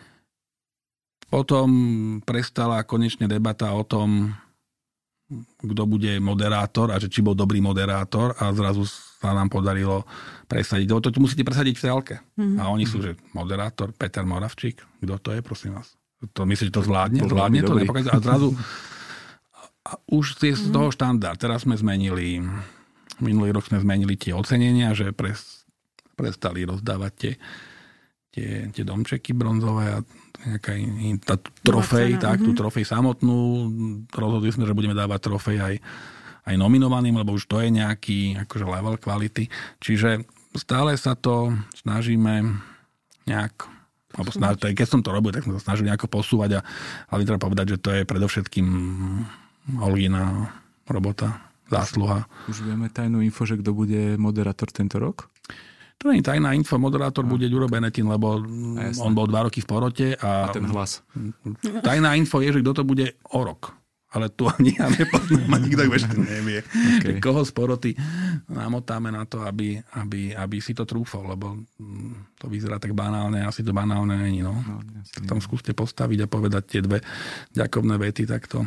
potom 1.27 1.69
prestala 2.23 2.85
konečne 2.85 3.27
debata 3.27 3.73
o 3.73 3.83
tom, 3.83 4.37
kto 5.59 5.83
bude 5.91 6.23
moderátor 6.23 6.95
a 6.95 7.03
že 7.03 7.11
či 7.11 7.19
bol 7.19 7.35
dobrý 7.35 7.59
moderátor 7.59 8.39
a 8.39 8.55
zrazu 8.55 8.87
sa 8.87 9.35
nám 9.35 9.51
podarilo 9.51 10.07
presadiť. 10.47 10.87
To, 10.87 11.11
to 11.11 11.19
musíte 11.19 11.43
presadiť 11.43 11.75
v 11.75 11.83
celke. 11.83 12.15
Mm-hmm. 12.39 12.63
A 12.63 12.71
oni 12.71 12.87
sú, 12.87 13.03
že 13.03 13.19
moderátor 13.35 13.91
Peter 13.91 14.23
Moravčík. 14.23 14.79
Kto 15.03 15.19
to 15.19 15.35
je, 15.35 15.41
prosím 15.43 15.75
vás? 15.75 15.99
To 16.31 16.47
myslíte, 16.47 16.71
že 16.71 16.77
to 16.79 16.87
zvládne? 16.87 17.27
Zvládne 17.27 17.61
to? 17.67 17.75
A 18.07 18.19
zrazu 18.23 18.55
a 19.87 20.03
už 20.11 20.43
je 20.43 20.59
z 20.59 20.75
toho 20.75 20.91
štandard. 20.91 21.39
Teraz 21.39 21.63
sme 21.63 21.79
zmenili, 21.79 22.43
minulý 23.23 23.55
rok 23.55 23.71
sme 23.71 23.79
zmenili 23.79 24.19
tie 24.19 24.35
ocenenia, 24.35 24.91
že 24.99 25.15
pres, 25.15 25.63
prestali 26.19 26.67
rozdávať 26.67 27.13
tie, 27.15 27.33
tie, 28.35 28.49
tie 28.75 28.83
domčeky 28.83 29.31
bronzové 29.31 29.95
a 29.95 29.99
nejaká 30.43 30.75
in, 30.75 31.23
tá 31.23 31.39
trofej, 31.39 32.19
tak, 32.19 32.43
tú 32.43 32.51
mhm. 32.51 32.59
trofej 32.59 32.85
samotnú. 32.85 33.39
Rozhodli 34.11 34.51
sme, 34.51 34.67
že 34.67 34.75
budeme 34.75 34.99
dávať 34.99 35.31
trofej 35.31 35.59
aj, 35.63 35.75
aj 36.51 36.55
nominovaným, 36.59 37.15
lebo 37.23 37.39
už 37.39 37.47
to 37.47 37.63
je 37.63 37.71
nejaký 37.71 38.43
akože 38.43 38.67
level 38.67 38.99
kvality. 38.99 39.47
Čiže 39.79 40.27
stále 40.59 40.99
sa 40.99 41.15
to 41.15 41.55
snažíme 41.79 42.59
nejak 43.31 43.71
alebo 44.17 44.33
snaž, 44.33 44.57
keď 44.57 44.89
som 44.89 45.05
to 45.05 45.13
robil, 45.13 45.29
tak 45.29 45.45
som 45.45 45.53
sa 45.61 45.61
snažil 45.61 45.85
nejako 45.93 46.09
posúvať 46.09 46.57
a, 46.57 46.61
ale 47.13 47.29
treba 47.29 47.37
povedať, 47.37 47.77
že 47.77 47.83
to 47.85 47.93
je 47.93 48.09
predovšetkým 48.09 48.65
Olgina 49.75 50.55
robota, 50.87 51.43
zásluha. 51.67 52.31
Už 52.47 52.63
vieme 52.63 52.87
tajnú 52.87 53.19
info, 53.19 53.43
že 53.43 53.59
kto 53.59 53.75
bude 53.75 54.15
moderátor 54.15 54.71
tento 54.71 55.03
rok? 55.03 55.27
To 55.97 56.13
nie 56.13 56.21
je 56.21 56.29
tajná 56.29 56.53
info, 56.53 56.77
moderátor 56.77 57.25
no. 57.25 57.35
bude 57.35 57.49
Ďuro 57.49 57.73
Benetin, 57.73 58.05
lebo 58.05 58.45
on 59.01 59.13
bol 59.17 59.27
dva 59.27 59.49
roky 59.49 59.65
v 59.65 59.69
porote. 59.69 60.07
A, 60.21 60.53
a 60.53 60.53
ten 60.53 60.69
hlas. 60.69 61.01
Tajná 61.81 62.13
info 62.21 62.45
je, 62.45 62.53
že 62.53 62.61
kto 62.61 62.73
to 62.77 62.83
bude 62.85 63.17
o 63.33 63.41
rok. 63.41 63.73
Ale 64.17 64.31
tu 64.33 64.47
ani 64.49 64.73
ja 64.73 64.87
nepoznám, 64.87 65.61
nikto 65.67 65.83
ešte 65.93 66.15
nevie. 66.17 66.63
Okay. 67.03 67.19
Koho 67.25 67.43
z 67.43 67.53
poroty 67.53 67.91
namotáme 68.49 69.11
na 69.11 69.27
to, 69.27 69.43
aby, 69.43 69.77
aby, 69.99 70.31
aby 70.31 70.57
si 70.63 70.73
to 70.73 70.87
trúfol, 70.87 71.27
lebo 71.27 71.59
mm, 71.77 72.39
to 72.39 72.47
vyzerá 72.47 72.79
tak 72.79 72.95
banálne, 72.95 73.43
asi 73.43 73.67
to 73.67 73.75
banálne 73.75 74.15
není. 74.15 74.41
No. 74.47 74.57
No, 74.57 74.81
tam 75.27 75.43
skúste 75.43 75.75
postaviť 75.75 76.25
a 76.25 76.31
povedať 76.31 76.63
tie 76.65 76.81
dve 76.81 77.03
ďakovné 77.53 77.99
vety 77.99 78.25
takto. 78.31 78.65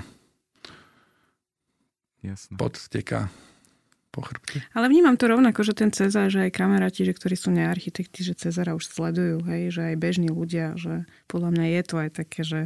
Jasne. 2.20 2.59
podsteka 2.59 3.32
po 4.09 4.26
chrbte. 4.26 4.65
Ale 4.74 4.89
vnímam 4.89 5.15
to 5.15 5.30
rovnako, 5.30 5.61
že 5.61 5.78
ten 5.78 5.93
Cezar, 5.93 6.34
že 6.34 6.49
aj 6.49 6.51
kamaráti, 6.57 7.05
že 7.05 7.13
ktorí 7.13 7.38
sú 7.38 7.53
nearchitekti, 7.53 8.26
že 8.26 8.34
Cezara 8.34 8.74
už 8.74 8.89
sledujú, 8.89 9.45
hej, 9.45 9.70
že 9.70 9.82
aj 9.93 9.95
bežní 10.01 10.30
ľudia, 10.34 10.74
že 10.76 11.05
podľa 11.30 11.49
mňa 11.53 11.65
je 11.78 11.84
to 11.86 11.95
aj 12.01 12.09
také, 12.11 12.41
že 12.41 12.59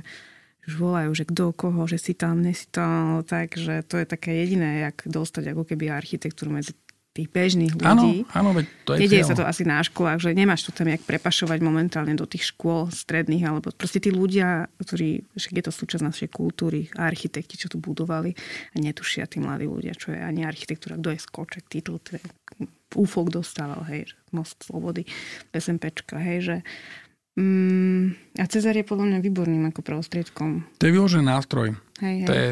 už 0.64 0.74
volajú, 0.80 1.12
že 1.12 1.28
kto 1.28 1.52
koho, 1.52 1.84
že 1.92 2.00
si 2.00 2.16
tam, 2.16 2.40
nesi 2.40 2.72
tam, 2.72 3.20
tak, 3.28 3.60
že 3.60 3.84
to 3.84 4.00
je 4.00 4.08
také 4.08 4.32
jediné, 4.48 4.88
jak 4.88 5.04
dostať 5.04 5.52
ako 5.52 5.68
keby 5.68 5.92
architektúru 5.92 6.56
medzi 6.56 6.72
tých 7.14 7.30
bežných 7.30 7.78
ľudí. 7.78 8.26
Áno, 8.26 8.34
áno, 8.34 8.50
veď 8.58 8.66
to 8.84 8.92
je 8.98 9.06
Nedieje 9.06 9.30
sa 9.30 9.38
to 9.38 9.46
asi 9.46 9.62
na 9.62 9.86
školách, 9.86 10.20
že 10.26 10.30
nemáš 10.34 10.66
to 10.66 10.74
tam 10.74 10.90
jak 10.90 11.06
prepašovať 11.06 11.60
momentálne 11.62 12.18
do 12.18 12.26
tých 12.26 12.50
škôl 12.50 12.90
stredných, 12.90 13.46
alebo 13.46 13.70
proste 13.70 14.02
tí 14.02 14.10
ľudia, 14.10 14.66
ktorí, 14.82 15.30
však 15.38 15.54
je 15.54 15.64
to 15.70 15.72
súčasť 15.72 16.04
našej 16.04 16.30
kultúry, 16.34 16.90
architekti, 16.98 17.54
čo 17.62 17.70
tu 17.70 17.78
budovali 17.78 18.34
a 18.74 18.76
netušia 18.82 19.30
tí 19.30 19.38
mladí 19.38 19.70
ľudia, 19.70 19.94
čo 19.94 20.10
je 20.10 20.20
ani 20.20 20.42
architektúra, 20.42 20.98
kto 20.98 21.14
je 21.14 21.20
skoček, 21.22 21.64
titul, 21.70 22.02
UFO 22.98 23.22
dostával, 23.30 23.86
hej, 23.94 24.10
Most 24.34 24.66
Slobody, 24.66 25.06
SMPčka, 25.54 26.18
hej, 26.18 26.40
že 26.42 26.58
Mm, 27.34 28.14
a 28.38 28.46
Cezar 28.46 28.78
je 28.78 28.86
podľa 28.86 29.10
mňa 29.10 29.20
výborným 29.26 29.66
ako 29.74 29.82
prostriedkom. 29.82 30.70
To 30.78 30.86
je 30.86 30.94
vyložený 30.94 31.26
nástroj. 31.26 31.74
Hej, 31.98 32.16
hej. 32.22 32.30
To 32.30 32.34
je, 32.34 32.50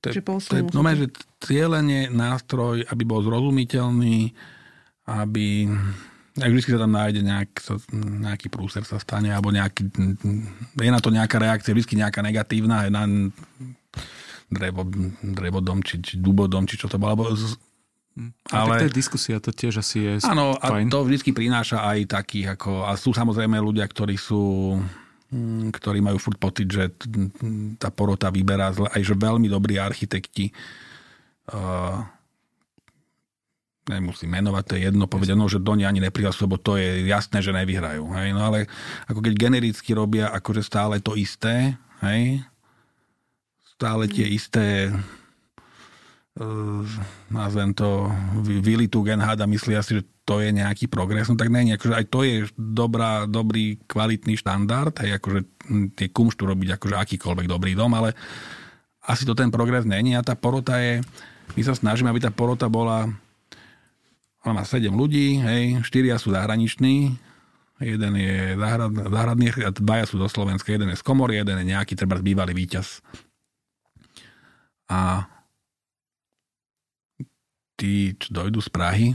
to 0.00 0.08
je, 0.08 0.24
to 0.24 0.54
je 0.56 0.64
no, 0.72 0.80
že 0.80 1.06
cieľenie 1.44 2.08
nástroj, 2.08 2.88
aby 2.88 3.02
bol 3.04 3.20
zrozumiteľný, 3.20 4.32
aby 5.12 5.68
ak 6.40 6.50
vždy 6.50 6.72
sa 6.72 6.82
tam 6.86 6.94
nájde 6.94 7.20
nejak, 7.20 7.50
nejaký 8.22 8.48
prúser 8.48 8.86
sa 8.86 8.96
stane, 9.02 9.28
alebo 9.34 9.52
nejaký, 9.52 9.92
je 10.78 10.90
na 10.90 11.00
to 11.02 11.10
nejaká 11.12 11.36
reakcia, 11.36 11.74
vždy 11.74 12.00
nejaká 12.00 12.22
negatívna, 12.22 12.86
je 12.86 12.90
na 12.94 13.04
drevo, 14.48 14.86
drevodom, 15.20 15.82
či, 15.82 15.98
či 16.00 16.14
dubodom, 16.16 16.64
či 16.64 16.78
čo 16.78 16.86
to 16.86 16.96
bolo. 16.96 17.12
Alebo 17.18 17.24
ale, 18.50 18.70
tak 18.78 18.90
je 18.90 18.98
diskusia, 18.98 19.36
to 19.38 19.54
tiež 19.54 19.80
asi 19.80 19.96
je 20.02 20.12
Áno, 20.26 20.58
a 20.58 20.66
fajn. 20.66 20.90
to 20.90 20.98
vždy 21.06 21.30
prináša 21.30 21.82
aj 21.82 21.98
takých, 22.10 22.58
ako, 22.58 22.86
a 22.86 22.94
sú 22.98 23.14
samozrejme 23.14 23.58
ľudia, 23.58 23.86
ktorí 23.86 24.18
sú 24.18 24.76
ktorí 25.70 26.02
majú 26.02 26.18
furt 26.18 26.42
pocit, 26.42 26.66
že 26.66 26.90
tá 27.78 27.94
porota 27.94 28.34
vyberá 28.34 28.74
zle, 28.74 28.90
aj 28.90 29.02
že 29.06 29.14
veľmi 29.14 29.46
dobrí 29.46 29.78
architekti 29.78 30.50
uh, 31.54 32.02
nemusím 33.90 34.30
menovať, 34.30 34.64
to 34.66 34.72
je 34.78 34.82
jedno, 34.86 35.10
povedia, 35.10 35.34
no, 35.34 35.50
že 35.50 35.62
do 35.62 35.74
nej 35.74 35.86
ani 35.86 35.98
neprihlasú, 36.02 36.46
lebo 36.46 36.58
to 36.58 36.78
je 36.78 37.06
jasné, 37.10 37.42
že 37.42 37.50
nevyhrajú. 37.50 38.06
Hej? 38.14 38.28
No 38.34 38.46
ale 38.46 38.70
ako 39.10 39.22
keď 39.22 39.34
genericky 39.34 39.90
robia 39.94 40.30
akože 40.30 40.62
stále 40.62 41.02
to 41.02 41.18
isté, 41.18 41.74
hej? 42.02 42.42
stále 43.78 44.06
tie 44.06 44.28
isté 44.28 44.92
uh, 46.38 46.84
nazvem 47.32 47.72
to 47.72 48.12
vylitú 48.44 49.00
genháda 49.02 49.48
myslia 49.48 49.80
si, 49.80 49.98
že 49.98 50.02
to 50.30 50.38
je 50.38 50.54
nejaký 50.54 50.86
progres, 50.86 51.26
no 51.26 51.34
tak 51.34 51.50
nie, 51.50 51.74
akože 51.74 51.90
aj 51.90 52.06
to 52.06 52.22
je 52.22 52.46
dobrá, 52.54 53.26
dobrý, 53.26 53.82
kvalitný 53.90 54.38
štandard, 54.38 54.94
hej, 55.02 55.18
akože 55.18 55.40
hm, 55.66 55.86
tie 55.98 56.06
kumštu 56.14 56.46
robiť 56.46 56.78
akože 56.78 56.94
akýkoľvek 56.94 57.50
dobrý 57.50 57.74
dom, 57.74 57.90
ale 57.98 58.14
asi 59.02 59.26
to 59.26 59.34
ten 59.34 59.50
progres 59.50 59.82
není 59.82 60.14
a 60.14 60.22
tá 60.22 60.38
porota 60.38 60.78
je, 60.78 61.02
my 61.58 61.62
sa 61.66 61.74
snažíme, 61.74 62.06
aby 62.06 62.22
tá 62.22 62.30
porota 62.30 62.70
bola, 62.70 63.10
ona 64.46 64.52
má 64.54 64.62
7 64.62 64.86
ľudí, 64.94 65.42
hej, 65.42 65.82
4 65.82 66.22
sú 66.22 66.30
zahraniční, 66.30 67.18
jeden 67.82 68.12
je 68.14 68.54
zahrad, 68.54 68.94
záhradný, 68.94 69.46
a 69.66 69.74
dvaja 69.74 70.06
sú 70.06 70.14
do 70.14 70.30
Slovenska, 70.30 70.70
jeden 70.70 70.94
je 70.94 71.00
z 71.00 71.02
komory, 71.02 71.42
jeden 71.42 71.58
je 71.58 71.74
nejaký 71.74 71.98
treba 71.98 72.22
bývalý 72.22 72.54
víťaz. 72.54 73.02
A 74.86 75.26
tí, 77.74 78.14
čo 78.14 78.30
dojdu 78.30 78.62
z 78.62 78.70
Prahy, 78.70 79.08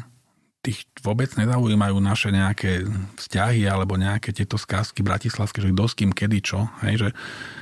tých 0.65 0.89
vôbec 1.05 1.29
nezaujímajú 1.37 2.01
naše 2.01 2.33
nejaké 2.33 2.81
vzťahy 3.21 3.69
alebo 3.69 3.93
nejaké 3.93 4.33
tieto 4.33 4.57
skázky 4.57 5.05
bratislavské, 5.05 5.61
že 5.61 5.69
kto 5.69 5.85
s 5.85 5.93
kým, 5.93 6.09
kedy, 6.09 6.41
čo. 6.41 6.65
Hej, 6.81 7.05
že 7.05 7.09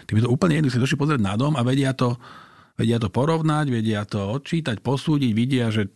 tí 0.08 0.16
by 0.16 0.24
to 0.24 0.32
úplne 0.32 0.64
jedno 0.64 0.72
si 0.72 0.80
došli 0.80 0.96
pozrieť 0.96 1.20
na 1.20 1.36
dom 1.36 1.60
a 1.60 1.62
vedia 1.68 1.92
to, 1.92 2.16
vedia 2.80 3.04
to 3.04 3.12
porovnať, 3.12 3.66
vedia 3.68 4.08
to 4.08 4.24
odčítať, 4.24 4.80
posúdiť, 4.80 5.32
vidia, 5.36 5.68
že 5.68 5.92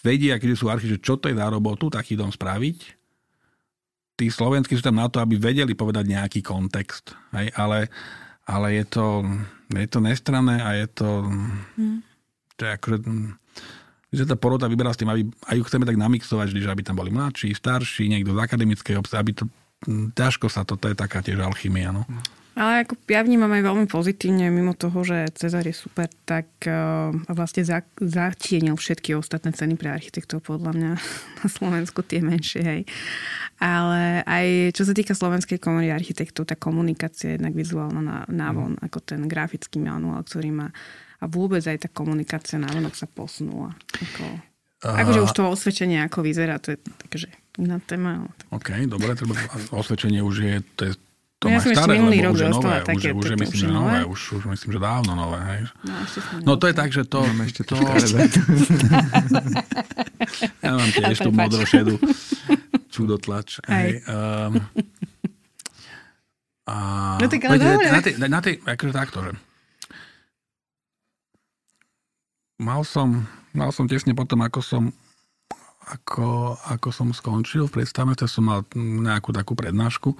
vedia, 0.00 0.40
keď 0.40 0.48
sú 0.56 0.72
archy, 0.72 0.88
že 0.88 1.04
čo 1.04 1.20
to 1.20 1.28
je 1.28 1.36
za 1.36 1.46
robotu 1.52 1.92
taký 1.92 2.16
dom 2.16 2.32
spraviť. 2.32 2.96
Tí 4.18 4.26
slovenskí 4.32 4.74
sú 4.74 4.82
tam 4.82 4.98
na 4.98 5.06
to, 5.12 5.20
aby 5.20 5.36
vedeli 5.38 5.76
povedať 5.76 6.08
nejaký 6.08 6.40
kontext. 6.40 7.12
Hej, 7.36 7.52
ale, 7.54 7.92
ale 8.48 8.80
je 8.80 8.84
to, 8.88 9.06
je 9.68 9.86
to 9.86 10.00
nestranné 10.00 10.64
a 10.64 10.74
je 10.80 10.86
to, 10.90 11.10
hmm. 11.76 12.00
to 12.56 12.60
je 12.64 12.70
akože, 12.72 12.98
že 14.08 14.24
tá 14.24 14.36
porota 14.40 14.64
vyberá 14.64 14.92
s 14.92 15.00
tým, 15.00 15.12
aby 15.12 15.22
aj 15.48 15.56
ju 15.60 15.64
chceme 15.68 15.84
tak 15.84 16.00
namixovať, 16.00 16.56
že 16.56 16.70
aby 16.72 16.80
tam 16.80 16.96
boli 16.96 17.12
mladší, 17.12 17.52
starší, 17.52 18.08
niekto 18.08 18.32
z 18.32 18.40
akademickej 18.40 18.96
obce, 18.96 19.14
aby 19.20 19.32
to 19.36 19.44
ťažko 20.16 20.50
sa 20.50 20.66
to, 20.66 20.74
to 20.74 20.90
je 20.90 20.96
taká 20.96 21.22
tiež 21.22 21.38
alchymia. 21.38 21.94
No. 21.94 22.02
Ale 22.58 22.82
ako 22.82 22.98
ja 23.06 23.22
vnímam 23.22 23.54
aj 23.54 23.62
veľmi 23.70 23.86
pozitívne, 23.86 24.50
mimo 24.50 24.74
toho, 24.74 25.06
že 25.06 25.30
Cezar 25.38 25.62
je 25.62 25.70
super, 25.70 26.10
tak 26.26 26.50
uh, 26.66 27.14
vlastne 27.30 27.62
za, 27.62 27.86
zatienil 28.02 28.74
všetky 28.74 29.14
ostatné 29.14 29.54
ceny 29.54 29.78
pre 29.78 29.94
architektov, 29.94 30.42
podľa 30.42 30.74
mňa 30.74 30.90
na 31.38 31.46
Slovensku 31.46 32.02
tie 32.02 32.18
menšie, 32.18 32.62
hej. 32.66 32.82
Ale 33.62 34.26
aj 34.26 34.74
čo 34.74 34.82
sa 34.82 34.90
týka 34.90 35.14
Slovenskej 35.14 35.62
komory 35.62 35.94
architektov, 35.94 36.50
tá 36.50 36.58
komunikácia 36.58 37.30
je 37.30 37.34
jednak 37.38 37.54
vizuálna 37.54 38.02
na, 38.02 38.18
návon, 38.26 38.74
mm. 38.74 38.82
ako 38.90 38.98
ten 39.06 39.30
grafický 39.30 39.78
manuál, 39.78 40.26
ktorý 40.26 40.50
má 40.50 40.68
a 41.18 41.24
vôbec 41.26 41.62
aj 41.66 41.86
tá 41.86 41.88
komunikácia 41.90 42.58
na 42.58 42.70
vonok 42.70 42.94
sa 42.94 43.06
posunula. 43.10 43.74
Ako, 43.98 44.26
akože 44.86 45.20
už 45.26 45.32
to 45.34 45.42
osvedčenie 45.50 45.98
ako 46.06 46.22
vyzerá, 46.22 46.62
to 46.62 46.74
je 46.74 46.78
takže 46.78 47.28
iná 47.58 47.82
téma. 47.82 48.30
Tak... 48.38 48.46
OK, 48.54 48.68
dobre, 48.86 49.18
treba, 49.18 49.34
osvedčenie 49.74 50.22
už 50.22 50.36
je, 50.38 50.54
to 50.78 50.82
je 50.86 50.92
to 51.38 51.46
ja 51.46 51.62
má 51.62 51.64
staré, 51.70 52.02
minulý 52.02 52.18
rok 52.26 52.34
už 52.34 52.42
je 52.42 52.50
nové, 52.50 52.82
také, 52.82 53.14
už, 53.14 53.22
už, 53.22 53.30
je, 53.30 53.36
myslím, 53.38 53.60
že 53.62 53.70
nové, 53.70 53.98
už, 54.02 54.42
už 54.42 54.44
myslím, 54.58 54.70
že 54.74 54.80
dávno 54.82 55.14
nové. 55.14 55.38
Hej. 55.38 55.70
No, 55.86 55.94
no 56.42 56.52
to 56.58 56.66
je 56.66 56.74
tak, 56.74 56.90
že 56.90 57.06
to... 57.06 57.22
Mám 57.22 57.46
ešte 57.46 57.62
to... 57.62 57.78
ja 60.66 60.70
mám 60.74 60.90
tiež 60.90 61.18
tú 61.22 61.30
modrošedu 61.30 61.94
čudotlač. 62.90 63.62
Hej. 63.70 64.02
Um, 64.10 64.66
A, 66.68 67.16
No 67.16 67.26
tak 67.32 67.40
ale 67.48 67.56
na 67.64 68.00
tej, 68.04 68.20
na 68.20 68.40
tej, 68.44 68.60
akože 68.60 68.92
takto, 68.92 69.24
že 69.24 69.32
mal 72.58 72.82
som, 72.82 73.26
mal 73.54 73.70
som 73.70 73.86
tesne 73.86 74.12
potom, 74.12 74.42
ako 74.42 74.60
som 74.60 74.84
ako, 75.88 76.52
ako 76.68 76.88
som 76.92 77.08
skončil 77.16 77.64
v 77.64 77.80
predstave, 77.80 78.12
tak 78.12 78.28
som 78.28 78.44
mal 78.44 78.60
nejakú 78.76 79.32
takú 79.32 79.56
prednášku 79.56 80.12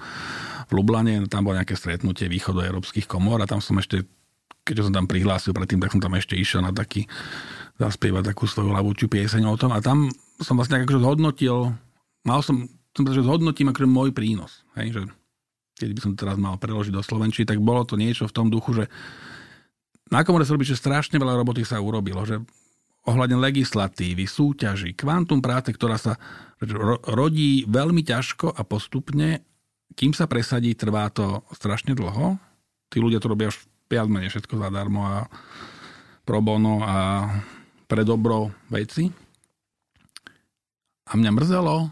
v 0.65 0.71
Lublane, 0.73 1.21
tam 1.29 1.45
bolo 1.45 1.61
nejaké 1.61 1.77
stretnutie 1.77 2.25
východoeurópskych 2.25 3.05
komor 3.05 3.37
a 3.37 3.45
tam 3.45 3.61
som 3.61 3.77
ešte, 3.77 4.01
keďže 4.65 4.89
som 4.89 4.93
tam 4.97 5.05
prihlásil 5.05 5.53
predtým, 5.53 5.77
tak 5.77 5.93
som 5.93 6.01
tam 6.01 6.17
ešte 6.17 6.33
išiel 6.33 6.65
na 6.65 6.73
taký, 6.73 7.05
zaspievať 7.77 8.33
takú 8.33 8.49
svoju 8.49 8.73
lavúčiu 8.73 9.07
pieseň 9.07 9.45
o 9.45 9.55
tom 9.55 9.71
a 9.71 9.79
tam 9.79 10.09
som 10.41 10.57
vlastne 10.57 10.81
akože 10.81 10.99
zhodnotil, 11.05 11.77
mal 12.25 12.41
som, 12.41 12.65
som 12.97 13.05
že 13.05 13.21
zhodnotím 13.21 13.69
akože 13.69 13.87
môj 13.87 14.09
prínos, 14.09 14.65
hej, 14.73 14.97
že 14.97 15.01
keď 15.79 15.89
by 15.95 16.01
som 16.03 16.13
teraz 16.19 16.35
mal 16.35 16.59
preložiť 16.59 16.91
do 16.91 16.99
Slovenčiny, 16.99 17.47
tak 17.47 17.63
bolo 17.63 17.87
to 17.87 17.95
niečo 17.95 18.27
v 18.27 18.35
tom 18.35 18.51
duchu, 18.51 18.83
že 18.83 18.85
na 20.09 20.25
komore 20.25 20.45
sa 20.45 20.53
robí, 20.57 20.65
že 20.65 20.77
strašne 20.77 21.21
veľa 21.21 21.39
roboty 21.41 21.61
sa 21.61 21.81
urobilo, 21.81 22.25
že 22.25 22.41
ohľadne 23.05 23.39
legislatívy, 23.39 24.25
súťaží, 24.25 24.93
kvantum 24.97 25.39
práce, 25.39 25.73
ktorá 25.73 25.97
sa 25.97 26.17
ro- 26.61 27.01
rodí 27.09 27.63
veľmi 27.65 28.03
ťažko 28.05 28.53
a 28.53 28.61
postupne, 28.65 29.41
kým 29.97 30.13
sa 30.13 30.29
presadí, 30.29 30.75
trvá 30.77 31.09
to 31.09 31.41
strašne 31.53 31.97
dlho. 31.97 32.37
Tí 32.89 33.01
ľudia 33.01 33.21
to 33.21 33.31
robia 33.31 33.49
viac 33.89 34.05
menej 34.05 34.29
všetko 34.29 34.61
zadarmo 34.61 35.01
a 35.05 35.15
pro 36.25 36.41
bono 36.45 36.85
a 36.85 37.25
pre 37.89 38.05
dobro 38.05 38.53
veci. 38.69 39.09
A 41.09 41.17
mňa 41.17 41.31
mrzelo, 41.33 41.89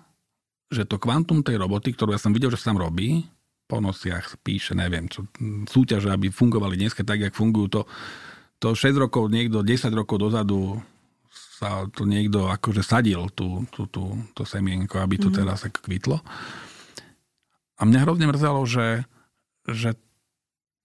že 0.69 0.85
to 0.85 1.01
kvantum 1.01 1.41
tej 1.41 1.57
roboty, 1.57 1.97
ktorú 1.97 2.13
ja 2.13 2.21
som 2.21 2.29
videl, 2.29 2.53
že 2.53 2.61
sa 2.61 2.69
tam 2.69 2.77
robí, 2.85 3.25
po 3.67 3.83
nosiach 3.83 4.39
píše, 4.41 4.73
neviem, 4.73 5.11
čo, 5.11 5.27
súťaže, 5.67 6.07
aby 6.07 6.31
fungovali 6.31 6.79
dneska 6.79 7.03
tak, 7.03 7.19
jak 7.19 7.35
fungujú 7.35 7.67
to, 7.67 7.81
to 8.63 8.67
6 8.73 8.95
rokov, 8.95 9.27
niekto 9.27 9.61
10 9.61 9.91
rokov 9.91 10.23
dozadu 10.23 10.79
sa 11.57 11.89
to 11.89 12.07
niekto 12.07 12.47
akože 12.47 12.85
sadil 12.85 13.27
tú, 13.33 13.67
tú, 13.73 13.89
tú, 13.89 14.15
to 14.37 14.45
semienko, 14.47 15.01
aby 15.01 15.17
to 15.17 15.33
mm. 15.33 15.35
teraz 15.41 15.65
ako 15.65 15.83
kvitlo. 15.83 16.17
A 17.77 17.81
mňa 17.85 17.99
hrozne 18.05 18.29
mrzelo, 18.29 18.61
že, 18.65 19.05
že, 19.65 19.97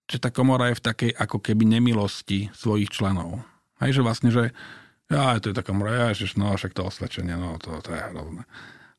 že 0.08 0.16
tá 0.16 0.32
komora 0.32 0.72
je 0.72 0.80
v 0.80 0.84
takej 0.84 1.12
ako 1.16 1.44
keby 1.44 1.68
nemilosti 1.68 2.48
svojich 2.56 2.88
členov. 2.88 3.44
Hej, 3.84 4.00
že 4.00 4.02
vlastne, 4.04 4.28
že 4.32 4.52
ja, 5.12 5.36
to 5.36 5.52
je 5.52 5.56
taká 5.56 5.76
komora, 5.76 6.08
ja, 6.08 6.16
že 6.16 6.32
no, 6.40 6.56
však 6.56 6.72
to 6.72 6.88
osvedčenie, 6.88 7.36
no, 7.36 7.60
to, 7.60 7.76
to 7.84 7.92
je 7.92 8.00
hrozné. 8.00 8.48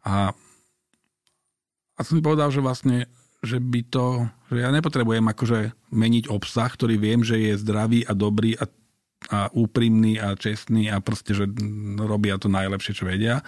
A, 0.05 0.29
a 1.97 1.99
som 2.05 2.13
mi 2.17 2.21
povedal, 2.21 2.53
že 2.53 2.61
vlastne 2.61 3.09
že 3.43 3.59
by 3.59 3.81
to, 3.91 4.31
že 4.47 4.63
ja 4.63 4.71
nepotrebujem 4.71 5.27
akože 5.27 5.75
meniť 5.91 6.31
obsah, 6.31 6.71
ktorý 6.71 6.95
viem, 6.95 7.21
že 7.27 7.35
je 7.35 7.59
zdravý 7.59 8.07
a 8.07 8.15
dobrý 8.15 8.55
a, 8.55 8.65
a 9.29 9.39
úprimný 9.51 10.15
a 10.17 10.39
čestný 10.39 10.87
a 10.87 11.03
proste, 11.03 11.35
že 11.35 11.51
robia 11.99 12.39
to 12.39 12.47
najlepšie, 12.47 12.95
čo 12.95 13.03
vedia. 13.03 13.43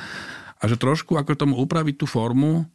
A 0.59 0.63
že 0.67 0.75
trošku 0.75 1.15
ako 1.15 1.39
tomu 1.39 1.55
upraviť 1.63 1.95
tú 2.03 2.05
formu, 2.05 2.67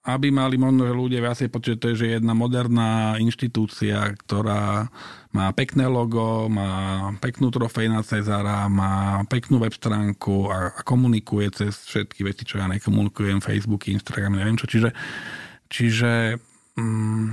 aby 0.00 0.32
mali 0.32 0.56
možno 0.56 0.88
že 0.88 0.96
ľudia 0.96 1.20
viacej 1.20 1.48
pocit, 1.52 1.76
že 1.76 1.80
to 1.80 1.86
je 1.92 1.96
že 2.00 2.06
jedna 2.16 2.32
moderná 2.32 3.20
inštitúcia, 3.20 4.16
ktorá 4.24 4.88
má 5.30 5.52
pekné 5.52 5.84
logo, 5.84 6.48
má 6.48 7.12
peknú 7.20 7.52
trofej 7.52 7.92
na 7.92 8.00
Cezara, 8.00 8.64
má 8.72 9.20
peknú 9.28 9.60
web 9.60 9.76
stránku 9.76 10.48
a, 10.48 10.72
a 10.72 10.80
komunikuje 10.80 11.52
cez 11.52 11.84
všetky 11.84 12.24
veci, 12.24 12.48
čo 12.48 12.56
ja 12.56 12.66
nekomunikujem, 12.72 13.44
Facebook, 13.44 13.92
Instagram, 13.92 14.40
neviem 14.40 14.56
čo. 14.56 14.64
Čiže 14.64 14.88
Čiže 15.70 16.36
mm, 16.74 17.26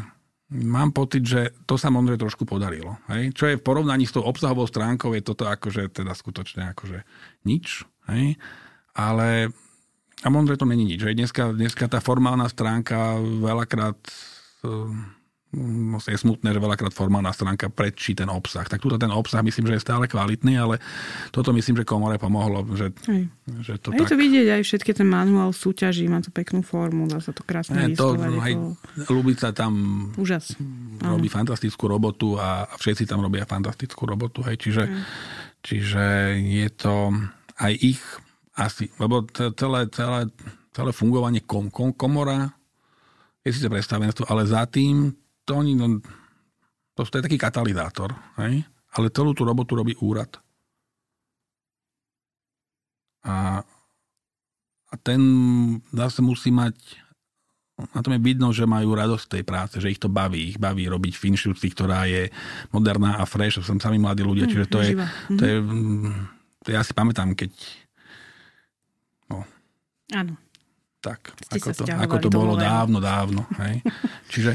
mám 0.69 0.93
pocit, 0.93 1.25
že 1.25 1.41
to 1.65 1.75
sa 1.75 1.89
Mondre 1.89 2.15
trošku 2.15 2.45
podarilo. 2.45 3.01
Hej? 3.09 3.33
Čo 3.33 3.45
je 3.51 3.59
v 3.59 3.65
porovnaní 3.65 4.05
s 4.05 4.13
tou 4.13 4.23
obsahovou 4.23 4.69
stránkou, 4.69 5.11
je 5.17 5.25
toto 5.25 5.49
akože 5.49 5.89
teda 5.91 6.13
skutočne 6.13 6.71
akože 6.71 7.03
nič. 7.43 7.83
Hej? 8.07 8.38
Ale 8.93 9.51
a 10.23 10.27
Mondre 10.29 10.55
to 10.55 10.69
není 10.69 10.85
nič. 10.85 11.01
Hej? 11.01 11.17
Dneska, 11.17 11.51
dneska 11.51 11.89
tá 11.89 11.99
formálna 11.99 12.45
stránka 12.47 13.17
veľakrát 13.19 13.97
je 15.47 16.17
smutné, 16.19 16.51
že 16.51 16.59
veľakrát 16.59 16.91
formálna 16.91 17.31
stránka 17.31 17.71
predčí 17.71 18.11
ten 18.11 18.27
obsah. 18.27 18.67
Tak 18.67 18.83
túto 18.83 18.99
ten 18.99 19.07
obsah 19.07 19.39
myslím, 19.39 19.71
že 19.71 19.79
je 19.79 19.85
stále 19.87 20.03
kvalitný, 20.03 20.59
ale 20.59 20.75
toto 21.31 21.55
myslím, 21.55 21.79
že 21.79 21.87
komore 21.87 22.19
pomohlo. 22.19 22.67
Že, 22.75 22.91
že 23.63 23.73
to 23.79 23.95
a 23.95 23.95
je 23.95 24.03
tak... 24.03 24.11
to 24.11 24.17
vidieť 24.19 24.47
aj 24.59 24.61
všetky 24.67 24.91
ten 24.91 25.07
manuál 25.07 25.55
súťaží, 25.55 26.03
má 26.11 26.19
to 26.19 26.35
peknú 26.35 26.67
formu, 26.67 27.07
dá 27.07 27.23
sa 27.23 27.31
to 27.31 27.47
krásne 27.47 27.79
Ne, 27.79 27.95
to, 27.95 28.19
hej, 28.43 28.59
to... 29.07 29.11
Lubica 29.15 29.55
tam 29.55 29.71
Úžas. 30.19 30.51
robí 30.99 31.31
fantastickú 31.31 31.87
robotu 31.87 32.35
a 32.35 32.67
všetci 32.75 33.07
tam 33.07 33.23
robia 33.23 33.47
fantastickú 33.47 34.03
robotu. 34.03 34.43
Hej, 34.43 34.59
čiže, 34.59 34.83
čiže 35.63 36.35
je 36.43 36.67
to 36.75 37.15
aj 37.55 37.71
ich 37.71 38.03
asi, 38.59 38.91
lebo 38.99 39.23
celé, 39.31 39.87
celé, 39.95 40.27
celé 40.75 40.91
fungovanie 40.91 41.39
kom, 41.47 41.71
kom, 41.71 41.95
komora 41.95 42.51
je 43.47 43.55
síce 43.55 43.71
predstavenstvo, 43.71 44.27
ale 44.27 44.43
za 44.43 44.67
tým 44.67 45.15
to 45.47 45.51
oni, 45.55 45.73
no, 45.79 46.03
to, 46.91 47.07
to 47.07 47.23
je 47.23 47.25
taký 47.25 47.39
katalizátor, 47.39 48.11
hej? 48.43 48.67
ale 48.99 49.07
celú 49.15 49.31
tú 49.31 49.47
robotu 49.47 49.79
robí 49.79 49.95
úrad. 50.03 50.35
A, 53.23 53.63
a 54.87 54.93
ten 54.99 55.19
zase 55.91 56.19
musí 56.19 56.51
mať 56.51 56.75
na 57.77 58.01
tom 58.01 58.17
je 58.17 58.25
vidno, 58.25 58.49
že 58.49 58.65
majú 58.65 58.97
radosť 58.97 59.37
tej 59.37 59.43
práce, 59.45 59.77
že 59.77 59.93
ich 59.93 60.01
to 60.01 60.09
baví. 60.09 60.49
Ich 60.49 60.57
baví 60.57 60.89
robiť 60.89 61.13
v 61.13 61.29
inštitúcii, 61.29 61.69
ktorá 61.77 62.09
je 62.09 62.25
moderná 62.73 63.21
a 63.21 63.23
fresh. 63.29 63.61
Som 63.61 63.77
sami 63.77 64.01
mladí 64.01 64.25
ľudia, 64.25 64.49
Mm, 64.49 64.51
čiže 64.51 64.65
to 64.65 64.79
je, 64.81 64.91
to 65.37 65.43
je, 65.45 65.55
mm, 65.61 66.17
to 66.65 66.69
ja 66.73 66.81
si 66.81 66.97
pamätám, 66.97 67.37
keď 67.37 67.53
Áno. 70.15 70.39
tak, 71.03 71.35
Ste 71.35 71.59
ako 71.59 71.69
to, 71.75 71.83
ako 71.83 72.15
to 72.23 72.29
bolo 72.31 72.55
dávno, 72.55 73.03
dávno. 73.03 73.43
Hej. 73.59 73.83
Čiže 74.31 74.51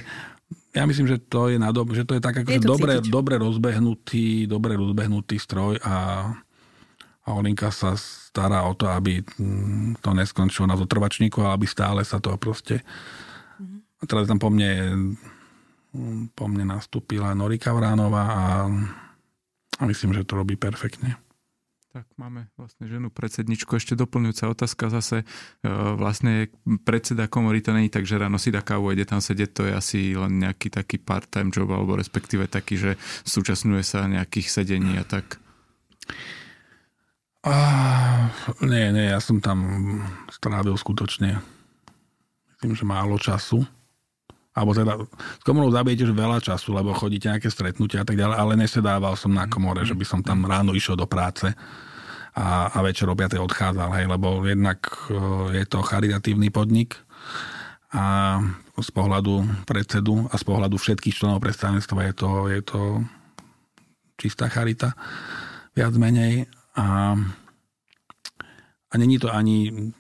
ja 0.72 0.88
myslím, 0.88 1.04
že 1.04 1.20
to 1.20 1.52
je, 1.52 1.60
na 1.60 1.68
dob- 1.68 1.92
že 1.92 2.08
to 2.08 2.16
je 2.16 2.22
tak 2.24 2.42
ako 2.42 2.48
Je 2.48 2.60
to 2.64 2.72
dobre, 2.76 2.92
cítiť. 2.96 3.12
dobre, 3.12 3.34
rozbehnutý, 3.36 4.48
dobre 4.48 4.72
rozbehnutý 4.74 5.36
stroj 5.36 5.76
a, 5.84 6.28
a 7.22 7.28
Olinka 7.36 7.68
sa 7.68 7.92
stará 7.94 8.64
o 8.64 8.72
to, 8.72 8.88
aby 8.88 9.20
mm, 9.20 10.00
to 10.00 10.10
neskončilo 10.16 10.64
na 10.64 10.80
zotrvačníku, 10.80 11.44
ale 11.44 11.60
aby 11.60 11.66
stále 11.68 12.00
sa 12.02 12.18
to 12.18 12.32
proste... 12.40 12.80
Mhm. 13.60 13.78
A 14.00 14.02
teraz 14.08 14.26
tam 14.26 14.40
po 14.40 14.50
mne, 14.50 14.72
po 16.34 16.50
mne 16.50 16.74
nastúpila 16.74 17.36
Norika 17.36 17.70
Vránová 17.70 18.24
a, 18.26 18.46
a 19.78 19.82
myslím, 19.86 20.16
že 20.16 20.26
to 20.26 20.40
robí 20.40 20.58
perfektne. 20.58 21.21
Tak 21.92 22.08
máme 22.16 22.48
vlastne 22.56 22.88
ženu 22.88 23.12
predsedničku. 23.12 23.76
Ešte 23.76 23.92
doplňujúca 24.00 24.48
otázka 24.48 24.88
zase. 24.88 25.28
E, 25.60 25.66
Vlastne 25.68 26.48
predseda 26.88 27.28
komory 27.28 27.60
to 27.60 27.76
není 27.76 27.92
tak, 27.92 28.08
že 28.08 28.16
ráno 28.16 28.40
si 28.40 28.48
dá 28.48 28.64
kávu 28.64 28.88
a 28.88 28.96
ide 28.96 29.04
tam 29.04 29.20
sedieť. 29.20 29.50
To 29.52 29.62
je 29.68 29.72
asi 29.76 30.00
len 30.16 30.40
nejaký 30.40 30.72
taký 30.72 30.96
part-time 30.96 31.52
job, 31.52 31.68
alebo 31.68 32.00
respektíve 32.00 32.48
taký, 32.48 32.80
že 32.80 32.90
súčasňuje 33.28 33.84
sa 33.84 34.08
nejakých 34.08 34.48
sedení 34.48 34.96
a 34.96 35.04
tak. 35.04 35.36
Ah, 37.44 38.32
nie, 38.64 38.88
nie, 38.94 39.12
ja 39.12 39.20
som 39.20 39.44
tam 39.44 39.60
strávil 40.32 40.78
skutočne 40.80 41.44
myslím, 42.62 42.78
že 42.78 42.86
málo 42.86 43.18
času. 43.18 43.66
Alebo 44.52 44.76
teda 44.76 45.00
s 45.40 45.42
komorou 45.48 45.72
zabijete 45.72 46.04
že 46.04 46.12
veľa 46.12 46.44
času, 46.44 46.76
lebo 46.76 46.92
chodíte 46.92 47.32
nejaké 47.32 47.48
stretnutia 47.48 48.04
a 48.04 48.06
tak 48.06 48.20
ďalej, 48.20 48.36
ale 48.36 48.52
nesedával 48.60 49.16
som 49.16 49.32
na 49.32 49.48
komore, 49.48 49.80
že 49.88 49.96
by 49.96 50.04
som 50.04 50.20
tam 50.20 50.44
ráno 50.44 50.76
išiel 50.76 50.92
do 50.92 51.08
práce 51.08 51.48
a, 52.36 52.68
a 52.68 52.78
večer 52.84 53.08
o 53.08 53.16
5. 53.16 53.40
odchádzal, 53.40 53.90
hej, 53.96 54.06
lebo 54.08 54.44
jednak 54.44 54.88
e, 55.08 55.16
je 55.56 55.64
to 55.68 55.84
charitatívny 55.84 56.48
podnik 56.52 57.00
a 57.92 58.40
z 58.80 58.90
pohľadu 58.92 59.68
predsedu 59.68 60.28
a 60.32 60.34
z 60.40 60.44
pohľadu 60.48 60.80
všetkých 60.80 61.12
členov 61.12 61.44
predstavenstva 61.44 62.08
je 62.08 62.14
to, 62.16 62.30
je 62.48 62.60
to 62.64 62.80
čistá 64.16 64.48
charita, 64.48 64.96
viac 65.76 65.92
menej. 65.92 66.48
A, 66.72 67.12
a 68.88 68.94
není 68.96 69.20
to 69.20 69.28
ani, 69.28 69.92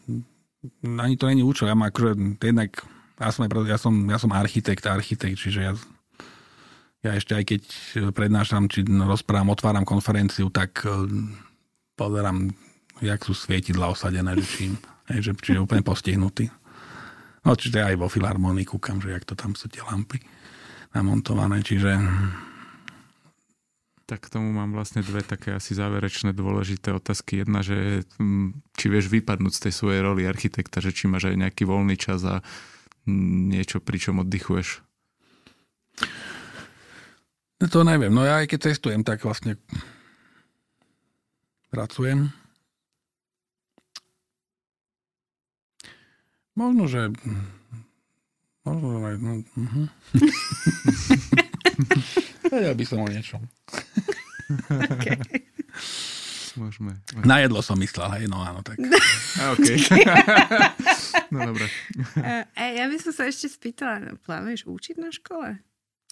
ani 0.84 1.14
to 1.20 1.28
není 1.28 1.44
účel. 1.44 1.68
Ja 1.68 1.76
mám 1.76 1.92
akože 1.92 2.16
jednak, 2.40 2.80
ja 3.20 3.30
som, 3.32 3.44
ja 3.48 3.78
som, 3.78 3.94
ja 4.08 4.18
som 4.20 4.30
architekt, 4.32 4.84
architekt, 4.86 5.36
čiže 5.36 5.60
ja, 5.60 5.72
ja 7.02 7.12
ešte 7.18 7.36
aj 7.36 7.44
keď 7.44 7.62
prednášam, 8.14 8.70
či 8.70 8.86
rozprávam, 8.86 9.52
otváram 9.52 9.84
konferenciu, 9.84 10.48
tak 10.48 10.86
eh, 10.86 10.92
pozerám, 11.98 12.50
jak 13.02 13.20
sú 13.20 13.34
svietidla 13.34 13.90
osadené, 13.90 14.38
že 14.38 14.46
čím, 14.46 14.72
že, 15.08 15.32
čiže 15.34 15.60
úplne 15.60 15.82
postihnutý. 15.82 16.48
No, 17.42 17.58
čiže 17.58 17.82
aj 17.82 17.98
vo 17.98 18.06
filharmonii 18.06 18.62
kúkam, 18.62 19.02
že 19.02 19.10
jak 19.10 19.26
to 19.26 19.34
tam 19.34 19.58
sú 19.58 19.66
tie 19.66 19.82
lampy 19.82 20.22
namontované, 20.94 21.64
čiže 21.64 21.98
Tak 24.06 24.28
k 24.28 24.32
tomu 24.34 24.52
mám 24.52 24.76
vlastne 24.76 25.00
dve 25.00 25.24
také 25.24 25.56
asi 25.56 25.72
záverečné 25.72 26.36
dôležité 26.36 26.92
otázky. 26.92 27.42
Jedna, 27.42 27.64
že 27.64 28.04
mm, 28.20 28.76
či 28.76 28.86
vieš 28.92 29.08
vypadnúť 29.08 29.52
z 29.56 29.62
tej 29.68 29.72
svojej 29.72 30.00
roli 30.04 30.28
architekta, 30.28 30.84
že 30.84 30.92
či 30.92 31.08
máš 31.08 31.32
aj 31.32 31.40
nejaký 31.40 31.64
voľný 31.64 31.96
čas 31.96 32.20
a 32.28 32.44
niečo, 33.08 33.82
pri 33.82 33.98
čom 33.98 34.22
oddychuješ. 34.22 34.82
No 37.62 37.66
to 37.70 37.86
neviem. 37.86 38.10
No 38.10 38.26
ja 38.26 38.42
aj 38.42 38.50
keď 38.50 38.74
cestujem, 38.74 39.02
tak 39.06 39.22
vlastne 39.22 39.58
pracujem. 41.70 42.34
Možno, 46.52 46.84
že... 46.84 47.08
Možno, 48.62 48.86
že. 49.00 49.10
No, 49.18 49.32
uh-huh. 49.40 49.86
ja 52.66 52.72
by 52.74 52.84
som 52.84 53.02
o 53.02 53.08
niečom. 53.08 53.42
Okay. 54.68 55.16
Môžeme. 56.58 57.00
Na 57.24 57.40
jedlo 57.40 57.64
som 57.64 57.76
myslel, 57.80 58.08
hej, 58.18 58.24
no 58.28 58.40
áno, 58.44 58.60
tak. 58.60 58.76
A, 59.40 59.56
okay. 59.56 59.80
no 61.32 61.48
dobre. 61.48 61.66
E, 62.52 62.66
ja 62.76 62.84
by 62.88 62.96
som 63.00 63.12
sa 63.12 63.24
ešte 63.28 63.48
spýtala, 63.48 64.16
plánuješ 64.24 64.68
učiť 64.68 64.96
na 65.00 65.08
škole? 65.08 65.60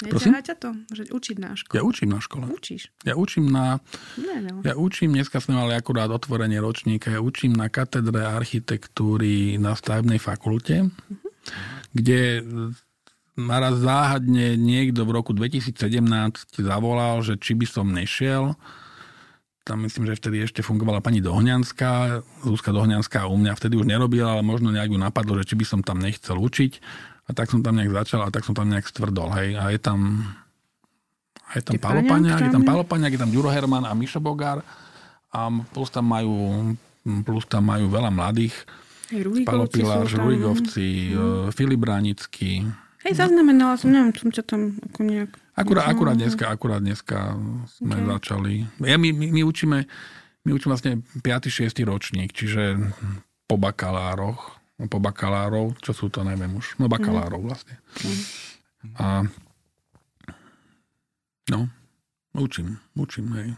Prosím? 0.09 0.32
Ťa 0.41 0.57
to, 0.57 0.70
že 0.97 1.03
učiť 1.12 1.36
na 1.36 1.53
škole? 1.53 1.76
Ja 1.76 1.84
učím 1.84 2.09
na 2.16 2.20
škole. 2.24 2.49
Učíš? 2.49 2.88
Ja 3.05 3.20
učím 3.20 3.53
na... 3.53 3.84
Ne, 4.16 4.41
no. 4.41 4.64
Ja 4.64 4.72
učím, 4.72 5.12
dneska 5.12 5.45
sme 5.45 5.61
mali 5.61 5.76
akurát 5.76 6.09
otvorenie 6.09 6.57
ročníka, 6.57 7.12
ja 7.12 7.20
učím 7.20 7.53
na 7.53 7.68
katedre 7.68 8.24
architektúry 8.24 9.61
na 9.61 9.76
stavebnej 9.76 10.16
fakulte, 10.16 10.88
kde 11.93 12.41
naraz 13.36 13.76
záhadne 13.80 14.57
niekto 14.57 15.05
v 15.05 15.20
roku 15.20 15.36
2017 15.36 15.76
zavolal, 16.64 17.20
že 17.20 17.36
či 17.36 17.53
by 17.53 17.66
som 17.68 17.93
nešiel. 17.93 18.57
Tam 19.61 19.84
myslím, 19.84 20.08
že 20.08 20.16
vtedy 20.16 20.40
ešte 20.40 20.64
fungovala 20.64 21.04
pani 21.04 21.20
Dohňanská, 21.20 22.24
Zuzka 22.48 22.72
Dohňanská 22.72 23.28
u 23.28 23.36
mňa 23.36 23.52
vtedy 23.61 23.76
už 23.76 23.84
nerobila, 23.84 24.34
ale 24.34 24.42
možno 24.42 24.72
nejak 24.72 24.88
ju 24.88 24.98
napadlo, 24.98 25.36
že 25.36 25.52
či 25.52 25.54
by 25.54 25.64
som 25.68 25.80
tam 25.84 26.00
nechcel 26.00 26.40
učiť. 26.40 26.72
A 27.28 27.36
tak 27.36 27.52
som 27.52 27.62
tam 27.62 27.78
nejak 27.78 27.92
začal 27.92 28.24
a 28.26 28.32
tak 28.32 28.42
som 28.42 28.56
tam 28.56 28.72
nejak 28.72 28.88
stvrdol. 28.88 29.30
Hej. 29.36 29.61
A 29.61 29.70
je 29.70 29.78
tam, 29.78 30.26
a 31.46 31.50
je 31.61 31.62
tam 31.62 31.76
Palo 31.78 32.02
Paňák, 32.02 32.40
je 32.42 32.52
tam 32.54 32.64
Palo 32.66 32.82
Paňák, 32.82 33.12
je 33.14 33.20
tam 33.20 33.30
Ďuro 33.30 33.52
Herman 33.52 33.86
a 33.86 33.92
Mišo 33.94 34.18
Bogár. 34.18 34.64
A 35.30 35.46
plus 35.70 35.92
tam 35.94 36.11
majú, 36.11 36.34
plus 37.22 37.46
tam 37.46 37.70
majú 37.70 37.86
veľa 37.86 38.11
mladých. 38.11 38.56
Palo 39.46 39.70
tam. 39.70 40.06
Ruigovci, 40.06 41.14
mm. 41.14 41.54
Filip 41.54 41.78
Bránický. 41.78 42.66
Hej, 43.01 43.16
zaznamenala 43.16 43.80
som, 43.80 43.88
neviem, 43.88 44.12
som 44.12 44.28
ťa 44.28 44.44
tam 44.44 44.61
ako 44.92 45.01
nejak... 45.03 45.30
Akurát, 45.57 45.88
No, 45.88 45.92
akurát, 45.92 46.14
no. 46.16 46.20
dneska, 46.20 46.44
akurát 46.48 46.80
dneska 46.80 47.32
sme 47.80 47.96
Ok. 47.96 48.07
začali. 48.16 48.53
Ja, 48.84 49.01
my, 49.01 49.09
my, 49.12 49.26
my, 49.32 49.42
učíme, 49.44 49.78
my 50.44 50.51
učíme 50.53 50.70
vlastne 50.70 50.92
5. 51.20 51.24
6. 51.48 51.80
ročník, 51.84 52.32
čiže 52.32 52.76
po 53.44 53.57
bakalároch, 53.57 54.57
po 54.88 54.98
bakalárov, 55.01 55.76
čo 55.80 55.92
sú 55.92 56.09
to, 56.09 56.24
neviem 56.24 56.53
už, 56.53 56.76
no 56.76 56.88
bakalárov 56.88 57.40
vlastne. 57.40 57.76
A 58.96 59.24
no, 61.51 61.68
učím, 62.32 62.76
učím, 62.96 63.26
hej. 63.36 63.48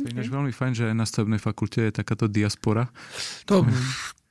To 0.00 0.08
je 0.08 0.12
ináč 0.16 0.28
veľmi 0.32 0.52
fajn, 0.52 0.72
že 0.72 0.86
na 0.96 1.04
stavebnej 1.04 1.36
fakulte 1.36 1.84
je 1.84 1.92
takáto 1.92 2.24
diaspora. 2.24 2.88
To, 3.44 3.68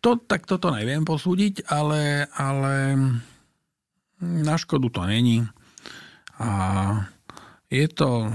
to, 0.01 0.17
tak 0.17 0.49
toto 0.49 0.73
neviem 0.73 1.05
posúdiť, 1.05 1.69
ale, 1.69 2.25
ale 2.33 2.97
na 4.19 4.55
škodu 4.59 4.91
to 4.91 5.01
není. 5.07 5.47
A 6.39 6.49
je 7.67 7.87
to, 7.91 8.31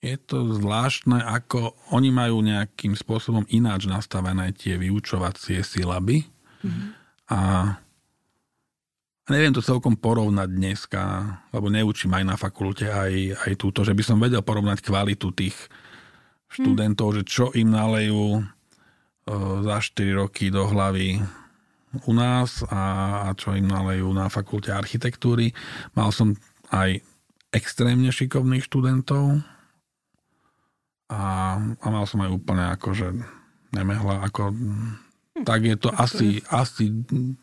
je 0.00 0.16
to 0.16 0.56
zvláštne, 0.56 1.20
ako 1.20 1.76
oni 1.92 2.10
majú 2.12 2.40
nejakým 2.40 2.96
spôsobom 2.96 3.44
ináč 3.52 3.88
nastavené 3.88 4.52
tie 4.56 4.80
vyučovacie 4.80 5.60
sílaby. 5.60 6.24
A 7.28 7.38
neviem 9.28 9.52
to 9.52 9.60
celkom 9.60 9.94
porovnať 10.00 10.48
dneska, 10.48 11.02
lebo 11.52 11.68
neučím 11.68 12.16
aj 12.16 12.24
na 12.24 12.36
fakulte, 12.40 12.88
aj, 12.88 13.44
aj 13.44 13.52
túto, 13.60 13.84
že 13.84 13.92
by 13.92 14.02
som 14.02 14.18
vedel 14.18 14.40
porovnať 14.40 14.80
kvalitu 14.80 15.28
tých 15.36 15.56
študentov, 16.48 17.20
že 17.20 17.22
čo 17.28 17.52
im 17.52 17.68
nalejú 17.68 18.40
e, 18.40 18.42
za 19.68 19.76
4 19.84 20.16
roky 20.16 20.48
do 20.48 20.64
hlavy 20.64 21.20
u 22.04 22.12
nás 22.12 22.62
a, 22.68 23.32
čo 23.36 23.56
im 23.56 23.68
nalejú 23.68 24.12
na 24.12 24.28
fakulte 24.28 24.72
architektúry. 24.72 25.56
Mal 25.96 26.10
som 26.12 26.36
aj 26.68 27.00
extrémne 27.54 28.12
šikovných 28.12 28.64
študentov 28.64 29.40
a, 31.08 31.22
a 31.56 31.86
mal 31.88 32.04
som 32.04 32.20
aj 32.20 32.30
úplne 32.32 32.64
akože 32.76 33.16
nemehla, 33.72 34.24
ako 34.28 34.52
tak 35.46 35.64
je 35.64 35.76
to 35.78 35.88
asi, 35.94 36.42
asi 36.50 36.90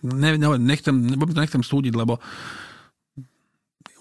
ne, 0.04 0.36
ne, 0.36 0.48
nechcem, 0.60 0.94
nechcem 1.16 1.64
súdiť, 1.64 1.96
lebo 1.96 2.20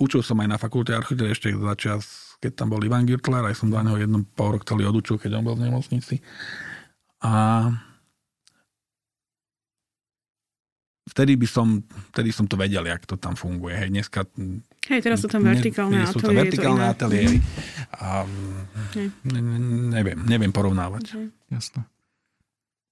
učil 0.03 0.20
som 0.20 0.40
aj 0.42 0.49
na 0.51 0.59
fakulte 0.59 0.92
architektúry 0.92 1.30
ešte 1.30 1.49
za 1.55 1.74
čas, 1.78 2.03
keď 2.42 2.53
tam 2.59 2.74
bol 2.74 2.82
Ivan 2.82 3.07
Girtler, 3.07 3.47
aj 3.47 3.57
som 3.57 3.70
do 3.70 3.78
neho 3.78 3.97
jednom 3.97 4.26
pol 4.34 4.59
rok 4.59 4.66
celý 4.66 4.84
odučil, 4.84 5.16
keď 5.16 5.38
on 5.38 5.47
bol 5.47 5.57
v 5.57 5.70
nemocnici. 5.70 6.18
A 7.22 7.70
vtedy 11.05 11.36
by 11.36 11.46
som, 11.48 11.84
vtedy 12.12 12.32
som 12.32 12.48
to 12.48 12.57
vedel, 12.57 12.84
jak 12.88 13.05
to 13.05 13.20
tam 13.20 13.36
funguje. 13.36 13.76
Hej, 13.76 13.88
dneska... 13.92 14.24
Hej, 14.88 15.00
teraz 15.00 15.20
sú 15.20 15.28
tam 15.28 15.44
ne- 15.44 15.52
vertikálne 15.52 16.00
nie 16.00 16.09
sú 16.09 16.20
tam 16.20 16.36
vertikálne 16.36 16.84
ateliéry. 16.84 17.38
A 18.00 18.24
ne, 19.24 19.40
ne- 19.40 19.92
neviem, 19.92 20.18
neviem 20.24 20.52
porovnávať. 20.52 21.16
Jasné. 21.48 21.84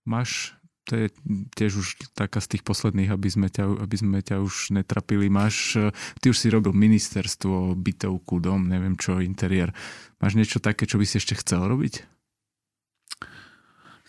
Máš, 0.04 0.56
to 0.82 0.98
je 0.98 1.06
tiež 1.54 1.72
už 1.78 1.88
taká 2.12 2.42
z 2.42 2.58
tých 2.58 2.62
posledných, 2.66 3.14
aby 3.14 3.28
sme 3.30 3.48
ťa, 3.48 3.86
aby 3.86 3.96
sme 3.96 4.18
ťa 4.18 4.42
už 4.42 4.74
netrapili. 4.74 5.30
Máš, 5.30 5.78
ty 6.18 6.26
už 6.26 6.36
si 6.36 6.50
robil 6.50 6.74
ministerstvo, 6.74 7.78
bytovku, 7.78 8.42
dom, 8.42 8.66
neviem 8.66 8.98
čo, 8.98 9.22
interiér. 9.22 9.70
Máš 10.18 10.34
niečo 10.34 10.58
také, 10.58 10.84
čo 10.84 10.98
by 10.98 11.06
si 11.06 11.22
ešte 11.22 11.38
chcel 11.38 11.64
robiť? 11.64 12.02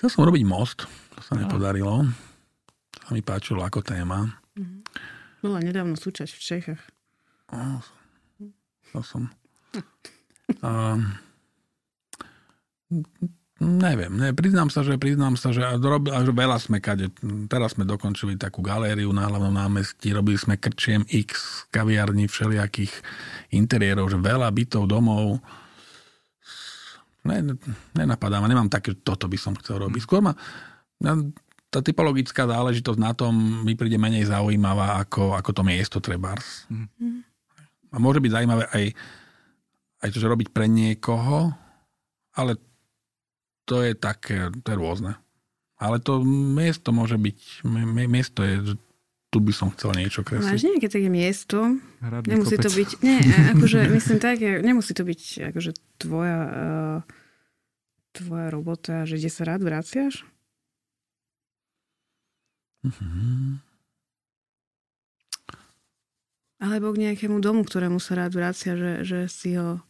Chcel 0.01 0.10
som 0.10 0.28
robiť 0.28 0.43
most, 0.43 0.89
to 1.16 1.20
sa 1.24 1.38
Á. 1.38 1.45
nepodarilo. 1.45 2.10
Sa 3.04 3.12
mi 3.12 3.20
páčilo 3.20 3.60
ako 3.64 3.84
téma. 3.84 4.32
Bola 5.43 5.60
nedávno 5.60 5.99
súčasť 5.99 6.32
v 6.32 6.41
Čechách. 6.41 6.84
To 8.95 8.99
som... 9.04 9.28
A, 10.64 10.95
neviem, 13.64 14.14
ne, 14.16 14.36
priznám 14.36 14.68
sa, 14.68 14.84
že 14.84 14.99
priznám 14.99 15.39
sa, 15.39 15.56
že, 15.56 15.64
rob, 15.80 16.08
a 16.12 16.20
že 16.24 16.32
veľa 16.36 16.58
sme 16.60 16.84
kade, 16.84 17.10
teraz 17.47 17.76
sme 17.76 17.88
dokončili 17.88 18.36
takú 18.36 18.60
galériu 18.60 19.10
na 19.16 19.28
hlavnom 19.28 19.56
námestí, 19.56 20.12
robili 20.12 20.36
sme 20.36 20.60
krčiem 20.60 21.08
X 21.08 21.64
kaviarní 21.72 22.28
všelijakých 22.28 22.91
interiérov, 23.56 24.12
že 24.12 24.20
veľa 24.20 24.51
bytov, 24.51 24.84
domov. 24.88 25.39
Ne, 27.24 27.39
ne, 27.39 27.56
nenapadá 27.95 28.43
ma, 28.43 28.51
nemám 28.51 28.68
také, 28.68 28.91
že 28.93 28.99
toto 28.99 29.32
by 29.32 29.38
som 29.39 29.56
chcel 29.56 29.80
robiť. 29.80 30.01
Skôr 30.04 30.20
ma, 30.20 30.36
ja, 30.99 31.16
tá 31.74 31.82
typologická 31.82 32.46
záležitosť 32.46 33.00
na 33.02 33.18
tom 33.18 33.66
mi 33.66 33.74
príde 33.74 33.98
menej 33.98 34.30
zaujímavá 34.30 35.02
ako, 35.02 35.34
ako 35.34 35.50
to 35.58 35.62
miesto 35.66 35.98
trebárs. 35.98 36.70
A 37.90 37.96
môže 37.98 38.22
byť 38.22 38.30
zaujímavé 38.30 38.64
aj, 38.70 38.86
aj 40.06 40.10
to, 40.14 40.18
že 40.22 40.30
robiť 40.30 40.54
pre 40.54 40.70
niekoho, 40.70 41.50
ale 42.38 42.62
to 43.66 43.82
je 43.82 43.98
také, 43.98 44.54
to 44.62 44.68
je 44.70 44.78
rôzne. 44.78 45.18
Ale 45.82 45.98
to 45.98 46.22
miesto 46.54 46.94
môže 46.94 47.18
byť, 47.18 47.66
miesto 48.06 48.46
je, 48.46 48.56
že 48.62 48.76
tu 49.34 49.42
by 49.42 49.50
som 49.50 49.74
chcel 49.74 49.98
niečo 49.98 50.22
Máš 50.22 50.46
kresliť. 50.46 50.78
nejaké 50.78 50.88
také 50.94 51.10
miesto, 51.10 51.58
Hradný 52.06 52.38
nemusí 52.38 52.54
to 52.62 52.70
kopec. 52.70 52.80
byť, 52.86 52.90
nie, 53.02 53.20
akože 53.58 53.80
myslím 53.98 54.18
tak, 54.22 54.38
nemusí 54.62 54.94
to 54.94 55.02
byť 55.02 55.22
akože 55.50 55.72
tvoja, 55.98 56.40
uh, 56.46 56.98
tvoja 58.14 58.48
robota, 58.54 59.10
že 59.10 59.18
kde 59.18 59.30
sa 59.34 59.50
rád 59.50 59.66
vraciaš? 59.66 60.22
Mhm. 62.84 63.60
Alebo 66.64 66.96
k 66.96 67.12
nejakému 67.12 67.44
domu, 67.44 67.68
ktorému 67.68 68.00
sa 68.00 68.16
rád 68.16 68.40
vracia, 68.40 68.80
že, 68.80 69.04
že 69.04 69.20
si 69.28 69.60
ho 69.60 69.84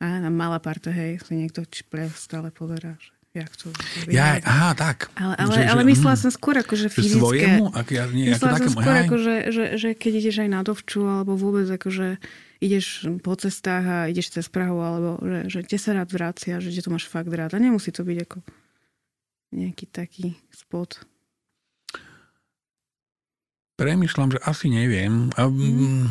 a 0.00 0.06
na 0.16 0.30
malá 0.32 0.56
parta, 0.62 0.88
hej, 0.88 1.20
si 1.20 1.36
niekto 1.36 1.60
či 1.68 1.84
pre 1.84 2.08
stále 2.14 2.48
poverá, 2.48 2.96
že 2.96 3.12
jak 3.36 3.52
to 3.52 3.68
Ja, 4.08 4.40
aha, 4.42 4.72
tak. 4.72 5.12
ale, 5.12 5.34
ale, 5.36 5.52
že- 5.60 5.68
ale 5.68 5.82
myslela 5.84 6.16
mm. 6.16 6.22
som 6.24 6.30
skôr 6.32 6.56
ako, 6.56 6.72
že 6.78 6.88
fyzické. 6.88 7.20
svojemu? 7.20 7.64
Ak 7.76 7.88
ja, 7.92 8.08
nie, 8.08 8.32
ako 8.32 8.34
Myslela 8.34 8.50
som 8.50 8.56
takému, 8.56 8.74
skôr 8.80 8.94
hej. 8.96 9.02
ako, 9.04 9.16
že, 9.20 9.34
že, 9.52 9.64
že 9.76 9.88
keď 9.94 10.12
ideš 10.24 10.36
aj 10.40 10.50
na 10.50 10.60
dovču, 10.64 11.00
alebo 11.04 11.32
vôbec 11.36 11.68
ako, 11.68 11.88
že 11.92 12.08
ideš 12.64 12.86
po 13.20 13.36
cestách 13.36 13.84
a 13.84 13.98
ideš 14.08 14.40
cez 14.40 14.46
Prahu, 14.48 14.78
alebo 14.80 15.20
že, 15.20 15.40
že 15.52 15.58
kde 15.68 15.78
sa 15.78 15.90
rád 15.92 16.08
vracia, 16.10 16.64
že 16.64 16.72
kde 16.72 16.80
to 16.80 16.90
máš 16.96 17.04
fakt 17.06 17.28
rád. 17.28 17.52
A 17.54 17.60
nemusí 17.60 17.92
to 17.92 18.00
byť 18.00 18.18
ako 18.24 18.38
nejaký 19.52 19.84
taký 19.90 20.26
spot. 20.48 21.04
Premýšľam, 23.80 24.36
že 24.36 24.40
asi 24.44 24.68
neviem. 24.68 25.32
A, 25.40 25.48
mm. 25.48 26.04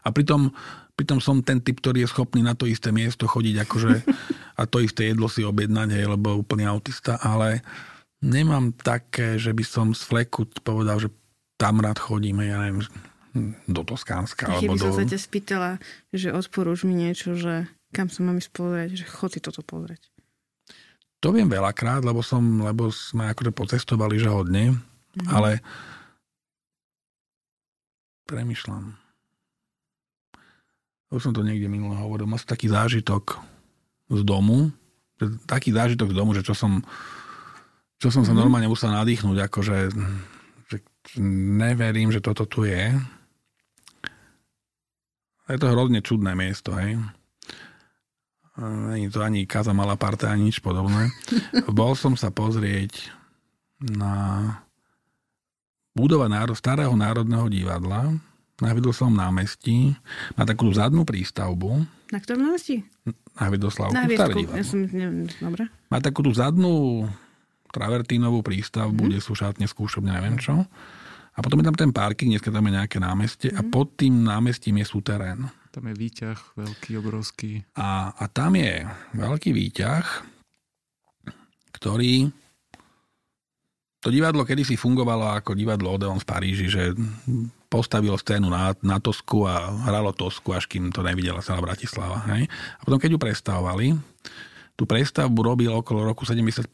a 0.00 0.08
pritom, 0.08 0.48
pritom 0.96 1.20
som 1.20 1.44
ten 1.44 1.60
typ, 1.60 1.84
ktorý 1.84 2.08
je 2.08 2.08
schopný 2.08 2.40
na 2.40 2.56
to 2.56 2.64
isté 2.64 2.88
miesto 2.88 3.28
chodiť 3.28 3.68
akože, 3.68 3.92
a 4.56 4.62
to 4.64 4.80
isté 4.80 5.12
jedlo 5.12 5.28
si 5.28 5.44
objednať, 5.44 5.88
hej, 5.92 6.08
lebo 6.08 6.40
úplný 6.40 6.64
autista, 6.64 7.20
ale 7.20 7.60
nemám 8.24 8.72
také, 8.72 9.36
že 9.36 9.52
by 9.52 9.60
som 9.60 9.86
z 9.92 10.00
fleku 10.08 10.48
povedal, 10.64 10.96
že 11.04 11.12
tam 11.60 11.84
rád 11.84 12.00
chodím, 12.00 12.40
hej, 12.40 12.48
ja 12.48 12.58
neviem. 12.64 12.80
do 13.68 13.82
Toskánska. 13.84 14.48
Keby 14.48 14.72
alebo 14.72 14.74
som 14.80 14.96
do... 14.96 14.98
sa 14.98 15.04
ťa 15.04 15.20
spýtala, 15.20 15.70
že 16.16 16.32
odporúč 16.32 16.88
mi 16.88 16.96
niečo, 16.96 17.36
že 17.36 17.68
kam 17.92 18.08
sa 18.08 18.24
mám 18.24 18.40
ísť 18.40 18.50
pozrieť, 18.56 18.90
že 18.96 19.04
chod 19.04 19.36
si 19.36 19.40
toto 19.44 19.60
pozrieť. 19.60 20.00
To 21.18 21.34
viem 21.34 21.50
veľakrát, 21.50 22.06
lebo, 22.06 22.22
som, 22.22 22.40
lebo 22.62 22.94
sme 22.94 23.26
akože 23.34 23.50
pocestovali, 23.50 24.22
že 24.22 24.30
hodne, 24.30 24.78
mm. 24.78 25.28
ale 25.28 25.58
premyšľam. 28.28 28.92
Už 31.08 31.24
som 31.24 31.32
to 31.32 31.40
niekde 31.40 31.72
minule 31.72 31.96
hovoril. 31.96 32.28
Mal 32.28 32.36
som 32.36 32.52
taký 32.52 32.68
zážitok 32.68 33.40
z 34.12 34.20
domu, 34.28 34.68
taký 35.48 35.72
zážitok 35.72 36.12
z 36.12 36.16
domu, 36.16 36.36
že 36.36 36.44
čo 36.44 36.52
som, 36.52 36.84
čo 37.96 38.12
som 38.12 38.28
sa 38.28 38.36
mm. 38.36 38.38
normálne 38.38 38.68
musel 38.68 38.92
nadýchnuť, 38.92 39.36
akože 39.48 39.76
že 40.68 40.76
neverím, 41.56 42.12
že 42.12 42.20
toto 42.20 42.44
tu 42.44 42.68
je. 42.68 42.92
Je 45.48 45.56
to 45.56 45.72
hrozne 45.72 46.04
čudné 46.04 46.36
miesto, 46.36 46.76
hej. 46.76 47.00
Není 48.60 49.08
to 49.08 49.24
ani 49.24 49.48
Kaza 49.48 49.72
Malaparta, 49.72 50.28
ani 50.28 50.52
nič 50.52 50.60
podobné. 50.60 51.08
Bol 51.72 51.96
som 51.96 52.20
sa 52.20 52.28
pozrieť 52.28 53.08
na 53.80 54.52
budova 55.98 56.30
náro, 56.30 56.54
starého 56.54 56.94
národného 56.94 57.50
divadla 57.50 58.14
na 58.62 58.70
Vidoslovom 58.70 59.18
námestí. 59.18 59.98
Má 60.38 60.46
takú 60.46 60.70
zadnú 60.70 61.02
prístavbu. 61.02 61.82
Na 62.14 62.18
ktorom 62.22 62.46
námestí? 62.46 62.86
Na 63.34 63.50
Vidoslavku. 63.50 63.94
Na 63.94 64.06
Viedku. 64.06 64.46
Ja 64.54 64.62
som, 64.62 64.86
neviem, 64.86 65.26
dobre. 65.42 65.66
Má 65.90 65.98
takú 65.98 66.22
tú 66.22 66.30
zadnú 66.30 67.06
travertínovú 67.74 68.42
prístavbu, 68.46 68.98
mm. 68.98 69.08
kde 69.10 69.18
sú 69.22 69.34
šatne, 69.34 69.66
skúšobne, 69.66 70.14
neviem 70.14 70.38
čo. 70.38 70.66
A 71.34 71.38
potom 71.38 71.62
je 71.62 71.70
tam 71.70 71.78
ten 71.78 71.92
parking, 71.94 72.34
dneska 72.34 72.50
tam 72.50 72.66
je 72.66 72.72
nejaké 72.74 72.98
námestie 72.98 73.50
mm. 73.54 73.58
a 73.58 73.60
mhm. 73.62 73.70
pod 73.70 73.94
tým 73.94 74.14
námestím 74.26 74.82
je 74.82 74.86
súterén. 74.86 75.46
Tam 75.70 75.84
je 75.86 75.94
výťah 75.94 76.38
veľký, 76.58 76.90
obrovský. 76.98 77.62
A, 77.78 78.10
a 78.10 78.24
tam 78.26 78.58
je 78.58 78.82
veľký 79.14 79.54
výťah, 79.54 80.04
ktorý 81.78 82.34
to 83.98 84.14
divadlo 84.14 84.46
kedysi 84.46 84.78
fungovalo 84.78 85.34
ako 85.42 85.58
divadlo 85.58 85.98
Odeon 85.98 86.22
v 86.22 86.28
Paríži, 86.28 86.66
že 86.70 86.94
postavilo 87.66 88.14
scénu 88.14 88.46
na, 88.46 88.72
na 88.80 89.02
Tosku 89.02 89.42
a 89.44 89.74
hralo 89.90 90.14
Tosku, 90.14 90.54
až 90.54 90.70
kým 90.70 90.94
to 90.94 91.02
nevidela 91.02 91.42
celá 91.42 91.58
Bratislava. 91.58 92.22
Hej? 92.30 92.46
A 92.78 92.80
potom, 92.86 93.02
keď 93.02 93.10
ju 93.14 93.20
prestavovali, 93.20 93.86
tú 94.78 94.86
prestavbu 94.86 95.38
robil 95.42 95.74
okolo 95.74 96.06
roku 96.06 96.22
75 96.22 96.70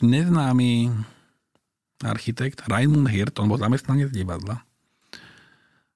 neznámy 0.00 0.94
architekt 2.06 2.64
Raimund 2.70 3.10
Hirt, 3.10 3.36
on 3.42 3.50
bol 3.50 3.60
zamestnanec 3.60 4.14
divadla. 4.14 4.62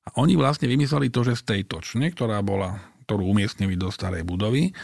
A 0.04 0.08
oni 0.20 0.36
vlastne 0.36 0.68
vymysleli 0.68 1.08
to, 1.08 1.24
že 1.24 1.40
z 1.40 1.42
tej 1.48 1.60
točne, 1.64 2.12
ktorá 2.12 2.44
bola, 2.44 2.76
ktorú 3.08 3.24
umiestnili 3.24 3.78
do 3.78 3.88
starej 3.88 4.26
budovy, 4.26 4.74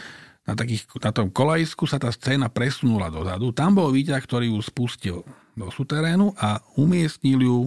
na, 0.47 0.57
takých, 0.57 0.89
na 0.97 1.13
tom 1.13 1.29
kolajsku 1.29 1.85
sa 1.85 2.01
tá 2.01 2.09
scéna 2.09 2.49
presunula 2.49 3.13
dozadu. 3.13 3.53
Tam 3.53 3.77
bol 3.77 3.93
výťah, 3.93 4.17
ktorý 4.17 4.49
ju 4.49 4.59
spustil 4.65 5.21
do 5.55 5.67
suterénu 5.69 6.31
a 6.39 6.59
umiestnil 6.79 7.39
ju 7.43 7.57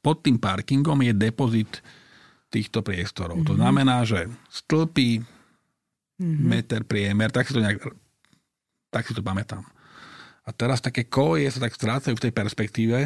pod 0.00 0.24
tým 0.24 0.40
parkingom 0.40 0.96
je 1.04 1.12
depozit 1.12 1.80
týchto 2.48 2.80
priestorov. 2.80 3.42
Mm-hmm. 3.42 3.50
To 3.50 3.54
mhm. 3.54 3.60
znamená, 3.60 3.96
že 4.06 4.30
stĺpy, 4.50 5.20
mm-hmm. 5.20 6.46
meter 6.46 6.80
priemer, 6.86 7.34
tak 7.34 7.50
si 7.50 7.52
to 7.56 7.60
nejak, 7.60 7.82
tak 8.94 9.04
si 9.06 9.12
to 9.12 9.22
pamätám. 9.24 9.66
A 10.44 10.52
teraz 10.52 10.84
také 10.84 11.08
koje 11.08 11.48
sa 11.48 11.58
tak 11.58 11.72
strácajú 11.72 12.20
v 12.20 12.24
tej 12.28 12.32
perspektíve. 12.36 12.98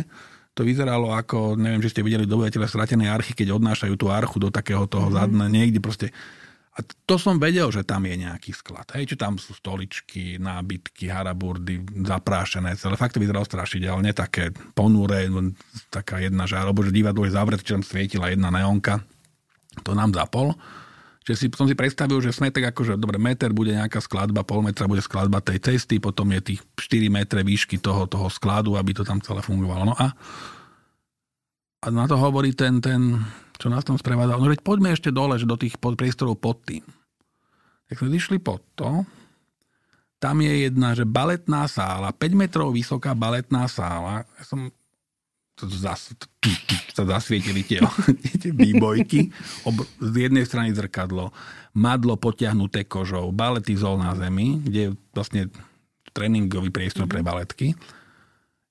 To 0.59 0.67
vyzeralo 0.67 1.15
ako, 1.15 1.55
neviem, 1.55 1.79
či 1.79 1.95
ste 1.95 2.03
videli 2.03 2.27
dobyvateľe 2.27 2.67
stratenej 2.67 3.07
archy, 3.07 3.31
keď 3.31 3.55
odnášajú 3.55 3.95
tú 3.95 4.11
archu 4.11 4.43
do 4.43 4.51
takého 4.51 4.91
toho 4.91 5.07
mm. 5.07 5.15
zadne, 5.15 5.47
niekde 5.47 5.79
proste. 5.79 6.11
A 6.79 6.87
to 6.87 7.19
som 7.19 7.43
vedel, 7.43 7.67
že 7.75 7.83
tam 7.83 8.07
je 8.07 8.15
nejaký 8.23 8.55
sklad. 8.55 8.87
Hej, 8.95 9.11
či 9.11 9.17
tam 9.19 9.35
sú 9.35 9.51
stoličky, 9.51 10.39
nábytky, 10.39 11.11
haraburdy, 11.11 11.83
zaprášené 12.07 12.79
celé. 12.79 12.95
Fakt 12.95 13.19
to 13.19 13.23
vyzeralo 13.23 13.43
strašidelne, 13.43 14.15
také 14.15 14.55
ponúre, 14.79 15.27
taká 15.91 16.23
jedna 16.23 16.47
žár, 16.47 16.71
alebo 16.71 16.87
že 16.87 16.95
divadlo 16.95 17.27
je 17.27 17.35
zavreté, 17.35 17.67
či 17.67 17.75
tam 17.75 17.83
svietila 17.83 18.31
jedna 18.31 18.55
neonka. 18.55 19.03
To 19.83 19.91
nám 19.99 20.15
zapol 20.15 20.55
že 21.29 21.37
si, 21.37 21.47
som 21.53 21.69
si 21.69 21.77
predstavil, 21.77 22.25
že 22.25 22.33
sme 22.33 22.49
tak 22.49 22.73
ako, 22.73 22.81
že 22.89 22.93
dobre, 22.97 23.21
meter 23.21 23.53
bude 23.53 23.77
nejaká 23.77 24.01
skladba, 24.01 24.49
pol 24.49 24.65
metra 24.65 24.89
bude 24.89 25.05
skladba 25.05 25.45
tej 25.45 25.61
cesty, 25.61 26.01
potom 26.01 26.25
je 26.33 26.57
tých 26.57 26.61
4 26.81 27.13
metre 27.13 27.45
výšky 27.45 27.77
toho, 27.77 28.09
toho 28.09 28.33
skladu, 28.33 28.81
aby 28.81 28.97
to 28.97 29.05
tam 29.05 29.21
celé 29.21 29.45
fungovalo. 29.45 29.93
No 29.93 29.95
a, 30.01 30.17
a 31.85 31.87
na 31.93 32.09
to 32.09 32.17
hovorí 32.17 32.57
ten, 32.57 32.81
ten, 32.81 33.21
čo 33.59 33.67
nás 33.69 33.83
tam 33.83 33.99
sprevádzal, 33.99 34.39
no 34.39 34.49
veď 34.49 34.63
poďme 34.63 34.95
ešte 34.95 35.11
dole, 35.11 35.35
že 35.35 35.51
do 35.51 35.59
tých 35.59 35.77
pod, 35.77 35.99
priestorov 35.99 36.39
pod 36.39 36.63
tým. 36.63 36.87
Tak 37.91 38.01
sme 38.01 38.15
vyšli 38.15 38.39
pod 38.39 38.63
to, 38.79 39.03
tam 40.19 40.43
je 40.43 40.67
jedna, 40.67 40.99
že 40.99 41.07
baletná 41.07 41.71
sála, 41.71 42.11
5 42.11 42.35
metrov 42.35 42.75
vysoká 42.75 43.15
baletná 43.15 43.71
sála. 43.71 44.27
Ja 44.39 44.45
som 44.47 44.71
zas, 45.59 46.15
sa 46.95 47.03
zasvietili 47.07 47.63
tie, 47.69 47.83
tie 48.39 48.51
výbojky. 48.51 49.31
Ob, 49.67 49.83
z 49.99 50.31
jednej 50.31 50.47
strany 50.47 50.75
zrkadlo, 50.75 51.31
madlo 51.75 52.19
potiahnuté 52.19 52.87
kožou, 52.87 53.31
baletizol 53.31 53.99
na 53.99 54.15
zemi, 54.19 54.63
kde 54.63 54.81
je 54.81 54.91
vlastne 55.15 55.43
tréningový 56.11 56.75
priestor 56.75 57.07
pre 57.07 57.23
baletky. 57.23 57.79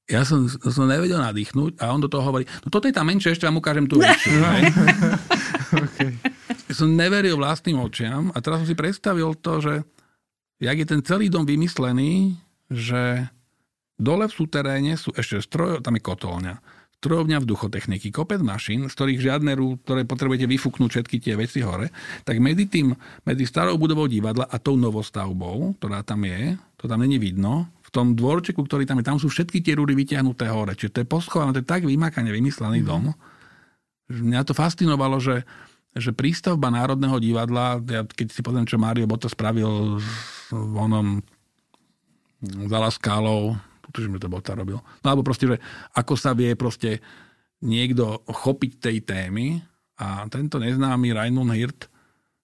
Ja 0.08 0.24
som, 0.24 0.48
som 0.48 0.88
nevedel 0.88 1.20
nadýchnuť 1.20 1.84
a 1.84 1.92
on 1.92 2.00
do 2.00 2.08
toho 2.08 2.24
hovorí, 2.24 2.48
no 2.64 2.72
toto 2.72 2.88
je 2.88 2.96
tá 2.96 3.04
menšia, 3.04 3.36
ešte 3.36 3.44
vám 3.44 3.60
ukážem 3.60 3.92
tú 3.92 4.00
väčšiu. 4.00 4.40
okay. 5.84 6.16
Som 6.72 6.96
neveril 6.96 7.36
vlastným 7.36 7.76
očiam 7.84 8.32
a 8.32 8.40
teraz 8.40 8.64
som 8.64 8.68
si 8.72 8.76
predstavil 8.80 9.36
to, 9.36 9.60
že 9.60 9.74
jak 10.64 10.80
je 10.80 10.88
ten 10.88 11.04
celý 11.04 11.28
dom 11.28 11.44
vymyslený, 11.44 12.40
že 12.72 13.28
dole 14.00 14.32
v 14.32 14.38
súteréne 14.40 14.96
sú 14.96 15.12
ešte 15.12 15.44
stroj, 15.44 15.84
tam 15.84 16.00
je 16.00 16.04
kotolňa 16.08 16.56
strojovňa 16.98 17.38
vzduchotechniky, 17.46 18.10
kopec 18.10 18.42
mašín, 18.42 18.90
z 18.90 18.94
ktorých 18.98 19.22
žiadne 19.22 19.54
ktoré 19.86 20.02
potrebujete 20.10 20.50
vyfúknúť 20.50 20.90
všetky 20.90 21.18
tie 21.22 21.38
veci 21.38 21.62
hore, 21.62 21.94
tak 22.26 22.42
medzi 22.42 22.66
tým, 22.66 22.98
medzi 23.22 23.46
starou 23.46 23.78
budovou 23.78 24.10
divadla 24.10 24.50
a 24.50 24.58
tou 24.58 24.74
novostavbou, 24.74 25.78
ktorá 25.78 26.02
tam 26.02 26.26
je, 26.26 26.58
to 26.74 26.90
tam 26.90 27.06
není 27.06 27.22
vidno, 27.22 27.70
v 27.88 27.90
tom 27.96 28.20
dvorčeku, 28.20 28.60
ktorý 28.60 28.84
tam 28.84 29.00
je, 29.00 29.08
tam 29.08 29.20
sú 29.20 29.32
všetky 29.32 29.64
tie 29.64 29.80
rúry 29.80 29.96
vyťahnuté 29.96 30.52
hore. 30.52 30.76
Čiže 30.76 30.92
to 30.92 31.00
je 31.04 31.08
poschované, 31.08 31.56
to 31.56 31.64
je 31.64 31.72
tak 31.72 31.88
vymakane 31.88 32.28
vymyslený 32.28 32.84
mm. 32.84 32.88
dom. 32.88 33.16
Mňa 34.12 34.44
to 34.44 34.52
fascinovalo, 34.52 35.24
že, 35.24 35.48
že 35.96 36.12
prístavba 36.12 36.68
Národného 36.68 37.16
divadla, 37.24 37.80
ja 37.88 38.04
keď 38.04 38.28
si 38.28 38.44
pozriem, 38.44 38.68
čo 38.68 38.76
Mário 38.76 39.08
Boto 39.08 39.32
spravil 39.32 40.04
v 40.52 40.76
onom 40.76 41.24
za 42.44 42.78
Laskálou, 42.78 43.56
tuším, 43.96 44.20
že 44.20 44.28
to 44.28 44.34
Bota 44.36 44.52
robil. 44.54 44.84
No 45.02 45.08
alebo 45.08 45.24
proste, 45.24 45.48
že 45.48 45.58
ako 45.96 46.14
sa 46.20 46.36
vie 46.36 46.54
proste 46.60 47.00
niekto 47.64 48.22
chopiť 48.28 48.72
tej 48.78 48.98
témy 49.02 49.64
a 49.98 50.28
tento 50.30 50.62
neznámy 50.62 51.16
Raimund 51.16 51.56
Hirt 51.56 51.90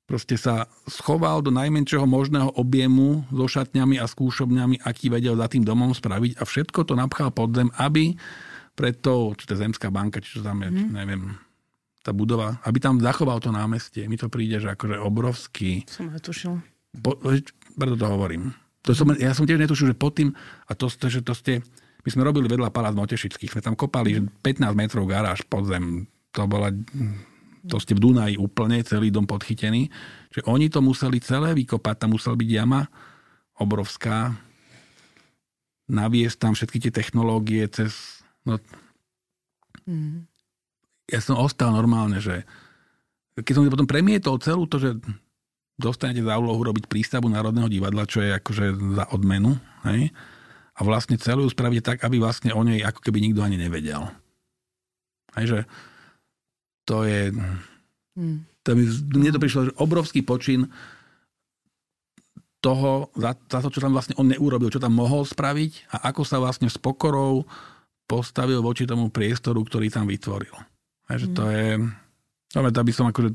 proste 0.04 0.36
sa 0.36 0.68
schoval 0.86 1.40
do 1.40 1.52
najmenšieho 1.52 2.04
možného 2.04 2.52
objemu 2.60 3.24
so 3.32 3.48
šatňami 3.48 3.98
a 4.00 4.06
skúšobňami, 4.06 4.84
aký 4.84 5.08
vedel 5.08 5.40
za 5.40 5.48
tým 5.48 5.64
domom 5.64 5.96
spraviť 5.96 6.40
a 6.40 6.44
všetko 6.44 6.80
to 6.84 6.94
napchal 7.00 7.32
pod 7.32 7.56
zem, 7.56 7.72
aby 7.80 8.14
pred 8.74 9.00
tou, 9.00 9.32
či 9.38 9.46
to 9.48 9.56
Zemská 9.56 9.94
banka, 9.94 10.20
či 10.20 10.40
to 10.40 10.42
tam 10.42 10.66
je, 10.66 10.70
mm. 10.74 10.92
neviem, 10.92 11.38
tá 12.04 12.12
budova, 12.12 12.60
aby 12.68 12.84
tam 12.84 13.00
zachoval 13.00 13.40
to 13.40 13.54
námestie. 13.54 14.10
Mi 14.12 14.20
to 14.20 14.28
príde, 14.28 14.60
že 14.60 14.76
akože 14.76 15.00
obrovský. 15.00 15.88
Som 15.88 16.12
netušil. 16.12 16.60
Po, 17.00 17.16
preto 17.80 17.96
to 17.96 18.06
hovorím. 18.06 18.52
To 18.84 18.92
som, 18.92 19.08
ja 19.16 19.32
som 19.32 19.48
tiež 19.48 19.64
netušil, 19.64 19.96
že 19.96 19.96
pod 19.96 20.20
tým, 20.20 20.36
a 20.68 20.72
to, 20.76 20.92
to, 20.92 21.08
že 21.08 21.24
to 21.24 21.32
ste, 21.32 21.64
my 22.04 22.10
sme 22.12 22.28
robili 22.28 22.52
vedľa 22.52 22.76
Palác 22.76 22.92
Motešických, 22.92 23.56
sme 23.56 23.64
tam 23.64 23.80
kopali 23.80 24.20
15 24.20 24.76
metrov 24.76 25.08
garáž 25.08 25.48
pod 25.48 25.72
zem. 25.72 26.12
To 26.36 26.44
bola, 26.44 26.76
to 27.64 27.80
ste 27.80 27.96
v 27.96 28.04
Dunaji 28.04 28.36
úplne, 28.36 28.84
celý 28.84 29.08
dom 29.08 29.24
podchytený. 29.24 29.88
Že 30.36 30.42
oni 30.48 30.68
to 30.68 30.84
museli 30.84 31.24
celé 31.24 31.56
vykopať, 31.56 31.96
tam 31.96 32.16
musela 32.16 32.36
byť 32.36 32.50
jama 32.50 32.88
obrovská, 33.56 34.36
naviesť 35.88 36.38
tam 36.40 36.52
všetky 36.58 36.90
tie 36.90 36.92
technológie 36.92 37.64
cez... 37.72 38.24
No, 38.44 38.60
mm. 39.88 40.28
Ja 41.12 41.20
som 41.20 41.40
ostal 41.40 41.72
normálne, 41.76 42.20
že 42.20 42.48
keď 43.36 43.54
som 43.54 43.68
potom 43.68 43.90
premietol 43.90 44.40
celú 44.40 44.68
to, 44.68 44.80
že 44.80 45.00
dostanete 45.78 46.22
za 46.22 46.38
úlohu 46.38 46.62
robiť 46.64 46.86
prístavu 46.86 47.28
Národného 47.28 47.68
divadla, 47.68 48.08
čo 48.08 48.22
je 48.22 48.32
akože 48.32 48.66
za 48.94 49.06
odmenu. 49.12 49.58
Hej? 49.84 50.14
A 50.74 50.80
vlastne 50.86 51.18
celú 51.18 51.46
spravíte 51.50 51.94
tak, 51.94 52.06
aby 52.06 52.22
vlastne 52.22 52.54
o 52.54 52.62
nej 52.62 52.82
ako 52.82 53.02
keby 53.02 53.20
nikto 53.20 53.42
ani 53.42 53.58
nevedel. 53.58 54.10
Hej, 55.34 55.46
že 55.50 55.60
to 56.88 57.04
je... 57.08 57.32
Hmm. 58.14 58.46
To 58.64 58.80
mi, 58.80 58.88
mne 58.88 59.36
to 59.36 59.44
prišlo, 59.44 59.62
že 59.68 59.72
obrovský 59.76 60.24
počin 60.24 60.72
toho, 62.64 63.12
za, 63.20 63.36
za 63.36 63.60
to, 63.60 63.68
čo 63.68 63.84
tam 63.84 63.92
vlastne 63.92 64.16
on 64.16 64.32
neurobil, 64.32 64.72
čo 64.72 64.80
tam 64.80 64.96
mohol 64.96 65.28
spraviť 65.28 65.92
a 65.92 66.14
ako 66.14 66.24
sa 66.24 66.40
vlastne 66.40 66.72
s 66.72 66.80
pokorou 66.80 67.44
postavil 68.08 68.64
voči 68.64 68.88
tomu 68.88 69.12
priestoru, 69.12 69.60
ktorý 69.68 69.92
tam 69.92 70.08
vytvoril. 70.08 70.56
Hej, 71.12 71.28
že 71.28 71.30
to 71.36 71.44
hmm. 71.44 71.52
je 71.52 71.68
No, 72.54 72.62
aby 72.62 72.94
som 72.94 73.10
akože, 73.10 73.34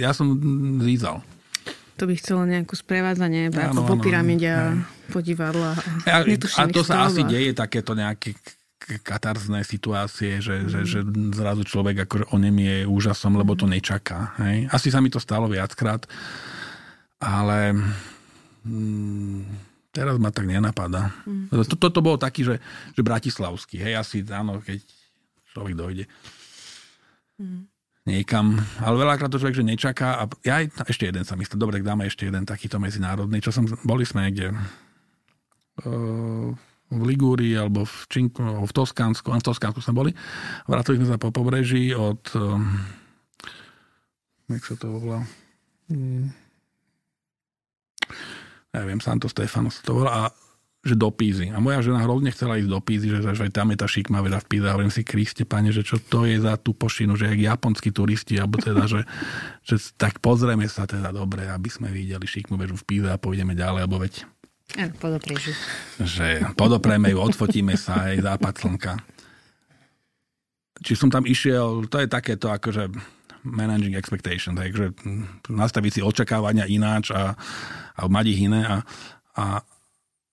ja 0.00 0.16
som 0.16 0.32
zízal. 0.80 1.20
To 1.96 2.04
by 2.04 2.16
chcelo 2.16 2.44
nejakú 2.44 2.76
sprevádzanie, 2.76 3.52
Áno, 3.52 3.84
ako 3.84 3.96
po 3.96 3.96
pyramide 4.00 4.48
a 4.48 4.76
po 5.12 5.20
divadla. 5.20 5.76
A, 6.04 6.24
a 6.24 6.62
to 6.68 6.84
sa 6.84 7.08
asi 7.08 7.24
deje 7.24 7.56
takéto 7.56 7.96
nejaké 7.96 8.36
katarzné 8.78 9.64
situácie, 9.64 10.38
že, 10.38 10.68
že, 10.68 10.84
že 10.84 11.00
zrazu 11.32 11.64
človek 11.64 12.06
akože 12.06 12.30
onemie 12.30 12.84
úžasom, 12.84 13.34
lebo 13.34 13.56
to 13.56 13.64
nečaká. 13.64 14.36
Hej? 14.38 14.68
Asi 14.70 14.88
sa 14.92 15.00
mi 15.00 15.08
to 15.08 15.18
stalo 15.18 15.48
viackrát, 15.48 16.04
ale 17.18 17.74
mm, 18.62 19.40
teraz 19.90 20.20
ma 20.20 20.28
tak 20.28 20.46
nenapadá. 20.46 21.10
Mm. 21.24 21.50
To, 21.50 21.76
toto 21.88 22.04
bolo 22.04 22.20
taký, 22.20 22.44
že, 22.44 22.56
že 22.92 23.02
bratislavský. 23.02 23.80
Hej, 23.80 23.94
asi 23.96 24.16
áno, 24.28 24.60
keď 24.60 24.84
človek 25.56 25.74
dojde 25.74 26.04
niekam. 28.06 28.56
Ale 28.80 28.96
veľakrát 28.96 29.28
to 29.28 29.42
človek, 29.42 29.58
že 29.58 29.66
nečaká. 29.66 30.22
A 30.22 30.30
ja 30.46 30.62
aj, 30.62 30.86
ešte 30.88 31.10
jeden 31.10 31.26
sa 31.26 31.34
myslel. 31.34 31.58
Dobre, 31.58 31.82
tak 31.82 31.88
dáme 31.90 32.06
ešte 32.06 32.30
jeden 32.30 32.46
takýto 32.46 32.78
medzinárodný. 32.78 33.42
Čo 33.42 33.50
som, 33.52 33.66
boli 33.82 34.06
sme 34.06 34.30
niekde 34.30 34.54
eh, 35.82 36.48
v 36.90 37.02
Ligúrii 37.02 37.58
alebo 37.58 37.82
v, 37.82 37.94
Činku, 38.06 38.42
v 38.42 38.72
Toskánsku. 38.72 39.28
A 39.34 39.42
v 39.42 39.46
Toskánsku 39.46 39.82
sme 39.82 39.94
boli. 39.94 40.10
Vrátili 40.70 41.02
sme 41.02 41.08
sa 41.10 41.18
po 41.18 41.34
pobreží 41.34 41.90
od... 41.92 42.22
Um, 42.38 42.86
jak 44.46 44.62
sa 44.62 44.74
to 44.78 44.94
volá? 44.94 45.26
Hmm. 45.90 46.30
Neviem, 48.70 49.00
Santo 49.02 49.26
Stefano 49.26 49.72
sa 49.72 49.82
to 49.82 49.98
volá. 49.98 50.10
A 50.14 50.22
že 50.86 50.94
do 50.94 51.10
Pízy. 51.10 51.50
A 51.50 51.58
moja 51.58 51.82
žena 51.82 51.98
hrozne 52.06 52.30
chcela 52.30 52.62
ísť 52.62 52.70
do 52.70 52.78
Pízy, 52.78 53.10
že, 53.10 53.18
že 53.34 53.50
tam 53.50 53.74
je 53.74 53.82
tá 53.82 53.90
šikma 53.90 54.22
veda 54.22 54.38
v 54.38 54.46
Píze. 54.46 54.66
A 54.70 54.78
hovorím 54.78 54.94
si, 54.94 55.02
Kriste, 55.02 55.42
pane, 55.42 55.74
že 55.74 55.82
čo 55.82 55.98
to 55.98 56.22
je 56.22 56.38
za 56.38 56.54
tú 56.54 56.78
pošinu, 56.78 57.18
že 57.18 57.26
jak 57.26 57.58
japonskí 57.58 57.90
turisti, 57.90 58.38
alebo 58.38 58.62
teda, 58.62 58.86
že, 58.86 59.02
že 59.66 59.82
tak 59.98 60.22
pozrieme 60.22 60.70
sa 60.70 60.86
teda 60.86 61.10
dobre, 61.10 61.50
aby 61.50 61.66
sme 61.66 61.90
videli 61.90 62.22
šikmu 62.22 62.54
vežu 62.54 62.78
v 62.78 62.86
Píze 62.86 63.10
a 63.10 63.18
pôjdeme 63.18 63.58
ďalej, 63.58 63.90
lebo 63.90 63.98
veď 63.98 64.22
Áno, 64.74 64.92
podopriežu. 64.98 65.54
že 66.02 66.42
podopreme 66.58 67.14
ju, 67.14 67.22
odfotíme 67.22 67.78
sa 67.78 68.10
aj 68.10 68.26
západ 68.26 68.54
slnka. 68.58 68.92
Či 70.82 70.92
som 70.98 71.08
tam 71.08 71.22
išiel, 71.22 71.86
to 71.86 72.02
je 72.02 72.10
takéto 72.10 72.50
akože 72.50 72.90
managing 73.46 73.94
expectations, 73.94 74.58
takže 74.58 74.90
nastaviť 75.46 75.92
si 75.94 76.00
očakávania 76.02 76.66
ináč 76.66 77.14
a, 77.14 77.38
a 77.94 78.02
mať 78.10 78.26
ich 78.26 78.40
iné 78.50 78.66
a, 78.66 78.82
a, 79.38 79.62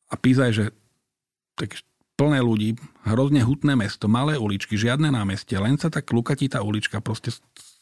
a 0.10 0.14
Pisa 0.18 0.50
je, 0.50 0.66
že 0.66 0.66
tak 1.54 1.78
plné 2.18 2.42
ľudí, 2.42 2.74
hrozne 3.06 3.46
hutné 3.46 3.78
mesto, 3.78 4.10
malé 4.10 4.38
uličky, 4.38 4.74
žiadne 4.78 5.14
námestie, 5.14 5.62
len 5.62 5.78
sa 5.78 5.94
tak 5.94 6.10
lukatí 6.10 6.50
tá 6.50 6.66
ulička, 6.66 7.02
proste 7.06 7.34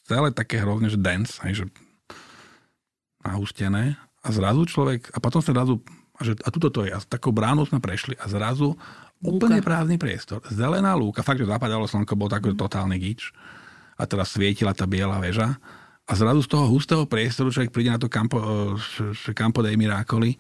celé 0.03 0.35
také 0.35 0.59
hrozne, 0.59 0.91
že 0.91 0.99
dance, 0.99 1.39
hej, 1.47 1.63
že 1.63 1.65
nahustené 3.23 3.95
a 4.21 4.27
zrazu 4.29 4.67
človek, 4.67 5.15
a 5.15 5.17
potom 5.23 5.39
sa 5.39 5.55
zrazu 5.55 5.79
a, 6.21 6.23
že, 6.23 6.37
a 6.45 6.49
tuto 6.53 6.69
to 6.69 6.85
je, 6.85 6.93
a 6.93 7.01
takou 7.01 7.33
bránou 7.33 7.65
sme 7.65 7.81
prešli 7.81 8.13
a 8.21 8.29
zrazu 8.29 8.77
úplne 9.21 9.57
prázdny 9.61 9.97
priestor, 9.97 10.45
zelená 10.53 10.93
lúka, 10.93 11.25
fakt, 11.25 11.41
že 11.41 11.49
zapadalo 11.49 11.89
slnko, 11.89 12.13
bol 12.13 12.29
taký 12.29 12.53
totálny 12.53 12.97
gič. 13.01 13.33
A 13.97 14.09
teraz 14.09 14.33
svietila 14.33 14.73
tá 14.73 14.89
biela 14.89 15.21
väža. 15.21 15.61
A 16.09 16.11
zrazu 16.17 16.41
z 16.41 16.49
toho 16.49 16.65
hustého 16.65 17.05
priestoru 17.05 17.53
človek 17.53 17.69
príde 17.69 17.93
na 17.93 18.01
to 18.01 18.09
Campo, 18.09 18.41
eh, 18.41 19.33
Campo 19.37 19.61
dei 19.61 19.77
Miracoli 19.77 20.33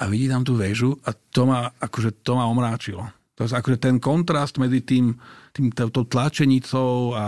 a 0.00 0.08
vidí 0.08 0.24
tam 0.24 0.40
tú 0.40 0.56
väžu 0.56 0.96
a 1.04 1.12
to 1.12 1.44
ma, 1.44 1.68
akože, 1.80 2.24
to 2.24 2.32
ma 2.32 2.48
omráčilo. 2.48 3.04
To 3.36 3.46
je 3.46 3.54
akože 3.54 3.78
ten 3.78 4.02
kontrast 4.02 4.58
medzi 4.58 4.82
tým, 4.82 5.14
tým 5.54 5.70
tou 5.70 6.02
tlačenicou 6.02 7.14
a 7.14 7.24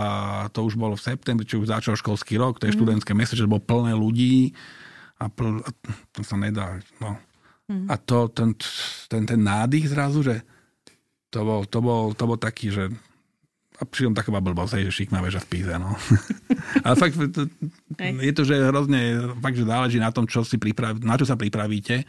to 0.51 0.67
už 0.67 0.75
bolo 0.75 0.99
v 0.99 1.05
septembri, 1.07 1.47
či 1.47 1.55
už 1.55 1.71
začal 1.71 1.95
školský 1.95 2.35
rok, 2.35 2.59
to 2.59 2.67
je 2.67 2.75
študentské 2.75 3.15
mesiac, 3.15 3.39
že 3.39 3.47
bolo 3.47 3.63
plné 3.63 3.95
ľudí 3.95 4.51
a, 5.21 5.31
pl, 5.31 5.63
a 5.63 5.69
to 6.11 6.25
sa 6.25 6.35
nedá. 6.35 6.83
No. 6.99 7.15
A 7.87 7.95
to, 7.97 8.27
ten, 8.31 8.55
ten, 9.07 9.23
ten 9.25 9.39
nádych 9.41 9.89
zrazu, 9.89 10.23
že 10.23 10.43
to 11.31 11.47
bol, 11.47 11.61
to 11.63 11.79
bol, 11.79 12.03
to 12.11 12.23
bol 12.27 12.37
taký, 12.37 12.71
že 12.71 12.91
a 13.81 13.87
pritom 13.87 14.13
taková 14.13 14.37
blbosť, 14.45 14.77
hej, 14.77 14.93
že 14.93 14.97
šikmá 15.01 15.25
väža 15.25 15.41
v 15.41 15.49
Píze, 15.57 15.73
no. 15.73 15.97
Ale 16.85 16.93
fakt, 16.93 17.17
to, 17.17 17.49
je 17.97 18.33
to, 18.37 18.43
že 18.45 18.69
hrozne, 18.69 19.33
fakt, 19.41 19.57
že 19.57 19.65
záleží 19.65 19.97
na 19.97 20.13
tom, 20.13 20.29
čo 20.29 20.45
si 20.45 20.61
priprav, 20.61 21.01
na 21.01 21.17
čo 21.17 21.25
sa 21.25 21.33
pripravíte 21.33 22.05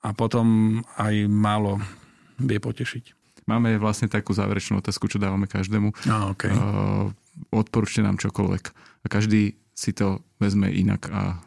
a 0.00 0.08
potom 0.14 0.78
aj 0.96 1.26
málo 1.26 1.82
vie 2.38 2.62
potešiť. 2.62 3.18
Máme 3.50 3.82
vlastne 3.82 4.06
takú 4.06 4.30
záverečnú 4.30 4.78
otázku, 4.78 5.10
čo 5.10 5.18
dávame 5.18 5.50
každému. 5.50 5.90
No, 6.06 6.16
okay. 6.32 6.54
Uh, 6.54 7.10
odporúčte 7.50 7.98
nám 7.98 8.20
čokoľvek. 8.22 8.64
A 9.02 9.06
každý 9.10 9.58
si 9.74 9.90
to 9.90 10.22
vezme 10.38 10.70
inak 10.70 11.10
a 11.10 11.40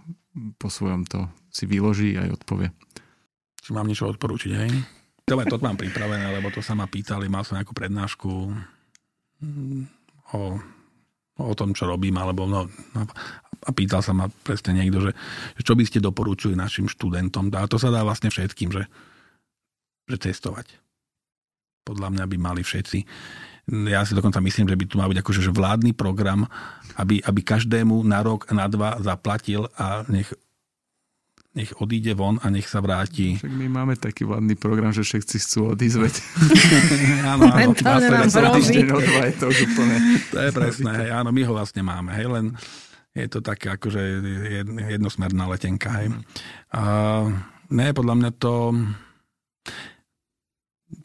po 0.60 0.68
svojom 0.68 1.08
to 1.08 1.30
si 1.54 1.64
vyloží 1.70 2.18
a 2.18 2.28
aj 2.28 2.44
odpovie. 2.44 2.74
Či 3.64 3.72
mám 3.72 3.88
niečo 3.88 4.12
odporúčiť, 4.12 4.52
hej? 4.52 4.72
To, 5.24 5.40
to 5.40 5.64
mám 5.64 5.80
pripravené, 5.80 6.36
lebo 6.36 6.52
to 6.52 6.60
sa 6.60 6.76
ma 6.76 6.84
pýtali, 6.84 7.32
mal 7.32 7.48
som 7.48 7.56
nejakú 7.56 7.72
prednášku 7.72 8.52
mm, 9.40 9.82
o, 10.36 10.60
o 11.40 11.54
tom, 11.56 11.72
čo 11.72 11.88
robím, 11.88 12.20
alebo 12.20 12.44
no, 12.44 12.68
no, 12.68 13.02
a 13.64 13.70
pýtal 13.72 14.04
sa 14.04 14.12
ma 14.12 14.28
presne 14.44 14.76
niekto, 14.76 15.00
že, 15.00 15.12
že 15.56 15.62
čo 15.64 15.74
by 15.80 15.84
ste 15.88 16.04
doporučili 16.04 16.60
našim 16.60 16.92
študentom. 16.92 17.48
A 17.56 17.72
to 17.72 17.80
sa 17.80 17.88
dá 17.88 18.04
vlastne 18.04 18.28
všetkým, 18.28 18.76
že, 18.76 18.84
že 20.12 20.18
testovať. 20.20 20.68
Podľa 21.88 22.12
mňa 22.12 22.26
by 22.28 22.38
mali 22.40 22.62
všetci. 22.64 23.08
Ja 23.88 24.04
si 24.04 24.12
dokonca 24.12 24.44
myslím, 24.44 24.68
že 24.68 24.76
by 24.76 24.86
tu 24.92 25.00
mal 25.00 25.08
byť 25.08 25.24
akože 25.24 25.40
že 25.40 25.56
vládny 25.56 25.96
program, 25.96 26.52
aby, 27.00 27.24
aby 27.24 27.40
každému 27.40 28.04
na 28.04 28.20
rok, 28.20 28.52
na 28.52 28.68
dva 28.68 29.00
zaplatil 29.00 29.72
a 29.80 30.04
nech 30.12 30.28
nech 31.54 31.70
odíde 31.78 32.18
von 32.18 32.42
a 32.42 32.50
nech 32.50 32.66
sa 32.66 32.82
vráti. 32.82 33.38
Však 33.38 33.54
my 33.54 33.68
máme 33.70 33.94
taký 33.94 34.26
vládny 34.26 34.58
program, 34.58 34.90
že 34.90 35.06
všetci 35.06 35.36
chcú 35.38 35.60
odísť, 35.78 35.98
veď. 36.02 36.16
áno, 37.34 37.46
áno. 37.46 37.72
Mentálne 37.78 38.08
nám. 38.10 38.58
Týždeň 38.58 38.88
o 38.90 39.00
dva 39.00 39.22
je 39.30 39.34
to 39.38 39.46
už 39.54 39.58
úplne. 39.70 39.96
To 40.34 40.38
je 40.42 40.50
presné, 40.50 40.92
hej, 41.06 41.10
áno, 41.14 41.30
my 41.30 41.42
ho 41.46 41.54
vlastne 41.54 41.86
máme, 41.86 42.10
hej, 42.18 42.26
len 42.26 42.46
je 43.14 43.30
to 43.30 43.46
také 43.46 43.70
akože 43.78 44.02
jed- 44.50 44.78
jednosmerná 44.98 45.46
letenka, 45.46 45.94
hej. 46.02 46.10
A, 46.74 46.82
ne, 47.70 47.88
podľa 47.94 48.16
mňa 48.18 48.32
to 48.42 48.54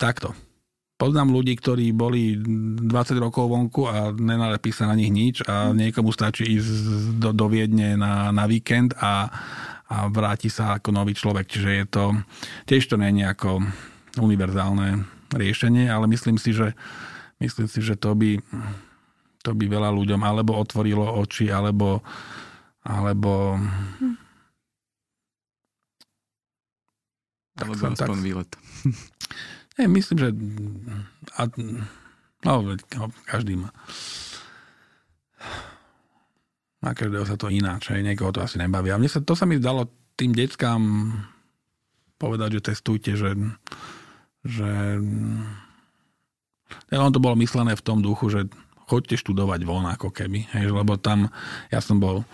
takto. 0.00 0.32
Poznám 0.98 1.30
ľudí, 1.30 1.54
ktorí 1.54 1.94
boli 1.94 2.34
20 2.34 2.90
rokov 3.22 3.46
vonku 3.46 3.86
a 3.86 4.10
nenalepí 4.10 4.74
sa 4.74 4.90
na 4.90 4.98
nich 4.98 5.14
nič 5.14 5.46
a 5.46 5.70
niekomu 5.70 6.10
stačí 6.10 6.58
ísť 6.58 6.68
do, 7.22 7.30
do 7.30 7.46
Viedne 7.46 7.94
na, 7.94 8.34
na 8.34 8.50
víkend 8.50 8.98
a, 8.98 9.30
a 9.88 10.06
vráti 10.06 10.48
sa 10.48 10.76
ako 10.76 10.92
nový 10.92 11.12
človek. 11.12 11.48
Čiže 11.48 11.70
je 11.74 11.84
to, 11.86 12.04
tiež 12.64 12.84
to 12.86 12.96
nie 12.96 13.08
je 13.08 13.18
nejako 13.24 13.64
univerzálne 14.16 15.02
riešenie, 15.30 15.88
ale 15.88 16.04
myslím 16.06 16.36
si, 16.36 16.52
že, 16.52 16.76
myslím 17.38 17.66
si, 17.66 17.80
že 17.80 17.96
to 17.96 18.12
by, 18.12 18.36
to 19.40 19.50
by 19.52 19.64
veľa 19.64 19.88
ľuďom 19.90 20.20
alebo 20.20 20.56
otvorilo 20.56 21.04
oči, 21.18 21.48
alebo, 21.48 22.04
alebo 22.82 23.56
Tak 27.58 27.66
Alebo 27.66 27.74
som- 27.74 27.90
tak- 27.90 28.06
aspoň 28.06 28.18
výlet. 28.22 28.50
Nie, 29.74 29.86
myslím, 29.88 30.16
že 30.16 30.28
a, 31.34 31.42
no, 32.42 32.52
no, 32.70 33.02
každý 33.24 33.58
má 33.58 33.74
na 36.78 36.94
každého 36.94 37.26
sa 37.26 37.34
to 37.34 37.50
ináč, 37.50 37.90
hej, 37.90 38.06
niekoho 38.06 38.30
to 38.30 38.42
asi 38.42 38.58
nebaví. 38.58 38.94
A 38.94 39.00
mne 39.00 39.10
sa, 39.10 39.18
to 39.18 39.34
sa 39.34 39.44
mi 39.46 39.58
zdalo 39.58 39.90
tým 40.14 40.30
deckám 40.30 40.82
povedať, 42.18 42.58
že 42.58 42.74
testujte, 42.74 43.14
že, 43.14 43.34
že 44.42 44.70
ja, 46.90 46.98
on 46.98 47.14
to 47.14 47.22
bolo 47.22 47.38
myslené 47.38 47.74
v 47.74 47.84
tom 47.86 48.02
duchu, 48.02 48.30
že 48.30 48.40
choďte 48.88 49.20
študovať 49.20 49.60
von 49.66 49.86
ako 49.86 50.10
keby, 50.10 50.50
hej, 50.54 50.70
lebo 50.70 50.98
tam 50.98 51.30
ja 51.70 51.78
som 51.78 51.98
bol 52.02 52.26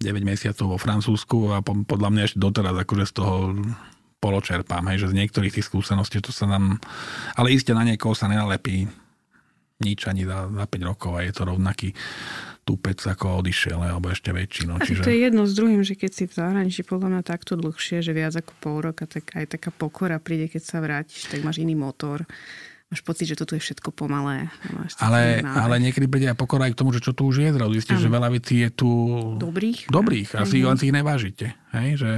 9 0.00 0.16
mesiacov 0.24 0.76
vo 0.76 0.78
Francúzsku 0.80 1.52
a 1.52 1.60
po, 1.60 1.76
podľa 1.84 2.08
mňa 2.10 2.22
ešte 2.26 2.38
doteraz 2.38 2.74
akože 2.74 3.04
z 3.06 3.12
toho 3.16 3.34
poločerpám, 4.20 4.84
hej, 4.92 5.06
že 5.06 5.10
z 5.12 5.18
niektorých 5.24 5.54
tých 5.58 5.66
skúseností 5.66 6.20
to 6.20 6.30
sa 6.30 6.44
nám... 6.44 6.76
Ale 7.34 7.52
iste 7.52 7.72
na 7.72 7.82
niekoho 7.82 8.12
sa 8.12 8.28
nenalepí 8.28 8.86
nič 9.80 10.06
ani 10.06 10.28
za, 10.28 10.46
za 10.46 10.64
5 10.68 10.90
rokov 10.90 11.16
a 11.16 11.24
je 11.24 11.32
to 11.32 11.42
rovnaký 11.48 11.96
tupec 12.64 13.00
ako 13.02 13.42
odišiel, 13.42 13.80
alebo 13.82 14.12
ešte 14.12 14.30
väčší. 14.30 14.70
No, 14.70 14.78
čiže... 14.78 15.02
to 15.02 15.10
je 15.10 15.26
jedno 15.26 15.42
s 15.48 15.56
druhým, 15.56 15.82
že 15.82 15.98
keď 15.98 16.10
si 16.14 16.24
v 16.28 16.32
zahraničí 16.36 16.86
podľa 16.86 17.08
mňa 17.18 17.22
takto 17.26 17.58
dlhšie, 17.58 18.04
že 18.04 18.12
viac 18.14 18.36
ako 18.36 18.52
pol 18.62 18.76
roka, 18.84 19.08
tak 19.10 19.32
aj 19.34 19.58
taká 19.58 19.74
pokora 19.74 20.22
príde, 20.22 20.46
keď 20.46 20.62
sa 20.62 20.78
vrátiš, 20.78 21.26
tak 21.26 21.42
máš 21.42 21.58
iný 21.58 21.74
motor. 21.74 22.22
Máš 22.90 23.06
pocit, 23.06 23.30
že 23.30 23.38
toto 23.38 23.54
je 23.54 23.62
všetko 23.62 23.94
pomalé. 23.94 24.50
Máš 24.74 24.98
Ale, 24.98 25.46
ale 25.46 25.78
niekedy 25.78 26.10
bude 26.10 26.26
aj 26.26 26.34
pokora 26.34 26.66
aj 26.66 26.74
k 26.74 26.78
tomu, 26.82 26.90
že 26.90 26.98
čo 26.98 27.14
tu 27.14 27.30
už 27.30 27.38
je 27.38 27.50
zrazu. 27.54 27.74
Že 27.78 28.10
veľa 28.10 28.28
vecí 28.34 28.66
je 28.66 28.70
tu 28.74 28.90
Dobrých? 29.38 29.86
dobrých 29.86 30.34
a 30.34 30.42
si 30.42 30.66
len 30.66 30.74
si 30.74 30.90
ich 30.90 30.94
nevážite. 30.94 31.54
Hej? 31.70 32.02
Že 32.02 32.10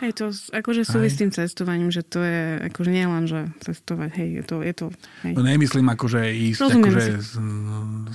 Hej, 0.00 0.12
to 0.16 0.32
akože 0.32 0.88
súvisí 0.88 1.12
s 1.12 1.20
tým 1.20 1.28
cestovaním, 1.28 1.92
že 1.92 2.00
to 2.00 2.24
je 2.24 2.56
akože 2.72 2.88
nie 2.88 3.04
len, 3.04 3.28
že 3.28 3.52
cestovať, 3.60 4.10
hej, 4.16 4.28
je 4.40 4.44
to, 4.48 4.56
je 4.64 4.72
to 4.72 4.86
hej. 5.28 5.34
No 5.36 5.44
nemyslím 5.44 5.92
akože 5.92 6.20
ísť 6.24 6.60
Rozumieme 6.64 6.96
akože 6.96 7.12
si. 7.20 7.36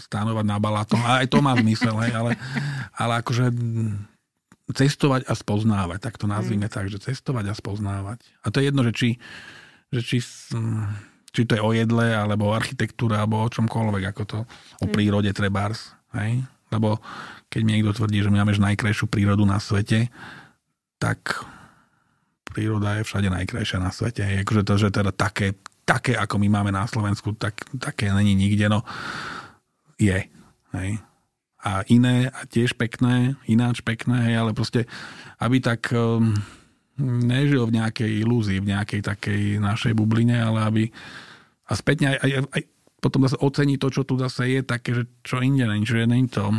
stánovať 0.10 0.46
na 0.50 0.58
balátom, 0.58 0.98
aj 1.06 1.30
to 1.30 1.46
má 1.46 1.54
zmysel, 1.54 1.94
hej, 2.02 2.14
ale, 2.18 2.32
ale 2.98 3.14
akože 3.22 3.54
cestovať 4.74 5.30
a 5.30 5.34
spoznávať, 5.38 6.00
tak 6.02 6.18
to 6.18 6.26
nazvime 6.26 6.66
tak, 6.66 6.90
že 6.90 6.98
cestovať 6.98 7.54
a 7.54 7.54
spoznávať. 7.54 8.26
A 8.42 8.50
to 8.50 8.58
je 8.58 8.74
jedno, 8.74 8.82
že 8.82 8.94
či, 8.98 9.10
že 9.94 10.02
či, 10.02 10.18
či 11.30 11.42
to 11.46 11.54
je 11.54 11.62
o 11.62 11.70
jedle, 11.70 12.18
alebo 12.18 12.50
o 12.50 12.58
architektúre, 12.58 13.14
alebo 13.14 13.46
o 13.46 13.52
čomkoľvek, 13.54 14.04
ako 14.10 14.24
to, 14.26 14.40
o 14.82 14.86
prírode 14.90 15.30
trebárs, 15.38 15.94
hej. 16.18 16.42
Lebo 16.74 16.98
keď 17.54 17.62
mi 17.62 17.78
niekto 17.78 17.94
tvrdí, 17.94 18.26
že 18.26 18.34
my 18.34 18.42
máme 18.42 18.58
najkrajšiu 18.58 19.06
prírodu 19.06 19.46
na 19.46 19.62
svete, 19.62 20.10
tak 20.98 21.46
príroda 22.56 22.96
je 22.96 23.04
všade 23.04 23.28
najkrajšia 23.28 23.84
na 23.84 23.92
svete. 23.92 24.24
Akože 24.48 24.64
to, 24.64 24.74
že 24.80 24.96
teda 24.96 25.12
také, 25.12 25.60
také, 25.84 26.16
ako 26.16 26.40
my 26.40 26.48
máme 26.48 26.72
na 26.72 26.88
Slovensku, 26.88 27.36
tak, 27.36 27.68
také 27.76 28.16
není 28.16 28.32
nikde, 28.32 28.72
no 28.72 28.88
je. 30.00 30.32
Hej. 30.72 30.92
A 31.66 31.84
iné, 31.92 32.32
a 32.32 32.48
tiež 32.48 32.80
pekné, 32.80 33.36
ináč 33.52 33.84
pekné, 33.84 34.32
hej, 34.32 34.36
ale 34.40 34.52
proste, 34.56 34.88
aby 35.42 35.60
tak 35.60 35.92
um, 35.92 36.32
nežil 37.26 37.68
v 37.68 37.76
nejakej 37.82 38.12
ilúzii, 38.24 38.64
v 38.64 38.72
nejakej 38.72 39.02
takej 39.04 39.42
našej 39.60 39.94
bubline, 39.98 40.38
ale 40.40 40.60
aby 40.64 40.84
a 41.66 41.74
spätne 41.74 42.14
aj, 42.16 42.20
aj, 42.22 42.32
aj 42.54 42.62
potom 43.02 43.26
zase 43.26 43.42
ocení 43.42 43.82
to, 43.82 43.90
čo 43.90 44.06
tu 44.06 44.16
zase 44.22 44.46
je, 44.46 44.62
také, 44.62 44.94
že 44.94 45.04
čo 45.26 45.42
inde 45.42 45.66
není, 45.66 45.84
že 45.84 46.06
není 46.06 46.30
to 46.30 46.54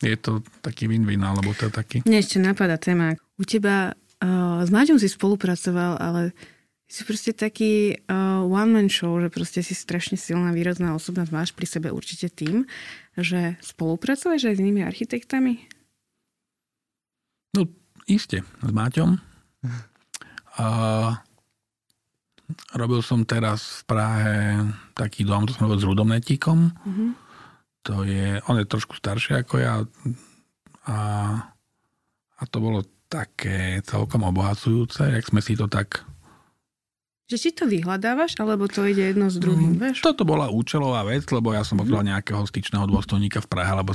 je 0.00 0.16
to 0.16 0.40
taký 0.64 0.88
win-win, 0.88 1.20
alebo 1.20 1.52
to 1.52 1.68
je 1.68 1.72
taký 1.76 1.96
Mne 2.08 2.24
ešte 2.24 2.40
napadá 2.40 2.80
téma. 2.80 3.20
U 3.36 3.44
teba 3.44 3.92
uh, 4.24 4.60
s 4.62 4.70
Maťom 4.70 5.00
si 5.00 5.08
spolupracoval, 5.08 5.98
ale 6.00 6.36
si 6.90 7.06
proste 7.06 7.30
taký 7.30 8.02
uh, 8.10 8.42
one-man 8.42 8.90
show, 8.90 9.14
že 9.22 9.30
proste 9.30 9.62
si 9.62 9.78
strašne 9.78 10.18
silná 10.18 10.50
výrazná 10.50 10.90
osobnosť. 10.98 11.30
Máš 11.30 11.50
pri 11.54 11.66
sebe 11.70 11.88
určite 11.94 12.26
tým, 12.30 12.66
že 13.14 13.54
spolupracuješ 13.62 14.50
aj 14.50 14.54
s 14.58 14.62
inými 14.62 14.82
architektami? 14.82 15.70
No, 17.54 17.70
iste, 18.10 18.42
s 18.42 18.70
Máťom. 18.74 19.22
A 20.58 20.66
robil 22.74 23.00
som 23.06 23.22
teraz 23.22 23.82
v 23.82 23.82
Prahe 23.86 24.36
taký 24.98 25.22
dom, 25.22 25.46
to 25.46 25.54
som 25.54 25.70
robil 25.70 25.78
s 25.78 25.86
Rudom 25.86 26.10
Netíkom. 26.10 26.74
Mhm. 26.74 27.06
To 27.88 28.04
je, 28.04 28.36
on 28.44 28.60
je 28.60 28.68
trošku 28.68 28.92
starší 28.92 29.40
ako 29.40 29.54
ja 29.56 29.80
a, 30.84 30.98
a 32.36 32.42
to 32.44 32.60
bolo 32.60 32.84
také 33.10 33.82
celkom 33.82 34.22
obohacujúce, 34.22 35.02
jak 35.02 35.26
sme 35.26 35.42
si 35.42 35.58
to 35.58 35.66
tak... 35.66 36.06
Že 37.26 37.36
si 37.38 37.50
to 37.50 37.66
vyhľadávaš, 37.66 38.38
alebo 38.38 38.70
to 38.70 38.86
ide 38.86 39.14
jedno 39.14 39.30
s 39.30 39.38
druhým, 39.38 39.78
Mm, 39.78 39.82
vieš? 39.82 40.02
Toto 40.02 40.22
bola 40.22 40.50
účelová 40.50 41.02
vec, 41.06 41.26
lebo 41.30 41.50
ja 41.54 41.62
som 41.66 41.78
potreboval 41.78 42.06
nejakého 42.06 42.42
styčného 42.46 42.86
dôstojníka 42.90 43.42
v 43.42 43.50
Prahe, 43.50 43.70
lebo 43.74 43.94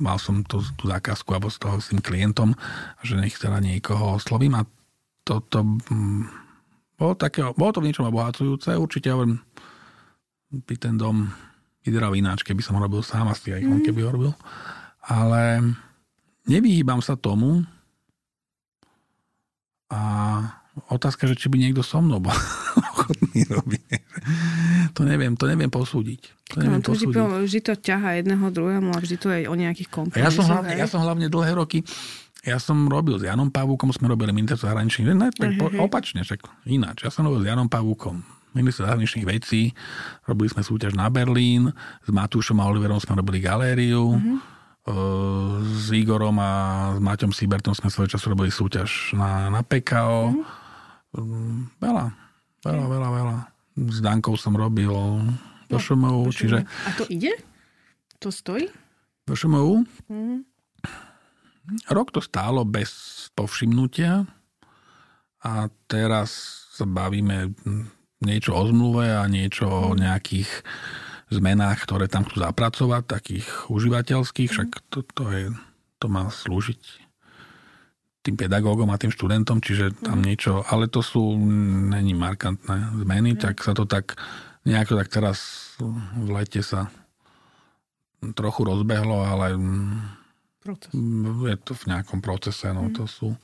mal 0.00 0.16
som 0.16 0.40
tú, 0.44 0.64
tú 0.76 0.88
zákazku 0.88 1.28
alebo 1.32 1.48
s 1.52 1.56
toho 1.60 1.80
s 1.80 1.92
tým 1.92 2.00
klientom, 2.00 2.56
že 3.04 3.16
nech 3.16 3.36
teda 3.36 3.60
niekoho 3.60 4.16
oslovím 4.18 4.58
a 4.58 4.68
toto 5.22 5.62
mm, 5.64 6.24
bolo, 6.98 7.14
také, 7.14 7.46
bolo 7.56 7.70
to 7.72 7.80
v 7.80 7.88
niečom 7.88 8.08
obohacujúce. 8.10 8.74
Určite 8.74 9.14
hovorím, 9.14 9.40
by 10.52 10.74
ten 10.76 10.98
dom 11.00 11.30
vyzeral 11.82 12.12
ináč, 12.12 12.44
keby 12.44 12.60
som 12.60 12.76
ho 12.76 12.84
robil 12.84 13.00
sám, 13.00 13.32
asi 13.32 13.54
aj 13.54 13.62
on 13.64 13.80
keby 13.80 14.00
ho 14.04 14.10
robil. 14.12 14.32
Ale 15.08 15.62
nevyhýbam 16.46 17.00
sa 17.00 17.16
tomu 17.16 17.64
a 19.92 20.00
otázka, 20.88 21.24
že 21.24 21.36
či 21.36 21.46
by 21.46 21.56
niekto 21.58 21.80
so 21.80 22.00
mnou 22.00 22.16
bol 22.18 22.32
ochotný 22.88 23.44
robiť. 23.44 23.84
To 24.92 25.04
neviem, 25.04 25.34
to 25.34 25.44
neviem 25.44 25.68
posúdiť. 25.68 26.20
To 26.48 26.54
No, 26.54 26.62
neviem 26.66 26.80
to 26.80 26.90
vždy, 26.90 27.06
posúdiť. 27.06 27.16
po- 27.18 27.42
vždy 27.42 27.60
to 27.62 27.72
ťaha 27.74 28.08
jedného 28.14 28.46
druhému 28.46 28.90
a 28.90 28.98
vždy 28.98 29.16
to 29.16 29.28
je 29.30 29.40
o 29.44 29.54
nejakých 29.54 29.88
A 29.88 29.92
ja 29.92 29.94
som, 29.94 30.00
kompromisoch. 30.00 30.46
hlavne, 30.46 30.72
ja 30.74 30.86
som 30.86 31.00
hlavne 31.00 31.26
dlhé 31.26 31.52
roky 31.54 31.80
ja 32.42 32.58
som 32.58 32.74
robil 32.84 33.14
s 33.14 33.22
Janom 33.22 33.48
Pavúkom, 33.48 33.86
sme 33.88 34.10
robili 34.10 34.34
ministerstvo 34.34 34.66
zahraničných, 34.66 35.14
ne, 35.14 35.30
tak 35.30 35.54
po, 35.54 35.70
opačne, 35.78 36.20
však 36.20 36.42
ináč. 36.66 37.06
Ja 37.06 37.14
som 37.14 37.22
robil 37.22 37.38
s 37.38 37.46
Janom 37.46 37.70
Pavúkom 37.70 38.18
ministerstvo 38.50 38.82
zahraničných 38.84 39.22
vecí, 39.24 39.70
robili 40.22 40.50
sme 40.50 40.60
súťaž 40.60 40.92
na 40.92 41.06
Berlín, 41.06 41.70
s 42.02 42.08
Matúšom 42.08 42.58
a 42.58 42.66
Oliverom 42.66 42.98
sme 42.98 43.14
robili 43.14 43.38
galériu, 43.38 44.18
Mhm. 44.18 44.51
S 45.62 45.86
Igorom 45.88 46.36
a 46.36 46.50
s 46.94 46.98
Maťom 46.98 47.30
Sibertom 47.30 47.70
sme 47.70 47.86
svoj 47.86 48.10
času 48.10 48.34
robili 48.34 48.50
súťaž 48.50 49.14
na, 49.14 49.46
na 49.48 49.62
PKO. 49.62 50.34
Mhm. 50.34 50.42
Mm, 51.12 51.60
Veľa, 51.78 52.06
veľa, 52.64 52.84
veľa, 52.88 53.08
veľa. 53.12 53.36
S 53.88 53.98
Dankou 54.00 54.34
som 54.34 54.56
robil 54.56 54.90
do 55.68 55.76
šumov, 55.76 56.28
čiže 56.30 56.64
A 56.64 56.90
to 56.96 57.04
ide? 57.08 57.32
To 58.18 58.28
stojí? 58.28 58.68
do 59.22 59.38
šumov 59.38 59.86
Mhm. 60.10 60.42
Rok 61.86 62.10
to 62.10 62.18
stálo 62.18 62.66
bez 62.66 62.90
povšimnutia 63.38 64.26
a 65.40 65.52
teraz 65.86 66.30
sa 66.74 66.82
bavíme 66.82 67.54
hm, 67.54 67.86
niečo 68.20 68.50
o 68.50 68.62
zmluve 68.66 69.06
a 69.06 69.22
niečo 69.30 69.70
o 69.70 69.94
nejakých 69.94 70.50
zmenách, 71.32 71.78
ktoré 71.84 72.06
tam 72.08 72.28
chcú 72.28 72.44
zapracovať, 72.44 73.02
takých 73.08 73.46
užívateľských, 73.72 74.50
však 74.52 74.68
to, 74.92 75.00
to, 75.02 75.24
je, 75.32 75.44
to 75.98 76.06
má 76.12 76.28
slúžiť 76.28 76.80
tým 78.22 78.38
pedagógom 78.38 78.86
a 78.94 79.00
tým 79.00 79.10
študentom, 79.10 79.58
čiže 79.58 79.98
tam 79.98 80.22
niečo, 80.22 80.62
ale 80.70 80.86
to 80.86 81.02
sú, 81.02 81.34
není 81.90 82.14
markantné 82.14 83.02
zmeny, 83.02 83.34
tak 83.34 83.58
sa 83.66 83.74
to 83.74 83.82
tak 83.82 84.14
nejako 84.62 84.94
tak 85.02 85.10
teraz 85.10 85.38
v 86.14 86.28
lete 86.30 86.62
sa 86.62 86.86
trochu 88.38 88.62
rozbehlo, 88.62 89.26
ale 89.26 89.58
Proces. 90.62 90.94
Mm, 90.94 91.50
Je 91.50 91.56
to 91.58 91.74
v 91.74 91.84
nejakom 91.90 92.22
procese, 92.22 92.70
no 92.70 92.86
to 92.94 93.10
sú, 93.10 93.34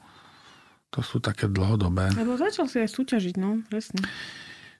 to 0.95 1.03
sú 1.03 1.18
také 1.18 1.51
dlhodobé. 1.51 2.14
Lebo 2.14 2.39
začal 2.39 2.70
si 2.70 2.78
aj 2.78 2.95
súťažiť, 2.95 3.34
no, 3.43 3.59
presne. 3.66 4.07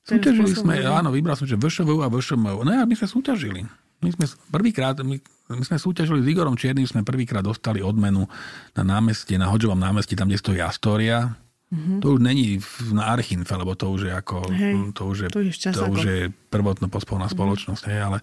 Súťažili 0.09 0.49
sme, 0.57 0.75
spôsob, 0.81 0.97
áno, 1.05 1.09
vybral 1.13 1.37
som, 1.37 1.45
že 1.45 1.61
VŠVU 1.61 2.01
a 2.01 2.09
VŠMU. 2.09 2.65
No 2.65 2.71
ja, 2.73 2.89
my 2.89 2.95
sme 2.97 3.09
súťažili. 3.09 3.69
My 4.01 4.09
sme 4.15 4.25
prvýkrát, 4.49 4.97
my, 5.05 5.21
my 5.53 5.65
sme 5.67 5.77
súťažili 5.77 6.25
s 6.25 6.27
Igorom 6.33 6.57
Čiernym, 6.57 6.89
sme 6.89 7.05
prvýkrát 7.05 7.45
dostali 7.45 7.85
odmenu 7.85 8.25
na 8.73 8.83
námestie, 8.87 9.37
na 9.37 9.51
Hodžovom 9.53 9.77
námestí, 9.77 10.17
tam, 10.17 10.33
kde 10.33 10.41
stojí 10.41 10.59
Astoria. 10.65 11.37
Mm-hmm. 11.69 11.99
To 12.01 12.17
už 12.17 12.21
není 12.25 12.57
na 12.97 13.13
Archinfe, 13.13 13.53
lebo 13.53 13.77
to 13.77 13.93
už 13.93 14.09
je 14.09 14.13
ako. 14.15 14.49
Hej, 14.49 14.97
to 14.97 15.03
už 15.05 15.17
je, 15.27 15.29
to 15.29 15.45
je 15.45 15.53
to 15.53 15.85
už 15.93 16.01
je 16.01 16.19
prvotno 16.49 16.89
pospolná 16.89 17.29
spoločnosť, 17.29 17.83
hej, 17.93 18.01
ale, 18.01 18.19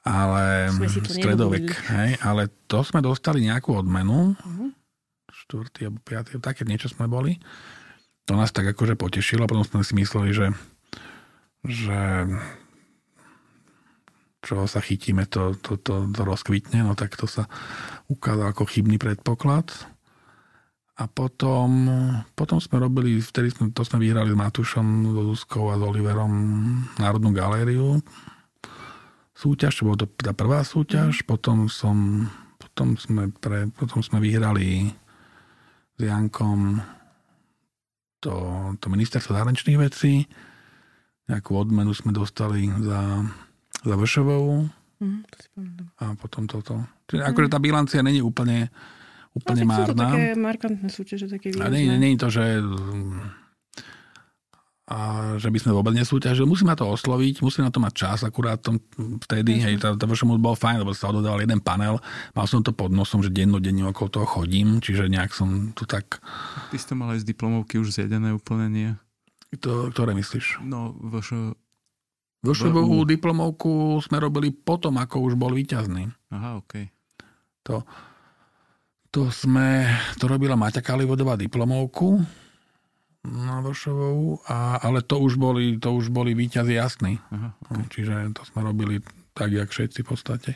ale 0.00 0.72
to 0.72 1.12
stredovek, 1.12 1.68
hej, 1.92 2.16
ale 2.24 2.48
to 2.64 2.80
sme 2.80 3.04
dostali 3.04 3.44
nejakú 3.44 3.76
odmenu, 3.76 4.32
štvrtý 5.28 5.92
alebo 5.92 6.00
piatý, 6.00 6.40
také 6.40 6.64
niečo 6.64 6.88
sme 6.88 7.04
boli. 7.04 7.36
To 8.24 8.34
nás 8.34 8.50
tak 8.56 8.72
akože 8.72 8.96
potešilo, 8.96 9.44
potom 9.44 9.62
sme 9.62 9.84
si 9.84 9.92
mysleli, 9.92 10.32
že 10.32 10.56
že 11.66 12.30
čo 14.46 14.62
sa 14.70 14.78
chytíme, 14.78 15.26
to, 15.26 15.58
to, 15.58 15.74
to, 15.82 16.06
to 16.14 16.22
rozkvitne, 16.22 16.86
no 16.86 16.94
tak 16.94 17.18
to 17.18 17.26
sa 17.26 17.50
ukázal 18.06 18.54
ako 18.54 18.62
chybný 18.70 18.94
predpoklad. 18.94 19.74
A 20.96 21.04
potom, 21.10 21.90
potom 22.32 22.56
sme 22.56 22.80
robili, 22.80 23.20
vtedy 23.20 23.52
sme, 23.52 23.74
to 23.74 23.84
sme 23.84 24.00
vyhrali 24.00 24.32
s 24.32 24.38
Matúšom, 24.38 25.12
so 25.12 25.22
Zuzkou 25.34 25.68
a 25.68 25.76
s 25.76 25.82
Oliverom 25.82 26.32
Národnú 26.96 27.36
galériu. 27.36 28.00
Súťaž, 29.36 29.84
bola 29.84 30.00
to 30.00 30.08
tá 30.08 30.32
prvá 30.32 30.64
súťaž, 30.64 31.20
potom 31.28 31.68
som, 31.68 32.24
potom 32.56 32.96
sme, 32.96 33.28
pre, 33.28 33.68
potom 33.76 34.00
sme 34.00 34.24
vyhrali 34.24 34.88
s 35.96 36.00
Jankom 36.00 36.80
to, 38.24 38.32
to 38.80 38.86
ministerstvo 38.88 39.36
zahraničných 39.36 39.76
vecí. 39.76 40.24
Nejakú 41.26 41.52
odmenu 41.52 41.90
sme 41.90 42.10
dostali 42.10 42.66
za, 42.80 43.22
za 43.80 43.94
VŠVU 43.94 44.70
Mhm, 44.96 45.28
to 45.28 45.36
si 45.36 45.48
pamätám. 45.52 45.86
a 45.92 46.04
potom 46.16 46.42
toto. 46.48 46.72
Čiže 47.04 47.20
akože 47.20 47.48
tá 47.52 47.60
bilancia 47.60 48.00
není 48.00 48.24
úplne, 48.24 48.72
úplne 49.36 49.62
no, 49.62 49.68
tak 49.68 49.76
sú 49.76 49.82
to 49.82 49.92
márna. 49.92 50.04
také 50.08 50.24
markantné 50.32 50.88
súťaže, 50.88 51.26
také 51.28 51.52
A 51.52 51.68
nie, 51.68 51.84
nie, 51.84 52.16
výrazné. 52.16 52.16
to, 52.16 52.26
že 52.30 52.44
a 54.86 54.98
že 55.36 55.50
by 55.50 55.58
sme 55.58 55.74
vôbec 55.74 55.92
nesúťažili. 55.92 56.46
Musíme 56.46 56.70
na 56.70 56.78
to 56.78 56.86
osloviť, 56.86 57.42
musíme 57.42 57.66
na 57.66 57.74
to 57.74 57.82
mať 57.82 57.92
čas, 57.92 58.18
akurát 58.22 58.56
tom, 58.56 58.78
vtedy, 59.20 59.58
hej, 59.58 59.76
tá, 59.76 59.92
tá 59.92 60.06
VŠMU 60.06 60.38
bol 60.38 60.54
fajn, 60.54 60.80
lebo 60.80 60.94
sa 60.94 61.10
ododával 61.10 61.42
jeden 61.42 61.58
panel, 61.58 61.98
mal 62.32 62.46
som 62.46 62.62
to 62.62 62.70
pod 62.70 62.88
nosom, 62.88 63.18
že 63.18 63.28
dennodenne 63.28 63.82
okolo 63.84 64.08
toho 64.08 64.24
chodím, 64.24 64.78
čiže 64.78 65.10
nejak 65.10 65.34
som 65.34 65.74
tu 65.74 65.84
tak, 65.84 66.22
Ty 66.70 66.76
si 66.78 66.86
to 66.86 66.94
mal 66.94 67.10
aj 67.10 67.20
z 67.20 67.26
diplomovky 67.26 67.76
už 67.76 67.92
zjedené 67.92 68.30
úplne, 68.30 68.70
nie? 68.70 68.90
To, 69.54 69.94
ktoré 69.94 70.16
myslíš? 70.18 70.62
No, 70.66 70.96
vaše... 70.98 71.54
VŠVU 72.46 73.02
diplomovku 73.10 73.98
sme 74.06 74.22
robili 74.22 74.54
potom, 74.54 74.94
ako 75.02 75.18
už 75.26 75.34
bol 75.34 75.50
víťazný. 75.50 76.06
Aha, 76.30 76.62
okej. 76.62 76.94
To, 77.66 77.82
To 79.16 79.32
sme, 79.32 79.88
to 80.20 80.28
robila 80.28 80.60
Maťa 80.60 80.84
Kalivodová 80.84 81.40
diplomovku 81.40 82.20
na 83.24 83.64
Vršovou, 83.64 84.44
a, 84.44 84.76
ale 84.78 85.00
to 85.00 85.18
už 85.18 85.40
boli, 85.40 85.80
to 85.80 85.90
už 85.96 86.12
boli 86.12 86.36
výťazí 86.36 86.76
jasní. 86.76 87.16
Aha, 87.32 87.56
okay. 87.64 87.88
Čiže 87.90 88.36
to 88.36 88.44
sme 88.44 88.60
robili 88.62 89.00
tak, 89.32 89.56
jak 89.56 89.72
všetci 89.72 90.04
v 90.04 90.08
podstate. 90.08 90.50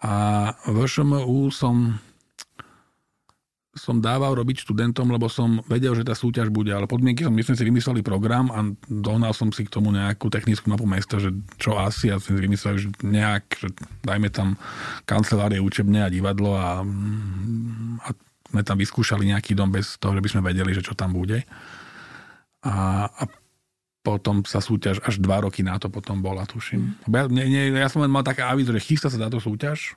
A 0.00 0.48
VŠMU 0.64 1.52
som 1.52 2.00
som 3.74 3.98
dával 3.98 4.38
robiť 4.38 4.62
študentom, 4.62 5.10
lebo 5.10 5.26
som 5.26 5.58
vedel, 5.66 5.98
že 5.98 6.06
tá 6.06 6.14
súťaž 6.14 6.48
bude, 6.54 6.70
ale 6.70 6.86
podmienky 6.86 7.26
som, 7.26 7.34
myslím 7.34 7.58
si, 7.58 7.66
vymysleli 7.66 8.00
program 8.06 8.48
a 8.54 8.62
dohnal 8.86 9.34
som 9.34 9.50
si 9.50 9.66
k 9.66 9.74
tomu 9.74 9.90
nejakú 9.90 10.30
technickú 10.30 10.70
mapu 10.70 10.86
mesta, 10.86 11.18
že 11.18 11.34
čo 11.58 11.74
asi, 11.74 12.14
ja 12.14 12.22
som 12.22 12.38
si 12.38 12.40
vymyslel, 12.40 12.74
že 12.78 12.88
nejak, 13.02 13.44
že 13.58 13.68
dajme 14.06 14.30
tam 14.30 14.54
kancelárie, 15.04 15.58
učebne 15.58 16.06
a 16.06 16.12
divadlo 16.12 16.54
a, 16.54 16.86
a 18.02 18.08
sme 18.54 18.62
tam 18.62 18.78
vyskúšali 18.78 19.26
nejaký 19.34 19.58
dom 19.58 19.74
bez 19.74 19.98
toho, 19.98 20.14
že 20.14 20.22
by 20.22 20.28
sme 20.30 20.46
vedeli, 20.46 20.70
že 20.70 20.86
čo 20.86 20.94
tam 20.94 21.10
bude. 21.10 21.42
A, 22.62 23.06
a 23.10 23.22
potom 24.04 24.44
sa 24.44 24.60
súťaž 24.60 25.00
až 25.02 25.18
dva 25.18 25.42
roky 25.42 25.64
na 25.64 25.80
to 25.80 25.88
potom 25.88 26.20
bola, 26.20 26.46
tuším. 26.46 26.94
Mm. 27.08 27.10
Ja, 27.10 27.22
nie, 27.26 27.44
nie, 27.50 27.62
ja 27.74 27.88
som 27.90 28.04
len 28.04 28.12
mal 28.12 28.22
také 28.22 28.44
avizo, 28.44 28.70
že 28.70 28.84
chystá 28.84 29.08
sa 29.08 29.16
táto 29.16 29.40
súťaž, 29.40 29.96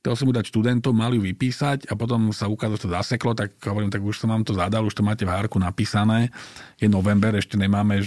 chcel 0.00 0.16
som 0.16 0.26
mu 0.26 0.32
dať 0.32 0.48
študentom, 0.48 0.96
mali 0.96 1.20
ju 1.20 1.22
vypísať 1.28 1.92
a 1.92 1.92
potom 1.92 2.32
sa 2.32 2.48
ukázalo, 2.48 2.80
že 2.80 2.84
to 2.88 2.96
zaseklo, 2.96 3.36
tak 3.36 3.52
hovorím, 3.60 3.92
tak 3.92 4.00
už 4.00 4.16
som 4.16 4.32
vám 4.32 4.48
to 4.48 4.56
zadal, 4.56 4.88
už 4.88 4.96
to 4.96 5.04
máte 5.04 5.28
v 5.28 5.32
hárku 5.32 5.60
napísané. 5.60 6.32
Je 6.80 6.88
november, 6.88 7.36
ešte 7.36 7.60
nemáme, 7.60 8.00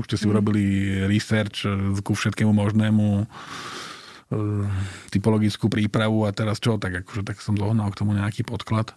už 0.00 0.04
ste 0.08 0.16
si 0.16 0.24
mm. 0.24 0.32
urobili 0.32 0.62
research 1.04 1.68
ku 2.00 2.16
všetkému 2.16 2.48
možnému 2.48 3.04
e, 3.20 3.24
typologickú 5.12 5.68
prípravu 5.68 6.24
a 6.24 6.32
teraz 6.32 6.56
čo, 6.64 6.80
tak 6.80 7.04
akože 7.04 7.28
tak 7.28 7.36
som 7.44 7.60
zohnal 7.60 7.92
k 7.92 7.98
tomu 8.00 8.16
nejaký 8.16 8.48
podklad. 8.48 8.96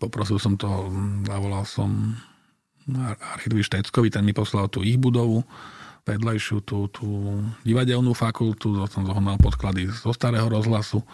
Poprosil 0.00 0.40
som 0.40 0.56
to, 0.56 0.88
zavolal 1.28 1.68
som 1.68 2.16
architektúry 3.36 3.60
Šteckovi, 3.60 4.08
ten 4.08 4.24
mi 4.24 4.32
poslal 4.32 4.72
tú 4.72 4.80
ich 4.80 4.96
budovu, 4.96 5.44
vedľajšiu 6.04 6.56
tú, 6.64 6.88
tú 6.90 7.08
divadelnú 7.62 8.16
fakultu, 8.16 8.76
som 8.88 9.04
zohnal 9.04 9.36
podklady 9.36 9.88
zo 9.90 10.10
starého 10.14 10.48
rozhlasu 10.48 11.04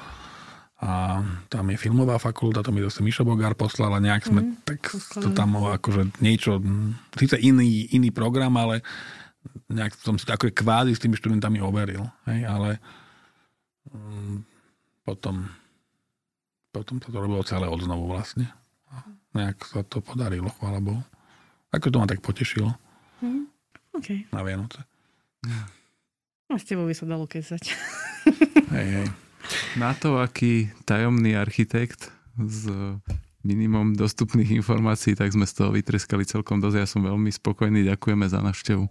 a 0.76 1.24
tam 1.49 1.72
je 1.72 1.80
filmová 1.80 2.20
fakulta, 2.20 2.61
to 2.61 2.68
mi 2.68 2.84
zase 2.84 3.01
Mišo 3.01 3.24
Bogár 3.24 3.57
poslal 3.57 3.97
a 3.97 4.03
nejak 4.03 4.28
sme 4.28 4.41
mm, 4.45 4.53
tak 4.68 4.93
to 4.93 5.32
tam 5.32 5.57
akože 5.57 6.20
niečo, 6.20 6.61
síce 7.16 7.41
iný, 7.41 7.89
iný 7.97 8.12
program, 8.12 8.53
ale 8.61 8.84
nejak 9.72 9.97
som 9.97 10.20
si 10.20 10.28
to 10.28 10.37
ako 10.37 10.53
kvázi 10.53 10.93
s 10.93 11.01
tými 11.01 11.16
študentami 11.16 11.64
overil, 11.64 12.05
hej, 12.28 12.45
ale 12.45 12.76
um, 13.89 14.45
potom 15.01 15.49
potom 16.76 17.01
sa 17.01 17.09
to 17.09 17.24
robilo 17.24 17.41
celé 17.41 17.64
od 17.72 17.80
znovu 17.80 18.05
vlastne. 18.05 18.53
A 18.93 19.01
nejak 19.32 19.64
sa 19.64 19.80
to 19.80 20.05
podarilo, 20.05 20.53
chvála 20.61 20.84
Bohu. 20.84 21.01
Ako 21.72 21.89
to 21.89 21.97
ma 21.97 22.05
tak 22.05 22.20
potešilo. 22.20 22.68
Mm. 23.24 23.49
Okay. 23.97 24.29
Na 24.29 24.45
Vianoce. 24.45 24.85
A 26.47 26.55
s 26.61 26.65
tebou 26.69 26.87
by 26.87 26.95
sa 26.95 27.09
dalo 27.09 27.25
kesať. 27.25 27.73
hej, 28.77 28.89
hej. 29.03 29.09
Na 29.79 29.95
to, 29.95 30.19
aký 30.19 30.71
tajomný 30.85 31.39
architekt 31.39 32.11
s 32.37 32.67
minimum 33.47 33.95
dostupných 33.95 34.59
informácií, 34.59 35.15
tak 35.15 35.31
sme 35.31 35.47
z 35.47 35.55
toho 35.55 35.71
vytreskali 35.71 36.27
celkom 36.27 36.59
dosť. 36.59 36.77
Ja 36.77 36.87
som 36.87 37.07
veľmi 37.07 37.31
spokojný, 37.31 37.87
ďakujeme 37.87 38.27
za 38.27 38.43
návštevu. 38.43 38.85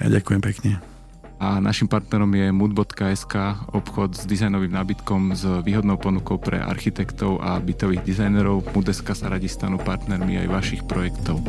Ja 0.00 0.08
ďakujem 0.08 0.40
pekne. 0.40 0.80
A 1.36 1.60
našim 1.60 1.90
partnerom 1.90 2.30
je 2.32 2.48
mood.sk, 2.54 3.34
obchod 3.74 4.16
s 4.16 4.24
dizajnovým 4.24 4.72
nábytkom 4.72 5.36
s 5.36 5.44
výhodnou 5.66 6.00
ponukou 6.00 6.40
pre 6.40 6.56
architektov 6.56 7.42
a 7.44 7.60
bytových 7.60 8.06
dizajnerov. 8.06 8.72
Mood.sk 8.72 9.12
sa 9.12 9.28
radi 9.28 9.50
stanú 9.50 9.76
partnermi 9.76 10.40
aj 10.40 10.48
vašich 10.48 10.82
projektov. 10.88 11.44